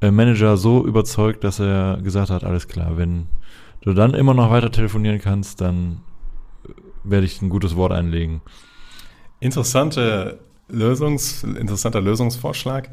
äh, 0.00 0.12
Manager 0.12 0.56
so 0.56 0.86
überzeugt, 0.86 1.42
dass 1.42 1.58
er 1.58 1.98
gesagt 2.00 2.30
hat, 2.30 2.44
alles 2.44 2.68
klar, 2.68 2.96
wenn 2.96 3.26
du 3.80 3.92
dann 3.92 4.14
immer 4.14 4.34
noch 4.34 4.52
weiter 4.52 4.70
telefonieren 4.70 5.18
kannst, 5.18 5.60
dann 5.60 6.02
äh, 6.64 6.70
werde 7.02 7.26
ich 7.26 7.42
ein 7.42 7.48
gutes 7.48 7.74
Wort 7.74 7.90
einlegen. 7.90 8.40
Interessante 9.40 10.38
Lösungs, 10.68 11.44
interessanter 11.44 12.00
Lösungsvorschlag. 12.00 12.88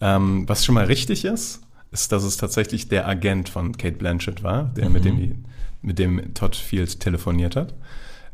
Ähm, 0.00 0.48
was 0.48 0.64
schon 0.64 0.74
mal 0.74 0.84
richtig 0.86 1.24
ist, 1.24 1.60
ist, 1.90 2.12
dass 2.12 2.24
es 2.24 2.36
tatsächlich 2.36 2.88
der 2.88 3.08
Agent 3.08 3.48
von 3.48 3.76
Kate 3.76 3.96
Blanchett 3.96 4.42
war, 4.42 4.64
der 4.76 4.90
mit, 4.90 5.04
dem, 5.04 5.16
die- 5.16 5.36
mit 5.82 5.98
dem 5.98 6.34
Todd 6.34 6.56
Field 6.56 7.00
telefoniert 7.00 7.56
hat. 7.56 7.74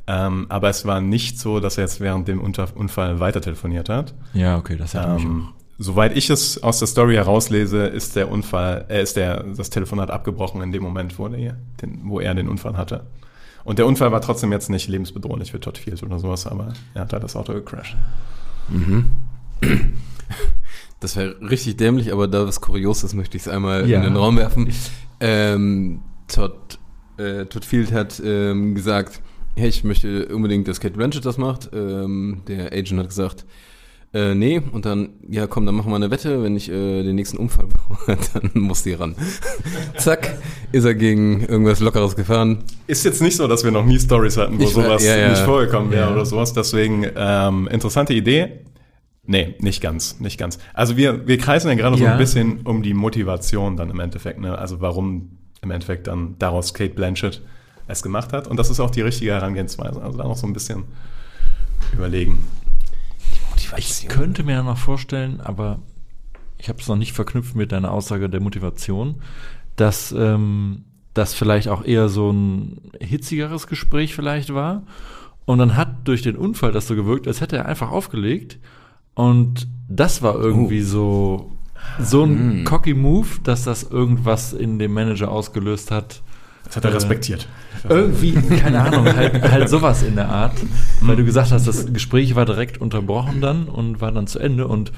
Ähm, 0.06 0.46
aber 0.48 0.70
es 0.70 0.84
war 0.86 1.00
nicht 1.00 1.38
so, 1.38 1.60
dass 1.60 1.76
er 1.78 1.84
jetzt 1.84 2.00
während 2.00 2.26
dem 2.26 2.40
Unfall 2.40 3.20
weiter 3.20 3.40
telefoniert 3.40 3.88
hat. 3.88 4.14
Ja, 4.32 4.56
okay, 4.56 4.76
das 4.76 4.94
mich 4.94 5.02
Ähm, 5.24 5.48
soweit 5.78 6.16
ich 6.16 6.30
es 6.30 6.62
aus 6.62 6.78
der 6.78 6.88
Story 6.88 7.14
herauslese, 7.14 7.86
ist 7.86 8.16
der 8.16 8.30
Unfall, 8.30 8.86
äh, 8.88 9.02
ist 9.02 9.16
der, 9.16 9.44
das 9.44 9.70
Telefonat 9.70 10.10
abgebrochen 10.10 10.62
in 10.62 10.72
dem 10.72 10.82
Moment, 10.82 11.18
wo, 11.18 11.28
der, 11.28 11.56
den, 11.80 12.00
wo 12.04 12.18
er 12.18 12.34
den 12.34 12.48
Unfall 12.48 12.76
hatte. 12.76 13.04
Und 13.62 13.78
der 13.78 13.86
Unfall 13.86 14.10
war 14.10 14.20
trotzdem 14.22 14.50
jetzt 14.52 14.70
nicht 14.70 14.88
lebensbedrohlich 14.88 15.52
für 15.52 15.60
Todd 15.60 15.76
Field 15.78 16.02
oder 16.02 16.18
sowas, 16.18 16.46
aber 16.46 16.72
er 16.94 17.02
hat 17.02 17.12
halt 17.12 17.22
das 17.22 17.36
Auto 17.36 17.52
gecrashed. 17.52 17.96
Das 21.00 21.16
wäre 21.16 21.36
richtig 21.40 21.76
dämlich, 21.78 22.12
aber 22.12 22.28
da 22.28 22.46
was 22.46 22.60
kurios 22.60 23.02
ist, 23.04 23.14
möchte 23.14 23.36
ich 23.36 23.44
es 23.44 23.48
einmal 23.48 23.88
Ja. 23.88 23.98
in 23.98 24.04
den 24.04 24.16
Raum 24.16 24.36
werfen. 24.36 24.68
Ähm, 25.20 26.02
Todd, 26.28 26.78
äh, 27.16 27.46
Todd 27.46 27.64
Field 27.64 27.92
hat 27.92 28.20
ähm, 28.24 28.74
gesagt, 28.74 29.22
hey, 29.56 29.68
ich 29.68 29.82
möchte 29.82 30.26
unbedingt, 30.34 30.68
dass 30.68 30.78
Kate 30.80 30.94
Blanchett 30.96 31.24
das 31.24 31.38
macht. 31.38 31.70
Ähm, 31.72 32.42
der 32.48 32.72
Agent 32.72 33.00
hat 33.00 33.08
gesagt, 33.08 33.46
äh, 34.12 34.34
nee, 34.34 34.60
und 34.72 34.86
dann, 34.86 35.10
ja 35.28 35.46
komm, 35.46 35.66
dann 35.66 35.76
machen 35.76 35.90
wir 35.90 35.96
eine 35.96 36.10
Wette, 36.10 36.42
wenn 36.42 36.56
ich 36.56 36.68
äh, 36.68 37.02
den 37.02 37.14
nächsten 37.14 37.36
Unfall 37.36 37.66
baue, 37.66 38.18
dann 38.34 38.50
muss 38.54 38.82
die 38.82 38.94
ran. 38.94 39.14
Zack, 39.96 40.36
ist 40.72 40.84
er 40.84 40.94
gegen 40.94 41.44
irgendwas 41.44 41.80
Lockeres 41.80 42.16
gefahren. 42.16 42.64
Ist 42.88 43.04
jetzt 43.04 43.22
nicht 43.22 43.36
so, 43.36 43.46
dass 43.46 43.62
wir 43.62 43.70
noch 43.70 43.84
nie 43.84 44.00
Stories 44.00 44.36
hatten, 44.36 44.58
wo 44.58 44.64
Ich 44.64 44.70
sowas 44.70 45.04
ja, 45.04 45.16
ja. 45.16 45.30
nicht 45.30 45.42
vorgekommen 45.42 45.90
wäre 45.92 46.08
Ja. 46.08 46.12
oder 46.12 46.26
sowas. 46.26 46.52
Deswegen 46.52 47.06
ähm, 47.14 47.68
interessante 47.70 48.12
Idee. 48.12 48.64
Nee, 49.26 49.54
nicht 49.60 49.80
ganz, 49.80 50.18
nicht 50.18 50.38
ganz. 50.38 50.58
Also 50.74 50.96
wir, 50.96 51.28
wir 51.28 51.38
kreisen 51.38 51.68
ja 51.68 51.74
gerade 51.74 51.96
so 51.96 52.04
ein 52.04 52.18
bisschen 52.18 52.62
um 52.62 52.82
die 52.82 52.94
Motivation 52.94 53.76
dann 53.76 53.90
im 53.90 54.00
Endeffekt. 54.00 54.40
Ne? 54.40 54.58
Also 54.58 54.80
warum 54.80 55.38
im 55.62 55.70
Endeffekt 55.70 56.08
dann 56.08 56.34
daraus 56.38 56.74
Kate 56.74 56.94
Blanchett 56.94 57.42
es 57.86 58.02
gemacht 58.02 58.32
hat. 58.32 58.48
Und 58.48 58.56
das 58.56 58.70
ist 58.70 58.80
auch 58.80 58.90
die 58.90 59.02
richtige 59.02 59.32
Herangehensweise. 59.32 60.02
Also 60.02 60.18
da 60.18 60.24
noch 60.24 60.36
so 60.36 60.46
ein 60.46 60.52
bisschen 60.52 60.84
überlegen. 61.92 62.38
Ich 63.76 64.08
könnte 64.08 64.42
mir 64.42 64.52
ja 64.52 64.62
noch 64.62 64.78
vorstellen, 64.78 65.40
aber 65.40 65.78
ich 66.58 66.68
habe 66.68 66.80
es 66.80 66.88
noch 66.88 66.96
nicht 66.96 67.12
verknüpft 67.12 67.54
mit 67.54 67.72
deiner 67.72 67.90
Aussage 67.92 68.28
der 68.28 68.40
Motivation, 68.40 69.22
dass 69.76 70.12
ähm, 70.12 70.84
das 71.14 71.34
vielleicht 71.34 71.68
auch 71.68 71.84
eher 71.84 72.08
so 72.08 72.30
ein 72.30 72.80
hitzigeres 73.00 73.66
Gespräch 73.66 74.14
vielleicht 74.14 74.52
war. 74.54 74.82
Und 75.46 75.58
dann 75.58 75.76
hat 75.76 76.06
durch 76.06 76.22
den 76.22 76.36
Unfall 76.36 76.70
das 76.72 76.86
so 76.86 76.94
gewirkt, 76.94 77.26
als 77.26 77.40
hätte 77.40 77.56
er 77.56 77.66
einfach 77.66 77.90
aufgelegt. 77.90 78.58
Und 79.14 79.68
das 79.88 80.22
war 80.22 80.36
irgendwie 80.36 80.82
so, 80.82 81.50
so 81.98 82.24
ein 82.24 82.64
cocky 82.64 82.94
Move, 82.94 83.26
dass 83.42 83.64
das 83.64 83.82
irgendwas 83.84 84.52
in 84.52 84.78
dem 84.78 84.92
Manager 84.92 85.30
ausgelöst 85.30 85.90
hat. 85.90 86.22
Das 86.64 86.76
hat 86.76 86.84
er 86.84 86.90
Äh, 86.90 86.94
respektiert. 86.94 87.48
Irgendwie, 87.88 88.32
keine 88.58 88.82
Ahnung, 88.82 89.06
halt, 89.06 89.42
halt 89.50 89.68
sowas 89.68 90.02
in 90.02 90.16
der 90.16 90.28
Art. 90.28 90.54
Weil 91.00 91.16
du 91.16 91.24
gesagt 91.24 91.50
hast, 91.52 91.66
das 91.66 91.92
Gespräch 91.92 92.34
war 92.34 92.44
direkt 92.44 92.78
unterbrochen 92.78 93.40
dann 93.40 93.68
und 93.68 94.00
war 94.00 94.12
dann 94.12 94.26
zu 94.26 94.38
Ende. 94.38 94.66
Und 94.66 94.92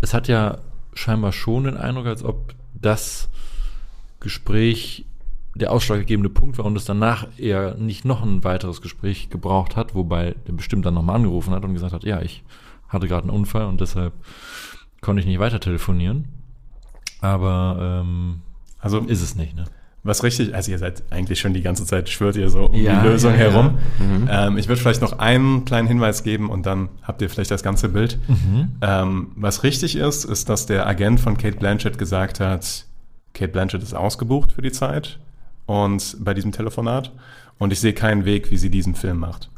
es 0.00 0.14
hat 0.14 0.28
ja 0.28 0.58
scheinbar 0.94 1.32
schon 1.32 1.64
den 1.64 1.76
Eindruck, 1.76 2.06
als 2.06 2.24
ob 2.24 2.54
das 2.74 3.28
Gespräch 4.20 5.06
der 5.54 5.70
ausschlaggebende 5.70 6.30
Punkt 6.30 6.58
war 6.58 6.64
und 6.64 6.76
es 6.76 6.84
danach 6.84 7.26
eher 7.38 7.76
nicht 7.76 8.04
noch 8.04 8.22
ein 8.22 8.42
weiteres 8.42 8.80
Gespräch 8.80 9.30
gebraucht 9.30 9.76
hat, 9.76 9.94
wobei 9.94 10.34
der 10.46 10.52
bestimmt 10.52 10.84
dann 10.84 10.94
nochmal 10.94 11.16
angerufen 11.16 11.54
hat 11.54 11.64
und 11.64 11.74
gesagt 11.74 11.92
hat, 11.92 12.02
ja, 12.02 12.20
ich 12.20 12.42
hatte 12.88 13.06
gerade 13.06 13.28
einen 13.28 13.36
Unfall 13.36 13.66
und 13.66 13.80
deshalb 13.80 14.12
konnte 15.00 15.20
ich 15.20 15.26
nicht 15.26 15.38
weiter 15.38 15.60
telefonieren. 15.60 16.28
Aber 17.20 18.02
ähm, 18.02 18.40
Also 18.80 18.98
ist 18.98 19.22
es 19.22 19.36
nicht, 19.36 19.54
ne? 19.54 19.64
Was 20.04 20.22
richtig, 20.22 20.54
also 20.54 20.70
ihr 20.70 20.78
seid 20.78 21.02
eigentlich 21.10 21.40
schon 21.40 21.54
die 21.54 21.62
ganze 21.62 21.86
Zeit, 21.86 22.10
schwört 22.10 22.36
ihr 22.36 22.50
so 22.50 22.66
um 22.66 22.74
Ja, 22.74 23.00
die 23.00 23.08
Lösung 23.08 23.32
ja, 23.32 23.38
ja. 23.38 23.50
herum. 23.50 23.78
Ähm, 24.28 24.58
ich 24.58 24.68
würde 24.68 24.80
vielleicht 24.80 25.00
noch 25.00 25.18
einen 25.18 25.64
kleinen 25.64 25.88
Hinweis 25.88 26.22
geben 26.22 26.50
und 26.50 26.66
dann 26.66 26.90
habt 27.02 27.22
ihr 27.22 27.30
vielleicht 27.30 27.50
das 27.50 27.62
ganze 27.62 27.88
Bild. 27.88 28.18
Ähm, 28.82 29.32
was 29.34 29.62
richtig 29.62 29.96
ist, 29.96 30.24
ist, 30.24 30.50
dass 30.50 30.66
der 30.66 30.86
Agent 30.86 31.20
von 31.20 31.38
Kate 31.38 31.56
Blanchett 31.56 31.96
gesagt 31.96 32.38
hat, 32.38 32.84
Kate 33.32 33.50
Blanchett 33.50 33.82
ist 33.82 33.94
ausgebucht 33.94 34.52
für 34.52 34.62
die 34.62 34.72
Zeit 34.72 35.18
und 35.64 36.16
bei 36.20 36.34
diesem 36.34 36.52
Telefonat 36.52 37.10
und 37.58 37.72
ich 37.72 37.80
sehe 37.80 37.94
keinen 37.94 38.26
Weg, 38.26 38.50
wie 38.50 38.58
sie 38.58 38.70
diesen 38.70 38.94
Film 38.94 39.18
macht. 39.18 39.50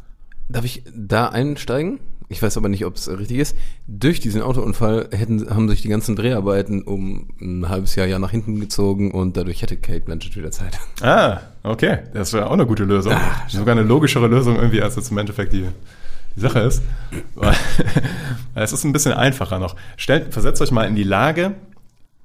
Darf 0.49 0.65
ich 0.65 0.85
da 0.95 1.27
einsteigen? 1.27 1.99
Ich 2.29 2.43
weiß 2.43 2.57
aber 2.57 2.69
nicht, 2.69 2.85
ob 2.85 2.97
es 2.97 3.09
richtig 3.09 3.39
ist. 3.39 3.57
Durch 3.87 4.19
diesen 4.19 4.43
Autounfall 4.43 5.09
hätten, 5.13 5.49
haben 5.49 5.69
sich 5.69 5.83
die 5.83 5.89
ganzen 5.89 6.17
Dreharbeiten 6.17 6.83
um 6.83 7.29
ein 7.41 7.69
halbes 7.69 7.95
Jahr, 7.95 8.07
Jahr 8.07 8.19
nach 8.19 8.33
hinten 8.33 8.59
gezogen 8.59 9.13
und 9.13 9.37
dadurch 9.37 9.63
hätte 9.63 9.77
Kate 9.77 10.01
Blanchett 10.01 10.37
wieder 10.37 10.51
Zeit. 10.51 10.79
Ah, 11.03 11.41
okay, 11.63 11.99
das 12.15 12.33
wäre 12.33 12.47
auch 12.47 12.53
eine 12.53 12.67
gute 12.67 12.85
Lösung. 12.85 13.15
Sogar 13.49 13.77
eine 13.77 13.87
logischere 13.87 14.27
Lösung 14.27 14.57
irgendwie, 14.57 14.83
als 14.83 14.97
jetzt 14.97 15.11
im 15.13 15.19
Endeffekt 15.19 15.53
die, 15.53 15.67
die 16.35 16.41
Sache 16.41 16.61
ist. 16.61 16.83
Es 18.59 18.73
ist 18.73 18.85
ein 18.85 18.93
bisschen 18.93 19.13
einfacher 19.13 19.59
noch. 19.59 19.77
Stellt, 19.99 20.33
versetzt 20.33 20.63
euch 20.63 20.71
mal 20.71 20.85
in 20.89 20.97
die 20.97 21.03
Lage, 21.03 21.55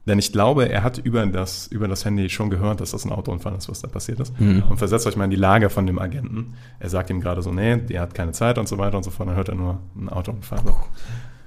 denn 0.05 0.17
ich 0.17 0.31
glaube, 0.31 0.67
er 0.67 0.83
hat 0.83 0.97
über 0.97 1.25
das, 1.27 1.67
über 1.67 1.87
das 1.87 2.05
Handy 2.05 2.29
schon 2.29 2.49
gehört, 2.49 2.81
dass 2.81 2.91
das 2.91 3.05
ein 3.05 3.11
Autounfall 3.11 3.55
ist, 3.55 3.69
was 3.69 3.81
da 3.81 3.87
passiert 3.87 4.19
ist. 4.19 4.33
Und 4.69 4.77
versetzt 4.77 5.05
euch 5.05 5.15
mal 5.15 5.25
in 5.25 5.29
die 5.29 5.35
Lage 5.35 5.69
von 5.69 5.85
dem 5.85 5.99
Agenten. 5.99 6.55
Er 6.79 6.89
sagt 6.89 7.09
ihm 7.11 7.21
gerade 7.21 7.41
so, 7.43 7.51
nee, 7.51 7.77
der 7.77 8.01
hat 8.01 8.15
keine 8.15 8.31
Zeit 8.31 8.57
und 8.57 8.67
so 8.67 8.77
weiter 8.79 8.97
und 8.97 9.03
so 9.03 9.11
fort. 9.11 9.29
Dann 9.29 9.35
hört 9.35 9.49
er 9.49 9.55
nur 9.55 9.79
einen 9.95 10.09
Autounfall. 10.09 10.61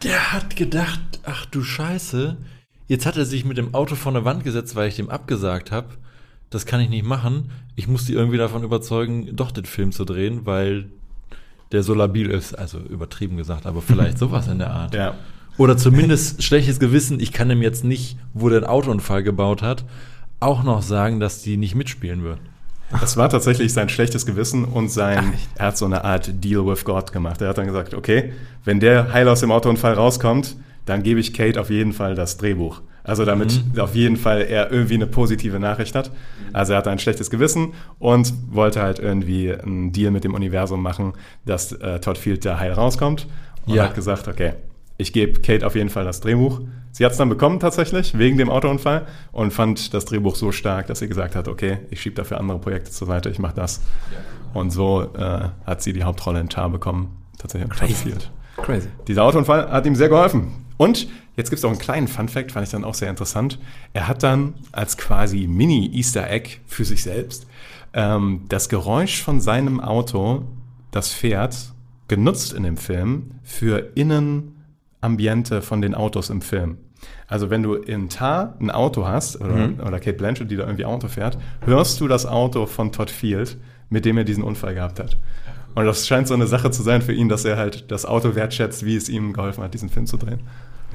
Der 0.05 0.33
hat 0.33 0.55
gedacht, 0.55 1.01
ach 1.25 1.47
du 1.47 1.63
Scheiße, 1.63 2.37
jetzt 2.87 3.07
hat 3.07 3.17
er 3.17 3.25
sich 3.25 3.45
mit 3.45 3.59
dem 3.59 3.75
Auto 3.75 3.97
vor 3.97 4.13
eine 4.13 4.25
Wand 4.25 4.45
gesetzt, 4.45 4.77
weil 4.77 4.89
ich 4.89 4.97
dem 4.97 5.11
abgesagt 5.11 5.73
habe. 5.73 5.89
Das 6.51 6.65
kann 6.65 6.81
ich 6.81 6.89
nicht 6.89 7.05
machen. 7.05 7.51
Ich 7.75 7.89
muss 7.89 8.05
die 8.05 8.13
irgendwie 8.13 8.39
davon 8.39 8.63
überzeugen, 8.63 9.35
doch 9.35 9.51
den 9.51 9.65
Film 9.65 9.91
zu 9.91 10.05
drehen, 10.05 10.47
weil 10.47 10.91
der 11.73 11.83
so 11.83 11.93
labil 11.93 12.31
ist. 12.31 12.55
Also 12.55 12.79
übertrieben 12.79 13.37
gesagt, 13.37 13.67
aber 13.67 13.83
vielleicht 13.83 14.19
sowas 14.21 14.47
in 14.47 14.59
der 14.59 14.71
Art. 14.71 14.95
Ja. 14.95 15.15
Oder 15.57 15.77
zumindest 15.77 16.43
schlechtes 16.43 16.81
Gewissen, 16.81 17.21
ich 17.21 17.33
kann 17.33 17.51
ihm 17.51 17.63
jetzt 17.63 17.85
nicht, 17.85 18.17
wo 18.33 18.49
der 18.49 18.59
einen 18.59 18.67
Autounfall 18.67 19.23
gebaut 19.23 19.63
hat, 19.63 19.85
auch 20.41 20.63
noch 20.65 20.83
sagen, 20.83 21.21
dass 21.21 21.43
die 21.43 21.57
nicht 21.57 21.75
mitspielen 21.75 22.23
würden. 22.23 22.41
Das 23.01 23.17
war 23.17 23.29
tatsächlich 23.29 23.73
sein 23.73 23.89
schlechtes 23.89 24.27
Gewissen 24.27 24.65
und 24.65 24.89
sein, 24.91 25.33
er 25.57 25.67
hat 25.69 25.79
so 25.79 25.85
eine 25.87 26.05
Art 26.05 26.45
Deal 26.45 26.67
with 26.67 26.85
God 26.85 27.13
gemacht. 27.13 27.41
Er 27.41 27.49
hat 27.49 27.59
dann 27.59 27.67
gesagt, 27.67 27.95
okay, 27.95 28.33
wenn 28.65 28.79
der 28.79 29.13
heil 29.13 29.29
aus 29.29 29.41
dem 29.41 29.51
Autounfall 29.51 29.95
rauskommt, 29.95 30.57
dann 30.87 31.03
gebe 31.03 31.19
ich 31.19 31.33
Kate 31.33 31.61
auf 31.61 31.71
jeden 31.71 31.93
Fall 31.93 32.15
das 32.15 32.37
Drehbuch. 32.37 32.83
Also 33.03 33.25
damit 33.25 33.63
auf 33.79 33.95
jeden 33.95 34.17
Fall 34.17 34.43
er 34.43 34.71
irgendwie 34.71 34.95
eine 34.95 35.07
positive 35.07 35.59
Nachricht 35.59 35.95
hat. 35.95 36.11
Also 36.53 36.73
er 36.73 36.79
hatte 36.79 36.91
ein 36.91 36.99
schlechtes 36.99 37.31
Gewissen 37.31 37.73
und 37.99 38.33
wollte 38.51 38.81
halt 38.83 38.99
irgendwie 38.99 39.53
einen 39.53 39.93
Deal 39.93 40.11
mit 40.11 40.25
dem 40.25 40.35
Universum 40.35 40.83
machen, 40.83 41.13
dass 41.45 41.73
äh, 41.73 42.01
Todd 42.01 42.17
Field 42.19 42.45
da 42.45 42.59
heil 42.59 42.73
rauskommt. 42.73 43.27
Und 43.67 43.75
Ja. 43.75 43.85
hat 43.85 43.95
gesagt, 43.95 44.29
okay, 44.29 44.55
ich 44.97 45.13
gebe 45.13 45.41
Kate 45.41 45.67
auf 45.67 45.75
jeden 45.75 45.91
Fall 45.91 46.05
das 46.05 46.21
Drehbuch. 46.21 46.61
Sie 46.93 47.05
hat 47.05 47.13
es 47.13 47.19
dann 47.19 47.29
bekommen 47.29 47.59
tatsächlich, 47.59 48.17
wegen 48.17 48.39
dem 48.39 48.49
Autounfall 48.49 49.07
und 49.33 49.53
fand 49.53 49.93
das 49.93 50.05
Drehbuch 50.05 50.37
so 50.37 50.53
stark, 50.53 50.87
dass 50.87 51.01
sie 51.01 51.09
gesagt 51.09 51.35
hat, 51.35 51.49
okay, 51.49 51.79
ich 51.91 52.01
schiebe 52.01 52.15
dafür 52.15 52.39
andere 52.39 52.59
Projekte 52.61 52.91
zur 52.91 53.09
Seite, 53.09 53.31
ich 53.31 53.41
mache 53.41 53.57
das. 53.57 53.81
Und 54.53 54.71
so 54.71 55.03
äh, 55.15 55.49
hat 55.67 55.83
sie 55.83 55.93
die 55.93 56.05
Hauptrolle 56.05 56.39
in 56.39 56.49
Tar 56.49 56.71
bekommen, 56.71 57.17
tatsächlich 57.39 57.71
in 57.83 57.95
Field. 57.97 58.31
Crazy. 58.57 58.89
Dieser 59.09 59.25
Autounfall 59.25 59.69
hat 59.71 59.85
ihm 59.87 59.97
sehr 59.97 60.09
geholfen. 60.09 60.53
Und 60.77 61.09
jetzt 61.37 61.51
gibt 61.51 61.59
es 61.59 61.65
auch 61.65 61.71
einen 61.71 61.81
kleinen 61.81 62.07
Fun-Fact, 62.07 62.53
fand 62.53 62.67
ich 62.67 62.71
dann 62.71 62.85
auch 62.85 62.95
sehr 62.95 63.11
interessant. 63.11 63.59
Er 63.93 64.07
hat 64.07 64.23
dann 64.23 64.55
als 64.71 64.97
quasi 64.97 65.49
Mini-Easter 65.49 66.31
Egg 66.31 66.61
für 66.67 66.85
sich 66.85 67.03
selbst 67.03 67.47
ähm, 67.93 68.43
das 68.49 68.69
Geräusch 68.69 69.23
von 69.23 69.41
seinem 69.41 69.81
Auto, 69.81 70.45
das 70.91 71.13
fährt, 71.13 71.73
genutzt 72.07 72.53
in 72.53 72.65
dem 72.65 72.77
Film 72.77 73.33
für 73.43 73.91
Innenambiente 75.05 75.63
von 75.63 75.81
den 75.83 75.95
Autos 75.95 76.31
im 76.31 76.41
Film. 76.41 76.79
Also 77.29 77.51
wenn 77.51 77.63
du 77.63 77.75
in 77.75 78.09
Tar 78.09 78.55
ein 78.61 78.71
Auto 78.71 79.07
hast 79.07 79.41
oder, 79.41 79.71
oder 79.87 80.01
Kate 80.01 80.15
Blanchett, 80.15 80.51
die 80.51 80.57
da 80.57 80.65
irgendwie 80.65 80.87
Auto 80.87 81.09
fährt, 81.09 81.37
hörst 81.67 82.01
du 82.01 82.09
das 82.09 82.25
Auto 82.27 82.67
von 82.67 82.93
Todd 82.93 83.11
Field, 83.11 83.59
mit 83.91 84.05
dem 84.05 84.17
er 84.17 84.25
diesen 84.25 84.43
Unfall 84.43 84.75
gehabt 84.75 84.99
hat. 84.99 85.19
Und 85.75 85.85
das 85.85 86.07
scheint 86.07 86.29
so 86.29 86.35
eine 86.35 86.47
Sache 86.47 86.71
zu 86.71 86.83
sein 86.83 87.03
für 87.03 87.13
ihn, 87.13 87.29
dass 87.29 87.45
er 87.45 87.57
halt 87.57 87.91
das 87.91 88.07
Auto 88.07 88.35
wertschätzt, 88.35 88.85
wie 88.87 88.97
es 88.97 89.09
ihm 89.09 89.33
geholfen 89.33 89.63
hat, 89.63 89.75
diesen 89.75 89.89
Film 89.91 90.07
zu 90.07 90.17
drehen. 90.17 90.41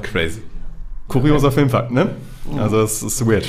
Crazy. 0.02 0.42
Kurioser 1.08 1.52
Filmfakt, 1.52 1.92
ne? 1.92 2.10
Also 2.58 2.82
es 2.82 3.04
ist 3.04 3.26
weird. 3.28 3.46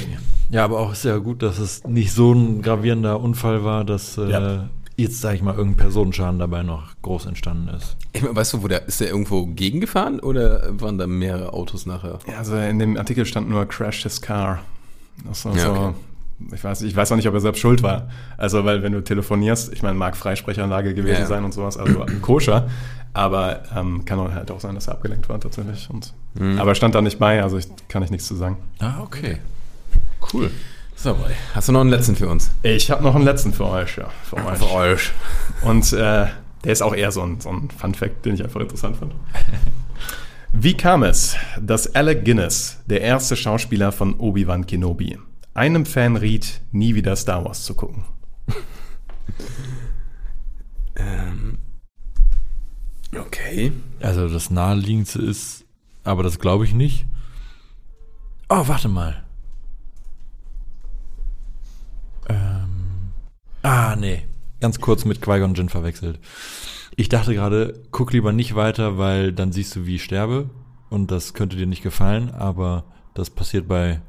Ja, 0.50 0.64
aber 0.64 0.80
auch 0.80 0.94
sehr 0.94 1.20
gut, 1.20 1.42
dass 1.42 1.58
es 1.58 1.84
nicht 1.86 2.12
so 2.12 2.32
ein 2.32 2.60
gravierender 2.62 3.20
Unfall 3.20 3.64
war, 3.64 3.84
dass 3.84 4.18
äh, 4.18 4.28
Ja. 4.30 4.68
Jetzt, 5.00 5.20
sag 5.20 5.34
ich 5.34 5.42
mal, 5.42 5.54
irgendein 5.54 5.76
Personenschaden 5.78 6.38
dabei 6.38 6.62
noch 6.62 6.84
groß 7.02 7.26
entstanden 7.26 7.68
ist. 7.68 7.96
Ich 8.12 8.22
mein, 8.22 8.34
weißt 8.36 8.52
du, 8.54 8.62
wo 8.62 8.68
der, 8.68 8.86
ist 8.86 9.00
der 9.00 9.08
irgendwo 9.08 9.46
gegengefahren 9.46 10.20
oder 10.20 10.68
waren 10.80 10.98
da 10.98 11.06
mehrere 11.06 11.52
Autos 11.52 11.86
nachher? 11.86 12.18
Ja, 12.28 12.38
also 12.38 12.56
in 12.56 12.78
dem 12.78 12.96
Artikel 12.96 13.24
stand 13.26 13.48
nur 13.48 13.66
Crash 13.66 14.02
his 14.02 14.20
car. 14.20 14.60
Das 15.28 15.44
war 15.44 15.54
Ja, 15.56 15.64
so, 15.66 15.72
okay. 15.72 15.94
ich 16.54 16.64
weiß, 16.64 16.82
ich 16.82 16.96
weiß 16.96 17.12
auch 17.12 17.16
nicht, 17.16 17.28
ob 17.28 17.34
er 17.34 17.40
selbst 17.40 17.60
schuld 17.60 17.82
war. 17.82 18.08
Also, 18.38 18.64
weil 18.64 18.82
wenn 18.82 18.92
du 18.92 19.02
telefonierst, 19.02 19.72
ich 19.72 19.82
meine, 19.82 19.94
mag 19.98 20.16
Freisprechanlage 20.16 20.94
gewesen 20.94 21.20
Ja, 21.22 21.26
sein 21.26 21.44
und 21.44 21.52
sowas, 21.52 21.76
also 21.76 22.06
koscher. 22.22 22.68
Aber 23.12 23.64
ähm, 23.76 24.04
kann 24.04 24.18
halt 24.34 24.50
auch 24.52 24.60
sein, 24.60 24.76
dass 24.76 24.86
er 24.86 24.94
abgelenkt 24.94 25.28
war 25.28 25.40
tatsächlich. 25.40 25.88
Und, 25.90 26.12
Mhm. 26.34 26.60
Aber 26.60 26.76
stand 26.76 26.94
da 26.94 27.02
nicht 27.02 27.18
bei, 27.18 27.42
also 27.42 27.58
ich 27.58 27.66
kann 27.88 28.04
ich 28.04 28.10
nichts 28.12 28.28
zu 28.28 28.36
sagen. 28.36 28.56
Ah, 28.78 29.00
okay. 29.02 29.38
Cool. 30.32 30.48
So, 31.02 31.14
boy. 31.14 31.32
Hast 31.54 31.66
du 31.66 31.72
noch 31.72 31.80
einen 31.80 31.88
letzten 31.88 32.14
für 32.14 32.28
uns? 32.28 32.50
Ich 32.62 32.90
habe 32.90 33.02
noch 33.02 33.14
einen 33.14 33.24
letzten 33.24 33.54
für 33.54 33.64
euch, 33.64 33.96
ja. 33.96 34.10
Für 34.22 34.36
euch. 34.36 34.58
Für 34.58 34.70
euch. 34.70 35.10
Und 35.62 35.94
äh, 35.94 36.26
der 36.62 36.72
ist 36.72 36.82
auch 36.82 36.94
eher 36.94 37.10
so 37.10 37.22
ein, 37.22 37.40
so 37.40 37.48
ein 37.48 37.70
Fun-Fact, 37.70 38.26
den 38.26 38.34
ich 38.34 38.44
einfach 38.44 38.60
interessant 38.60 38.98
fand. 38.98 39.14
Wie 40.52 40.76
kam 40.76 41.02
es, 41.02 41.36
dass 41.58 41.94
Alec 41.94 42.26
Guinness, 42.26 42.80
der 42.84 43.00
erste 43.00 43.34
Schauspieler 43.34 43.92
von 43.92 44.12
Obi-Wan 44.20 44.66
Kenobi, 44.66 45.18
einem 45.54 45.86
Fan 45.86 46.16
riet, 46.16 46.60
nie 46.70 46.94
wieder 46.94 47.16
Star 47.16 47.46
Wars 47.46 47.64
zu 47.64 47.72
gucken? 47.74 48.04
Ähm, 50.96 51.56
okay. 53.18 53.72
Also 54.02 54.28
das 54.28 54.50
naheliegendste 54.50 55.22
ist, 55.22 55.64
aber 56.04 56.22
das 56.22 56.38
glaube 56.38 56.66
ich 56.66 56.74
nicht. 56.74 57.06
Oh, 58.50 58.68
warte 58.68 58.88
mal. 58.88 59.24
Ah, 63.62 63.96
nee. 63.98 64.22
Ganz 64.60 64.80
kurz 64.80 65.04
mit 65.04 65.22
Qui-Gon 65.22 65.54
Jinn 65.54 65.68
verwechselt. 65.68 66.18
Ich 66.96 67.08
dachte 67.08 67.34
gerade, 67.34 67.80
guck 67.92 68.12
lieber 68.12 68.32
nicht 68.32 68.54
weiter, 68.54 68.98
weil 68.98 69.32
dann 69.32 69.52
siehst 69.52 69.74
du, 69.76 69.86
wie 69.86 69.96
ich 69.96 70.04
sterbe. 70.04 70.50
Und 70.90 71.10
das 71.10 71.34
könnte 71.34 71.56
dir 71.56 71.66
nicht 71.66 71.82
gefallen, 71.82 72.30
aber 72.30 72.84
das 73.14 73.30
passiert 73.30 73.68
bei. 73.68 74.00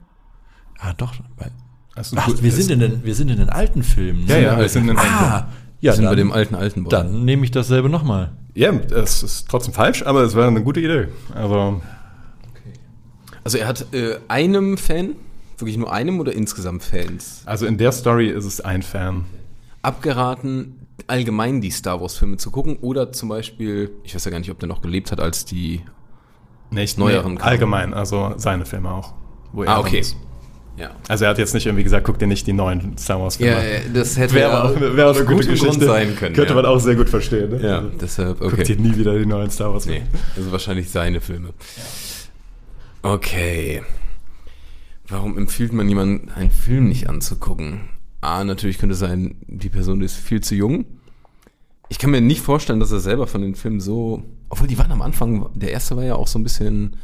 Ah, 0.80 0.94
doch. 0.98 1.14
Bei, 1.38 1.52
Also, 1.96 2.18
ach, 2.20 2.26
gut, 2.26 2.42
wir 2.44 2.52
sind, 2.52 2.72
in 2.72 2.80
den, 2.80 3.04
wir 3.06 3.16
sind 3.16 3.30
in 3.30 3.38
den 3.38 3.50
alten 3.50 3.84
Filmen. 3.84 4.26
Ja, 4.28 4.36
ne? 4.36 4.44
ja, 4.44 4.60
wir 4.60 4.68
sind 4.70 4.90
in 4.90 4.98
Ah, 4.98 5.48
ja, 5.80 5.94
sind 5.94 6.06
dann, 6.06 6.12
bei 6.12 6.16
dem 6.16 6.32
alten, 6.32 6.56
alten 6.56 6.84
Boy. 6.84 6.90
dann 6.90 7.24
nehme 7.24 7.44
ich 7.46 7.52
dasselbe 7.52 7.88
nochmal. 7.90 8.32
Ja, 8.56 8.72
es 8.72 9.24
ist 9.24 9.48
trotzdem 9.50 9.74
falsch, 9.74 10.04
aber 10.04 10.24
es 10.24 10.36
wäre 10.36 10.48
eine 10.48 10.64
gute 10.64 10.80
Idee. 10.82 11.08
Also, 11.34 11.82
Also 13.44 13.58
er 13.58 13.68
hat 13.68 13.94
äh, 13.94 14.18
einem 14.28 14.78
Fan, 14.78 15.16
wirklich 15.58 15.78
nur 15.78 15.92
einem 15.94 16.20
oder 16.20 16.34
insgesamt 16.34 16.84
Fans, 16.84 17.44
also 17.46 17.66
in 17.66 17.78
der 17.78 17.92
Story 17.92 18.30
ist 18.30 18.46
es 18.46 18.60
ein 18.62 18.82
Fan. 18.82 19.26
Abgeraten, 19.82 20.88
allgemein 21.08 21.62
die 21.62 21.72
Star 21.72 22.02
Wars-Filme 22.02 22.38
zu 22.38 22.52
gucken 22.52 22.78
oder 22.82 23.12
zum 23.12 23.30
Beispiel, 23.30 23.92
ich 24.04 24.14
weiß 24.16 24.26
ja 24.26 24.32
gar 24.32 24.40
nicht, 24.40 24.52
ob 24.52 24.60
der 24.60 24.70
noch 24.70 24.82
gelebt 24.82 25.12
hat, 25.12 25.20
als 25.20 25.46
die. 25.46 25.82
Nicht 26.74 26.98
Neueren 26.98 27.38
kamen. 27.38 27.50
allgemein, 27.50 27.94
also 27.94 28.34
seine 28.38 28.66
Filme 28.66 28.92
auch. 28.92 29.14
wo 29.52 29.64
Ah, 29.66 29.80
okay. 29.80 30.00
ist. 30.00 30.16
Ja. 30.78 30.92
Also 31.10 31.26
er 31.26 31.32
hat 31.32 31.38
jetzt 31.38 31.54
nicht 31.54 31.66
irgendwie 31.66 31.84
gesagt, 31.84 32.06
guck 32.06 32.18
dir 32.18 32.28
nicht 32.28 32.48
die 32.48 32.54
neuen 32.54 32.98
Star 32.98 33.20
Wars 33.20 33.36
Filme 33.36 33.58
an. 33.58 33.94
das 33.94 34.18
hätte 34.18 34.34
Wäre 34.36 34.64
auch, 34.64 34.80
wäre 34.80 35.10
auch 35.12 35.16
eine 35.18 35.26
gute 35.26 35.50
Geschichte. 35.50 35.68
Grund 35.68 35.84
sein 35.84 36.16
können. 36.16 36.34
Könnte 36.34 36.52
ja. 36.52 36.56
man 36.56 36.66
auch 36.66 36.80
sehr 36.80 36.96
gut 36.96 37.10
verstehen. 37.10 37.50
Ne? 37.50 37.62
Ja, 37.62 37.78
Also, 37.80 37.90
deshalb, 38.00 38.40
Guck 38.40 38.56
dir 38.56 38.62
okay. 38.62 38.76
nie 38.80 38.96
wieder 38.96 39.20
die 39.20 39.26
neuen 39.26 39.52
Star 39.52 39.74
Wars 39.74 39.86
Nee, 39.86 39.96
Filme. 39.96 40.08
also 40.38 40.52
wahrscheinlich 40.54 40.90
seine 40.90 41.20
Filme. 41.20 41.50
Okay. 43.02 43.84
Warum 45.10 45.38
empfiehlt 45.38 45.74
man 45.74 45.90
jemandem, 45.90 46.30
einen 46.36 46.52
Film 46.52 46.88
nicht 46.88 47.10
anzugucken? 47.10 47.82
A, 48.22 48.44
natürlich 48.44 48.78
könnte 48.78 48.96
sein, 48.96 49.36
die 49.48 49.70
Person 49.70 50.02
ist 50.02 50.16
viel 50.16 50.42
zu 50.42 50.56
jung. 50.56 50.86
Ich 51.90 51.98
kann 51.98 52.12
mir 52.12 52.22
nicht 52.22 52.42
vorstellen, 52.42 52.80
dass 52.80 52.92
er 52.92 53.00
selber 53.00 53.28
von 53.28 53.42
den 53.42 53.56
Filmen 53.56 53.82
so. 53.82 54.24
Obwohl, 54.50 54.68
die 54.68 54.78
waren 54.78 54.92
am 54.92 55.02
Anfang, 55.02 55.50
der 55.56 55.72
erste 55.72 55.98
war 55.98 56.04
ja 56.04 56.16
auch 56.16 56.28
so 56.28 56.40
ein 56.40 56.44
bisschen 56.44 56.96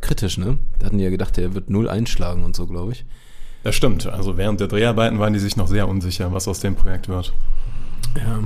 kritisch, 0.00 0.38
ne? 0.38 0.58
Da 0.78 0.86
hatten 0.86 0.98
die 0.98 1.04
ja 1.04 1.10
gedacht, 1.10 1.36
der 1.36 1.54
wird 1.54 1.70
null 1.70 1.88
einschlagen 1.88 2.44
und 2.44 2.54
so, 2.54 2.66
glaube 2.66 2.92
ich. 2.92 3.04
Das 3.64 3.74
stimmt. 3.74 4.06
Also 4.06 4.36
während 4.36 4.60
der 4.60 4.68
Dreharbeiten 4.68 5.18
waren 5.18 5.32
die 5.32 5.38
sich 5.38 5.56
noch 5.56 5.66
sehr 5.66 5.88
unsicher, 5.88 6.32
was 6.32 6.46
aus 6.46 6.60
dem 6.60 6.76
Projekt 6.76 7.08
wird. 7.08 7.32
Ja. 8.16 8.44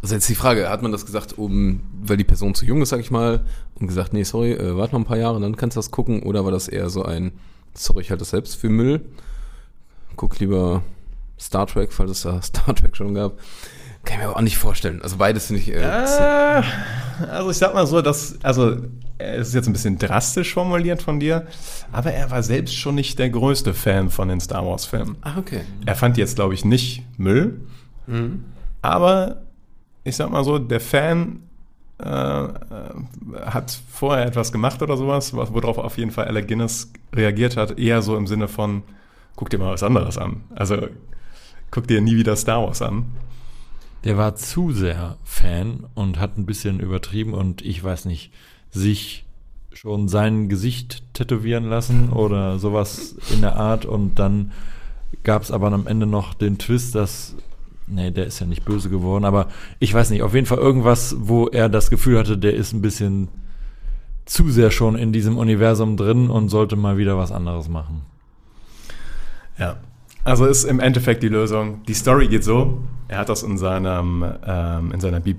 Also 0.00 0.14
jetzt 0.14 0.28
die 0.28 0.34
Frage, 0.34 0.68
hat 0.68 0.82
man 0.82 0.92
das 0.92 1.06
gesagt, 1.06 1.36
um, 1.36 1.80
weil 2.00 2.16
die 2.16 2.24
Person 2.24 2.54
zu 2.54 2.64
jung 2.64 2.82
ist, 2.82 2.90
sag 2.90 3.00
ich 3.00 3.10
mal, 3.10 3.44
und 3.74 3.86
gesagt, 3.86 4.12
nee, 4.12 4.22
sorry, 4.22 4.52
äh, 4.52 4.76
warte 4.76 4.94
mal 4.94 5.00
ein 5.00 5.06
paar 5.06 5.18
Jahre, 5.18 5.40
dann 5.40 5.56
kannst 5.56 5.76
du 5.76 5.78
das 5.78 5.90
gucken, 5.90 6.22
oder 6.22 6.44
war 6.44 6.52
das 6.52 6.68
eher 6.68 6.88
so 6.88 7.02
ein, 7.04 7.32
sorry, 7.74 8.02
ich 8.02 8.10
halte 8.10 8.20
das 8.20 8.30
selbst 8.30 8.56
für 8.56 8.68
Müll, 8.68 9.00
guck 10.16 10.38
lieber 10.40 10.82
Star 11.38 11.66
Trek, 11.66 11.92
falls 11.92 12.10
es 12.10 12.22
da 12.22 12.40
Star 12.42 12.74
Trek 12.74 12.96
schon 12.96 13.14
gab. 13.14 13.32
Kann 14.04 14.16
ich 14.16 14.22
mir 14.24 14.28
aber 14.28 14.36
auch 14.36 14.42
nicht 14.42 14.58
vorstellen. 14.58 15.00
Also 15.02 15.16
beides 15.16 15.46
finde 15.46 15.62
ich, 15.62 15.68
äh, 15.72 15.80
Äh, 15.80 16.62
also 17.30 17.50
ich 17.50 17.56
sag 17.56 17.72
mal 17.74 17.86
so, 17.86 18.02
dass, 18.02 18.38
also 18.42 18.76
es 19.18 19.48
ist 19.48 19.54
jetzt 19.54 19.66
ein 19.66 19.72
bisschen 19.72 19.98
drastisch 19.98 20.52
formuliert 20.52 21.00
von 21.00 21.20
dir, 21.20 21.46
aber 21.92 22.12
er 22.12 22.30
war 22.30 22.42
selbst 22.42 22.76
schon 22.76 22.96
nicht 22.96 23.18
der 23.18 23.30
größte 23.30 23.72
Fan 23.72 24.10
von 24.10 24.28
den 24.28 24.40
Star 24.40 24.66
Wars 24.66 24.84
Filmen. 24.84 25.16
ah, 25.22 25.34
okay. 25.38 25.60
Er 25.86 25.94
fand 25.94 26.16
jetzt, 26.18 26.34
glaube 26.36 26.52
ich, 26.54 26.64
nicht 26.66 27.02
Müll, 27.18 27.60
aber 28.82 29.42
ich 30.02 30.16
sag 30.16 30.30
mal 30.30 30.44
so, 30.44 30.58
der 30.58 30.80
Fan 30.80 31.40
äh, 32.02 32.06
äh, 32.08 32.50
hat 33.46 33.78
vorher 33.90 34.26
etwas 34.26 34.52
gemacht 34.52 34.82
oder 34.82 34.96
sowas, 34.96 35.34
was- 35.34 35.52
worauf 35.54 35.78
auf 35.78 35.96
jeden 35.96 36.10
Fall 36.10 36.26
Alec 36.26 36.48
Guinness 36.48 36.92
reagiert 37.14 37.56
hat, 37.56 37.78
eher 37.78 38.02
so 38.02 38.16
im 38.16 38.26
Sinne 38.26 38.48
von, 38.48 38.82
guck 39.36 39.48
dir 39.50 39.58
mal 39.58 39.72
was 39.72 39.82
anderes 39.82 40.18
an. 40.18 40.42
Also 40.54 40.88
guck 41.74 41.88
dir 41.88 42.00
nie 42.00 42.16
wieder 42.16 42.36
Star 42.36 42.64
Wars 42.64 42.82
an. 42.82 43.06
Der 44.04 44.16
war 44.16 44.36
zu 44.36 44.70
sehr 44.70 45.16
Fan 45.24 45.86
und 45.94 46.20
hat 46.20 46.38
ein 46.38 46.46
bisschen 46.46 46.78
übertrieben 46.78 47.34
und 47.34 47.62
ich 47.62 47.82
weiß 47.82 48.04
nicht, 48.04 48.32
sich 48.70 49.24
schon 49.72 50.06
sein 50.06 50.48
Gesicht 50.48 51.02
tätowieren 51.14 51.64
lassen 51.64 52.10
oder 52.10 52.60
sowas 52.60 53.16
in 53.32 53.40
der 53.40 53.56
Art 53.56 53.86
und 53.86 54.20
dann 54.20 54.52
gab 55.24 55.42
es 55.42 55.50
aber 55.50 55.72
am 55.72 55.88
Ende 55.88 56.06
noch 56.06 56.34
den 56.34 56.58
Twist, 56.58 56.94
dass, 56.94 57.34
nee, 57.88 58.12
der 58.12 58.26
ist 58.26 58.38
ja 58.38 58.46
nicht 58.46 58.64
böse 58.64 58.88
geworden, 58.88 59.24
aber 59.24 59.48
ich 59.80 59.92
weiß 59.92 60.10
nicht, 60.10 60.22
auf 60.22 60.32
jeden 60.34 60.46
Fall 60.46 60.58
irgendwas, 60.58 61.16
wo 61.18 61.48
er 61.48 61.68
das 61.68 61.90
Gefühl 61.90 62.18
hatte, 62.20 62.38
der 62.38 62.54
ist 62.54 62.72
ein 62.72 62.82
bisschen 62.82 63.28
zu 64.26 64.48
sehr 64.48 64.70
schon 64.70 64.94
in 64.94 65.12
diesem 65.12 65.38
Universum 65.38 65.96
drin 65.96 66.30
und 66.30 66.50
sollte 66.50 66.76
mal 66.76 66.98
wieder 66.98 67.18
was 67.18 67.32
anderes 67.32 67.68
machen. 67.68 68.02
Ja. 69.58 69.78
Also 70.24 70.46
ist 70.46 70.64
im 70.64 70.80
Endeffekt 70.80 71.22
die 71.22 71.28
Lösung. 71.28 71.82
Die 71.84 71.94
Story 71.94 72.28
geht 72.28 72.44
so. 72.44 72.82
Er 73.08 73.18
hat 73.18 73.28
das 73.28 73.42
in 73.42 73.58
seinem 73.58 74.24
ähm, 74.46 74.92
in 74.92 75.00
seiner 75.00 75.20
Bi 75.20 75.36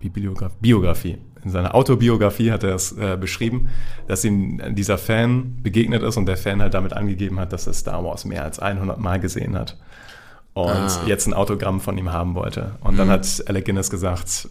Bi 0.00 0.10
Biograf 0.10 0.52
Biografie, 0.60 1.18
in 1.42 1.50
seiner 1.50 1.74
Autobiografie 1.74 2.52
hat 2.52 2.62
er 2.62 2.74
es 2.74 2.92
äh, 2.92 3.16
beschrieben, 3.20 3.68
dass 4.06 4.24
ihm 4.24 4.60
dieser 4.76 4.96
Fan 4.98 5.56
begegnet 5.62 6.02
ist 6.02 6.16
und 6.16 6.26
der 6.26 6.36
Fan 6.36 6.60
halt 6.62 6.74
damit 6.74 6.92
angegeben 6.92 7.40
hat, 7.40 7.52
dass 7.52 7.66
er 7.66 7.72
Star 7.72 8.04
Wars 8.04 8.24
mehr 8.24 8.44
als 8.44 8.60
100 8.60 9.00
Mal 9.00 9.18
gesehen 9.18 9.56
hat 9.58 9.76
und 10.52 10.66
Ah. 10.68 10.88
jetzt 11.06 11.26
ein 11.26 11.34
Autogramm 11.34 11.80
von 11.80 11.98
ihm 11.98 12.12
haben 12.12 12.34
wollte. 12.36 12.76
Und 12.80 12.96
dann 12.98 13.08
hat 13.08 13.42
Alec 13.48 13.64
Guinness 13.64 13.90
gesagt, 13.90 14.48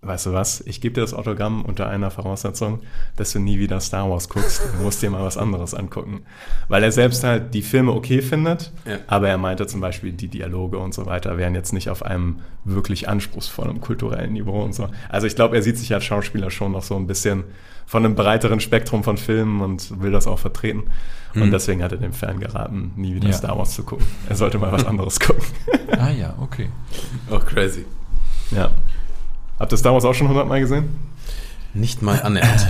weißt 0.00 0.26
du 0.26 0.32
was, 0.32 0.60
ich 0.60 0.80
gebe 0.80 0.94
dir 0.94 1.00
das 1.00 1.12
Autogramm 1.12 1.64
unter 1.64 1.88
einer 1.88 2.10
Voraussetzung, 2.12 2.80
dass 3.16 3.32
du 3.32 3.40
nie 3.40 3.58
wieder 3.58 3.80
Star 3.80 4.08
Wars 4.08 4.28
guckst. 4.28 4.62
Du 4.76 4.82
musst 4.84 5.02
dir 5.02 5.10
mal 5.10 5.24
was 5.24 5.36
anderes 5.36 5.74
angucken. 5.74 6.22
Weil 6.68 6.84
er 6.84 6.92
selbst 6.92 7.24
halt 7.24 7.52
die 7.52 7.62
Filme 7.62 7.92
okay 7.92 8.22
findet, 8.22 8.72
Ja. 8.86 8.98
aber 9.08 9.28
er 9.28 9.38
meinte 9.38 9.66
zum 9.66 9.80
Beispiel, 9.80 10.12
die 10.12 10.28
Dialoge 10.28 10.78
und 10.78 10.94
so 10.94 11.06
weiter 11.06 11.36
wären 11.36 11.54
jetzt 11.56 11.72
nicht 11.72 11.90
auf 11.90 12.04
einem 12.04 12.40
wirklich 12.64 13.08
anspruchsvollen 13.08 13.80
kulturellen 13.80 14.32
Niveau 14.34 14.62
und 14.62 14.72
so. 14.72 14.88
Also 15.08 15.26
ich 15.26 15.34
glaube, 15.34 15.56
er 15.56 15.62
sieht 15.62 15.76
sich 15.78 15.92
als 15.92 16.04
Schauspieler 16.04 16.50
schon 16.52 16.72
noch 16.72 16.82
so 16.84 16.94
ein 16.94 17.06
bisschen 17.08 17.42
von 17.84 18.04
einem 18.04 18.14
breiteren 18.14 18.60
Spektrum 18.60 19.02
von 19.02 19.16
Filmen 19.16 19.60
und 19.62 20.00
will 20.00 20.12
das 20.12 20.26
auch 20.26 20.38
vertreten. 20.38 20.84
Und 21.34 21.50
deswegen 21.52 21.82
hat 21.82 21.92
er 21.92 21.98
dem 21.98 22.12
Fan 22.12 22.40
geraten, 22.40 22.92
nie 22.96 23.14
wieder 23.14 23.28
Ja. 23.28 23.34
Star 23.34 23.58
Wars 23.58 23.74
zu 23.74 23.82
gucken. 23.82 24.06
Er 24.28 24.36
sollte 24.36 24.58
mal 24.58 24.72
was 24.72 24.84
anderes 24.84 25.18
gucken. 25.20 25.42
Ah 25.90 26.10
ja, 26.10 26.34
okay. 26.40 26.68
Auch 27.30 27.44
crazy. 27.46 27.84
ja. 28.50 28.70
Habt 29.58 29.72
ihr 29.72 29.76
Star 29.78 29.92
Wars 29.92 30.04
auch 30.04 30.14
schon 30.14 30.28
hundertmal 30.28 30.60
gesehen? 30.60 30.84
Nicht 31.74 32.02
mal 32.02 32.20
annähernd. 32.22 32.66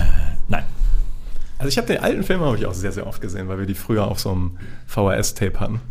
Nein. 0.47 0.63
Also 1.57 1.69
ich 1.69 1.77
habe 1.77 1.87
den 1.87 1.99
alten 2.01 2.23
Film 2.23 2.41
habe 2.41 2.57
ich 2.57 2.65
auch 2.65 2.73
sehr, 2.73 2.91
sehr 2.91 3.05
oft 3.05 3.21
gesehen, 3.21 3.47
weil 3.47 3.59
wir 3.59 3.65
die 3.65 3.75
früher 3.75 4.07
auf 4.07 4.19
so 4.19 4.31
einem 4.31 4.57
VHS-Tape 4.87 5.59
hatten. 5.59 5.81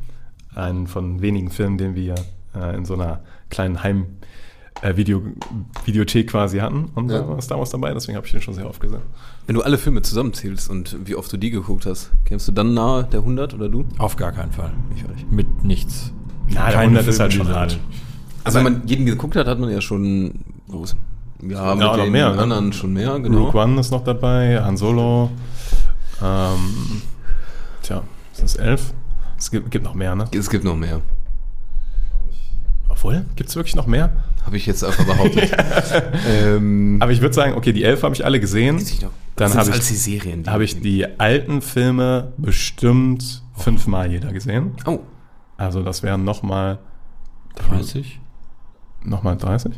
Einen 0.54 0.86
von 0.86 1.20
wenigen 1.20 1.50
Filmen, 1.50 1.78
den 1.78 1.94
wir 1.94 2.14
äh, 2.54 2.74
in 2.74 2.84
so 2.84 2.94
einer 2.94 3.20
kleinen 3.50 3.82
Heim 3.82 4.06
äh, 4.82 4.96
Video, 4.96 5.22
Videothek 5.84 6.30
quasi 6.30 6.58
hatten. 6.58 6.86
Und 6.94 7.10
Ja. 7.10 7.20
da 7.20 7.28
war 7.28 7.42
Star 7.42 7.58
Wars 7.58 7.70
dabei, 7.70 7.92
deswegen 7.92 8.16
habe 8.16 8.26
ich 8.26 8.32
den 8.32 8.40
schon 8.40 8.54
sehr 8.54 8.66
oft 8.68 8.80
gesehen. 8.80 9.02
Wenn 9.46 9.54
du 9.54 9.62
alle 9.62 9.78
Filme 9.78 10.02
zusammenzählst 10.02 10.68
und 10.70 10.96
wie 11.06 11.14
oft 11.14 11.32
du 11.32 11.36
die 11.36 11.50
geguckt 11.50 11.86
hast, 11.86 12.10
kämst 12.24 12.48
du 12.48 12.52
dann 12.52 12.74
nahe 12.74 13.04
der 13.04 13.20
100 13.20 13.54
oder 13.54 13.68
du? 13.68 13.84
Auf 13.98 14.16
gar 14.16 14.32
keinen 14.32 14.52
Fall. 14.52 14.72
Ich 14.96 15.06
nicht. 15.06 15.30
Mit 15.30 15.64
nichts. 15.64 16.12
Na, 16.48 16.64
der 16.66 16.74
Keine 16.74 16.78
100 16.98 17.06
ist 17.08 17.20
halt 17.20 17.32
schon 17.34 17.48
hart. 17.48 17.78
Also 18.44 18.58
wenn 18.58 18.64
man 18.64 18.82
jeden 18.86 19.06
geguckt 19.06 19.36
hat, 19.36 19.46
hat 19.46 19.58
man 19.58 19.70
ja 19.70 19.80
schon 19.80 20.32
groß. 20.68 20.96
Ja, 21.42 21.74
mit 21.74 21.84
noch 21.84 21.96
den 21.96 22.10
mehr, 22.10 22.32
ne? 22.34 22.42
anderen 22.42 22.72
schon 22.72 22.92
mehr, 22.92 23.18
genau. 23.20 23.44
Rogue 23.46 23.60
One 23.62 23.80
ist 23.80 23.90
noch 23.90 24.02
dabei, 24.04 24.60
Han 24.62 24.76
Solo. 24.76 25.30
Ähm, 26.22 27.02
tja, 27.82 28.02
sind 28.32 28.46
es 28.46 28.56
elf? 28.56 28.92
Es 29.38 29.50
gibt, 29.50 29.70
gibt 29.70 29.84
noch 29.84 29.94
mehr, 29.94 30.16
ne? 30.16 30.24
Es 30.32 30.50
gibt 30.50 30.64
noch 30.64 30.76
mehr. 30.76 31.00
Obwohl, 32.88 33.24
gibt 33.36 33.50
es 33.50 33.54
wirklich 33.56 33.76
noch 33.76 33.86
mehr? 33.86 34.10
Habe 34.44 34.56
ich 34.56 34.66
jetzt 34.66 34.82
einfach 34.82 35.04
behauptet. 35.04 35.52
ähm, 36.28 36.96
Aber 37.00 37.12
ich 37.12 37.20
würde 37.20 37.34
sagen, 37.34 37.54
okay, 37.54 37.72
die 37.72 37.84
elf 37.84 38.02
habe 38.02 38.14
ich 38.14 38.24
alle 38.24 38.40
gesehen. 38.40 38.82
Dann 39.36 39.54
habe 39.54 39.70
als 39.70 39.86
die 39.86 39.94
ich, 39.94 40.02
Serien. 40.02 40.44
hab 40.48 40.60
ich 40.60 40.80
die 40.80 41.06
alten 41.20 41.62
Filme 41.62 42.32
bestimmt 42.38 43.42
fünfmal 43.54 44.10
jeder 44.10 44.32
gesehen. 44.32 44.72
Oh, 44.86 45.00
Also 45.56 45.82
das 45.82 46.02
wären 46.02 46.24
nochmal 46.24 46.78
30? 47.70 48.18
Noch 49.04 49.22
mal 49.22 49.36
30. 49.36 49.72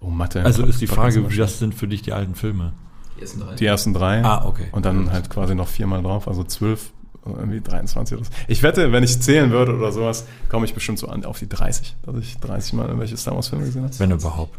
Oh, 0.00 0.08
Mathe. 0.08 0.44
Also 0.44 0.64
ist 0.64 0.80
die 0.80 0.86
Frage, 0.86 1.30
wie 1.30 1.36
das 1.36 1.58
sind 1.58 1.74
für 1.74 1.88
dich 1.88 2.02
die 2.02 2.12
alten 2.12 2.34
Filme? 2.34 2.72
die 3.16 3.22
ersten 3.22 3.40
drei. 3.40 3.54
Die 3.54 3.66
ersten 3.66 3.94
drei. 3.94 4.24
Ah, 4.24 4.44
okay. 4.46 4.68
Und 4.72 4.84
dann 4.84 5.12
halt 5.12 5.30
quasi 5.30 5.54
noch 5.54 5.68
viermal 5.68 6.02
drauf, 6.02 6.28
also 6.28 6.44
zwölf, 6.44 6.92
irgendwie 7.24 7.60
23 7.60 8.16
oder 8.16 8.24
so. 8.24 8.32
Ich 8.48 8.62
wette, 8.62 8.92
wenn 8.92 9.04
ich 9.04 9.20
zählen 9.20 9.50
würde 9.50 9.76
oder 9.76 9.92
sowas, 9.92 10.26
komme 10.48 10.66
ich 10.66 10.74
bestimmt 10.74 10.98
so 10.98 11.08
an 11.08 11.24
auf 11.24 11.38
die 11.38 11.48
30, 11.48 11.96
dass 12.02 12.16
ich 12.16 12.38
30 12.38 12.74
Mal 12.74 12.86
irgendwelche 12.86 13.16
Star 13.16 13.34
Wars 13.34 13.48
Filme 13.48 13.64
gesehen 13.64 13.84
habe. 13.84 13.98
Wenn 13.98 14.10
überhaupt. 14.10 14.58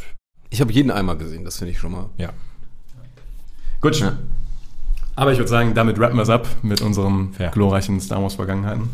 Ich 0.49 0.61
habe 0.61 0.71
jeden 0.71 0.91
einmal 0.91 1.17
gesehen, 1.17 1.43
das 1.43 1.57
finde 1.57 1.71
ich 1.71 1.79
schon 1.79 1.91
mal. 1.91 2.09
Ja. 2.17 2.29
Gut. 3.81 3.99
Ja. 3.99 4.17
Aber 5.15 5.31
ich 5.31 5.37
würde 5.37 5.49
sagen, 5.49 5.73
damit 5.73 5.99
rappen 5.99 6.15
wir 6.15 6.23
es 6.23 6.29
ab 6.29 6.47
mit 6.61 6.81
unseren 6.81 7.33
Fair. 7.33 7.51
glorreichen 7.51 7.99
Star 7.99 8.21
Wars 8.21 8.35
Vergangenheiten. 8.35 8.89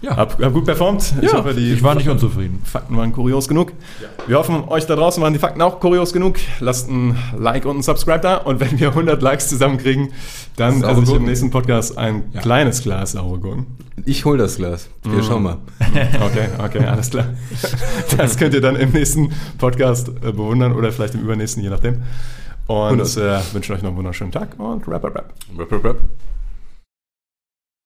Ja. 0.00 0.16
Hab, 0.16 0.40
hab 0.40 0.52
gut 0.52 0.64
performt. 0.64 1.12
ich 1.20 1.32
hoffe, 1.32 1.54
die 1.54 1.72
ich 1.72 1.82
war 1.82 1.96
nicht 1.96 2.08
unzufrieden. 2.08 2.62
Fakten 2.64 2.96
waren 2.96 3.12
kurios 3.12 3.48
genug. 3.48 3.72
Wir 4.28 4.38
hoffen, 4.38 4.62
euch 4.68 4.86
da 4.86 4.94
draußen 4.94 5.20
waren 5.22 5.32
die 5.32 5.40
Fakten 5.40 5.60
auch 5.60 5.80
kurios 5.80 6.12
genug. 6.12 6.36
Lasst 6.60 6.88
ein 6.88 7.16
Like 7.36 7.64
und 7.64 7.78
ein 7.78 7.82
Subscribe 7.82 8.20
da. 8.20 8.36
Und 8.36 8.60
wenn 8.60 8.78
wir 8.78 8.90
100 8.90 9.20
Likes 9.20 9.48
zusammenkriegen, 9.48 10.10
dann 10.56 10.82
esse 10.84 11.02
ich 11.02 11.12
im 11.12 11.24
nächsten 11.24 11.50
Podcast 11.50 11.98
ein 11.98 12.24
Ja. 12.32 12.40
kleines 12.40 12.82
Glas 12.82 13.12
saure 13.12 13.38
Gurken. 13.40 13.66
Ich 14.04 14.24
hol 14.24 14.38
das 14.38 14.56
Glas. 14.56 14.88
Wir 15.02 15.22
schauen 15.24 15.42
mal. 15.42 15.56
Okay, 16.24 16.48
okay, 16.64 16.84
alles 16.84 17.10
klar. 17.10 17.26
Das 18.16 18.36
könnt 18.36 18.54
ihr 18.54 18.60
dann 18.60 18.76
im 18.76 18.90
nächsten 18.90 19.32
Podcast 19.58 20.08
äh, 20.08 20.30
bewundern 20.32 20.72
oder 20.74 20.92
vielleicht 20.92 21.14
im 21.14 21.22
übernächsten, 21.22 21.62
je 21.62 21.70
nachdem. 21.70 22.02
Und 22.68 23.00
äh, 23.00 23.40
wünsche 23.52 23.72
euch 23.72 23.82
noch 23.82 23.88
einen 23.88 23.96
wunderschönen 23.96 24.30
Tag 24.30 24.50
und 24.58 24.86
rap, 24.86 25.02
rap, 25.02 25.14
rap. 25.16 25.32
Rap, 25.58 25.72
rap, 25.72 25.84
rap. 25.84 25.96